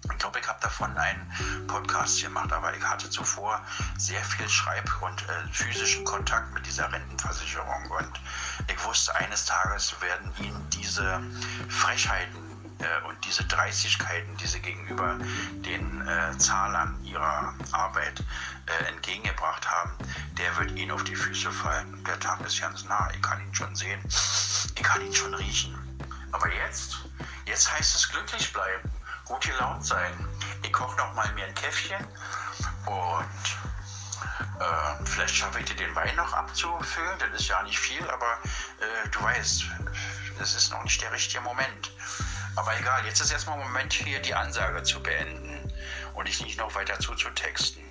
Ich 0.04 0.18
glaube, 0.18 0.40
ich 0.40 0.48
habe 0.48 0.60
davon 0.62 0.98
einen 0.98 1.68
Podcast 1.68 2.22
gemacht, 2.22 2.52
aber 2.52 2.76
ich 2.76 2.84
hatte 2.84 3.10
zuvor 3.10 3.62
sehr 3.98 4.24
viel 4.24 4.50
Schreib- 4.50 5.02
und 5.02 5.22
äh, 5.30 5.48
physischen 5.52 6.04
Kontakt 6.06 6.54
mit 6.54 6.66
dieser 6.66 6.92
Rentenversicherung. 6.92 7.92
Und 7.92 8.20
ich 8.68 8.84
wusste, 8.86 9.16
eines 9.16 9.46
Tages 9.46 9.96
werden 10.02 10.32
ihnen 10.40 10.70
diese 10.72 11.22
Frechheiten 11.70 12.52
äh, 12.80 13.08
und 13.08 13.24
diese 13.26 13.44
Dreistigkeiten, 13.46 14.36
die 14.38 14.48
sie 14.48 14.60
gegenüber 14.60 15.18
den 15.66 16.08
äh, 16.08 16.38
Zahlern 16.38 16.98
ihrer 17.04 17.54
Arbeit 17.72 18.24
äh, 18.66 18.86
entgegengebracht 18.86 19.70
haben, 19.70 19.92
der 20.38 20.58
wird 20.58 20.72
ihnen 20.72 20.92
auf 20.92 21.04
die 21.04 21.16
Füße 21.16 21.52
fallen. 21.52 22.04
Der 22.06 22.20
Tag 22.20 22.42
ist 22.42 22.60
ganz 22.60 22.84
nah, 22.86 23.10
ich 23.14 23.22
kann 23.22 23.40
ihn 23.42 23.54
schon 23.54 23.76
sehen, 23.76 24.02
ich 24.76 24.84
kann 24.84 25.02
ihn 25.06 25.14
schon 25.14 25.34
riechen. 25.36 25.78
Aber 26.32 26.52
jetzt, 26.52 26.98
jetzt 27.46 27.72
heißt 27.72 27.96
es 27.96 28.10
glücklich 28.10 28.52
bleiben, 28.52 28.90
gut 29.32 29.46
gelaunt 29.46 29.86
sein. 29.86 30.28
Ich 30.62 30.74
koche 30.74 30.98
noch 30.98 31.14
mal 31.14 31.32
mir 31.34 31.46
ein 31.46 31.56
Käffchen 31.56 32.06
und 32.86 33.46
äh, 34.60 35.06
vielleicht 35.06 35.36
schaffe 35.36 35.60
ich 35.60 35.66
dir 35.66 35.76
den 35.76 35.96
Wein 35.96 36.14
noch 36.18 36.34
abzufüllen. 36.34 37.18
Das 37.20 37.30
ist 37.40 37.48
ja 37.48 37.64
nicht 37.64 37.80
viel, 37.80 38.04
aber 38.10 38.38
äh, 38.80 39.08
du 39.10 39.22
weißt, 39.22 39.64
es 40.42 40.56
ist 40.56 40.72
noch 40.72 40.84
nicht 40.84 41.02
der 41.02 41.14
richtige 41.14 41.42
Moment. 41.42 41.92
Aber 42.58 42.78
egal, 42.78 43.06
jetzt 43.06 43.22
ist 43.22 43.32
erstmal 43.32 43.58
ein 43.58 43.68
Moment 43.68 43.94
hier 43.94 44.22
die 44.22 44.36
Ansage 44.36 44.84
zu 44.84 45.02
beenden 45.02 45.72
und 46.14 46.28
dich 46.28 46.42
nicht 46.42 46.60
noch 46.60 46.76
weiter 46.76 47.00
zuzutexten. 47.00 47.82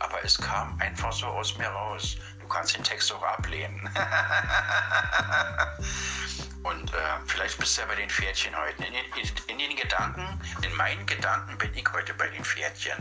Aber 0.00 0.24
es 0.24 0.38
kam 0.38 0.76
einfach 0.80 1.12
so 1.12 1.26
aus 1.26 1.56
mir 1.56 1.68
raus. 1.68 2.16
Du 2.40 2.48
kannst 2.48 2.76
den 2.76 2.82
Text 2.82 3.12
auch 3.12 3.22
ablehnen. 3.22 3.88
Und 6.62 6.92
äh, 6.92 6.96
vielleicht 7.26 7.58
bist 7.58 7.76
du 7.76 7.82
ja 7.82 7.86
bei 7.86 7.94
den 7.94 8.10
Pferdchen 8.10 8.54
heute. 8.54 8.84
In, 8.84 8.94
in, 8.94 9.30
in, 9.46 9.58
den 9.58 9.76
Gedanken, 9.76 10.40
in 10.62 10.74
meinen 10.76 11.06
Gedanken 11.06 11.56
bin 11.56 11.72
ich 11.74 11.86
heute 11.92 12.12
bei 12.14 12.28
den 12.28 12.44
Pferdchen. 12.44 12.98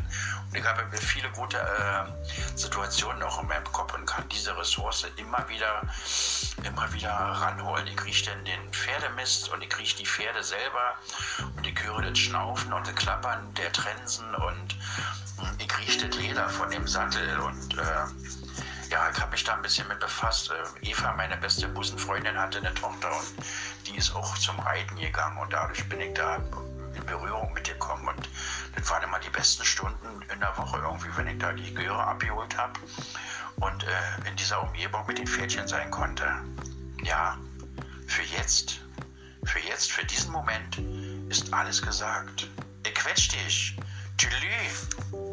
Und 0.49 0.57
ich 0.57 0.63
habe 0.63 0.85
viele 0.97 1.29
gute 1.31 1.57
äh, 1.57 2.57
Situationen 2.57 3.19
noch 3.19 3.41
in 3.41 3.47
meinem 3.47 3.65
Kopf 3.65 3.93
und 3.93 4.05
kann 4.05 4.27
diese 4.29 4.55
Ressource 4.57 5.05
immer 5.17 5.47
wieder, 5.49 5.81
immer 6.63 6.91
wieder 6.93 7.11
ranholen. 7.11 7.85
Ich 7.87 8.03
rieche 8.05 8.31
dann 8.31 8.45
den 8.45 8.71
Pferdemist 8.71 9.49
und 9.49 9.61
ich 9.61 9.77
rieche 9.77 9.97
die 9.97 10.05
Pferde 10.05 10.41
selber 10.41 10.95
und 11.57 11.67
ich 11.67 11.83
höre 11.83 12.01
das 12.01 12.17
Schnaufen 12.17 12.71
und 12.71 12.87
das 12.87 12.95
Klappern 12.95 13.53
der 13.55 13.71
Trensen 13.73 14.33
und 14.35 14.75
hm, 15.37 15.57
ich 15.57 15.77
rieche 15.79 16.07
das 16.07 16.17
Leder 16.17 16.47
von 16.47 16.69
dem 16.71 16.87
Sattel 16.87 17.39
und 17.39 17.77
äh, 17.77 18.38
ja, 18.89 19.09
ich 19.11 19.19
habe 19.19 19.31
mich 19.31 19.43
da 19.43 19.53
ein 19.53 19.61
bisschen 19.61 19.87
mit 19.87 19.99
befasst. 19.99 20.51
Äh, 20.51 20.89
Eva, 20.89 21.13
meine 21.13 21.37
beste 21.37 21.67
Busenfreundin, 21.67 22.37
hatte 22.37 22.59
eine 22.59 22.73
Tochter 22.73 23.09
und 23.15 23.87
die 23.87 23.95
ist 23.97 24.15
auch 24.15 24.37
zum 24.37 24.59
Reiten 24.59 24.95
gegangen 24.95 25.37
und 25.37 25.53
dadurch 25.53 25.87
bin 25.89 26.01
ich 26.01 26.13
da 26.13 26.37
in 26.95 27.05
Berührung 27.05 27.53
mit 27.53 27.67
ihr 27.67 27.75
gekommen 27.75 28.07
und 28.07 28.29
das 28.75 28.89
waren 28.89 29.03
immer 29.03 29.19
die 29.19 29.29
besten 29.29 29.63
Stunden 29.63 30.21
in 30.33 30.39
der 30.39 30.57
Woche 30.57 30.79
irgendwie, 30.79 31.09
wenn 31.15 31.27
ich 31.27 31.37
da 31.37 31.53
die 31.53 31.73
Göre 31.73 32.03
abgeholt 32.03 32.57
habe 32.57 32.79
und 33.57 33.83
äh, 33.83 34.29
in 34.29 34.35
dieser 34.35 34.61
Umgebung 34.63 35.05
mit 35.07 35.17
den 35.17 35.27
Pferdchen 35.27 35.67
sein 35.67 35.91
konnte. 35.91 36.25
Ja, 37.03 37.37
für 38.07 38.23
jetzt, 38.23 38.81
für 39.43 39.59
jetzt, 39.59 39.91
für 39.91 40.05
diesen 40.05 40.31
Moment 40.31 40.81
ist 41.29 41.53
alles 41.53 41.81
gesagt. 41.81 42.49
Ich 42.85 42.95
quetsch 42.95 43.31
dich. 43.31 43.77
Tschüss. 44.17 45.28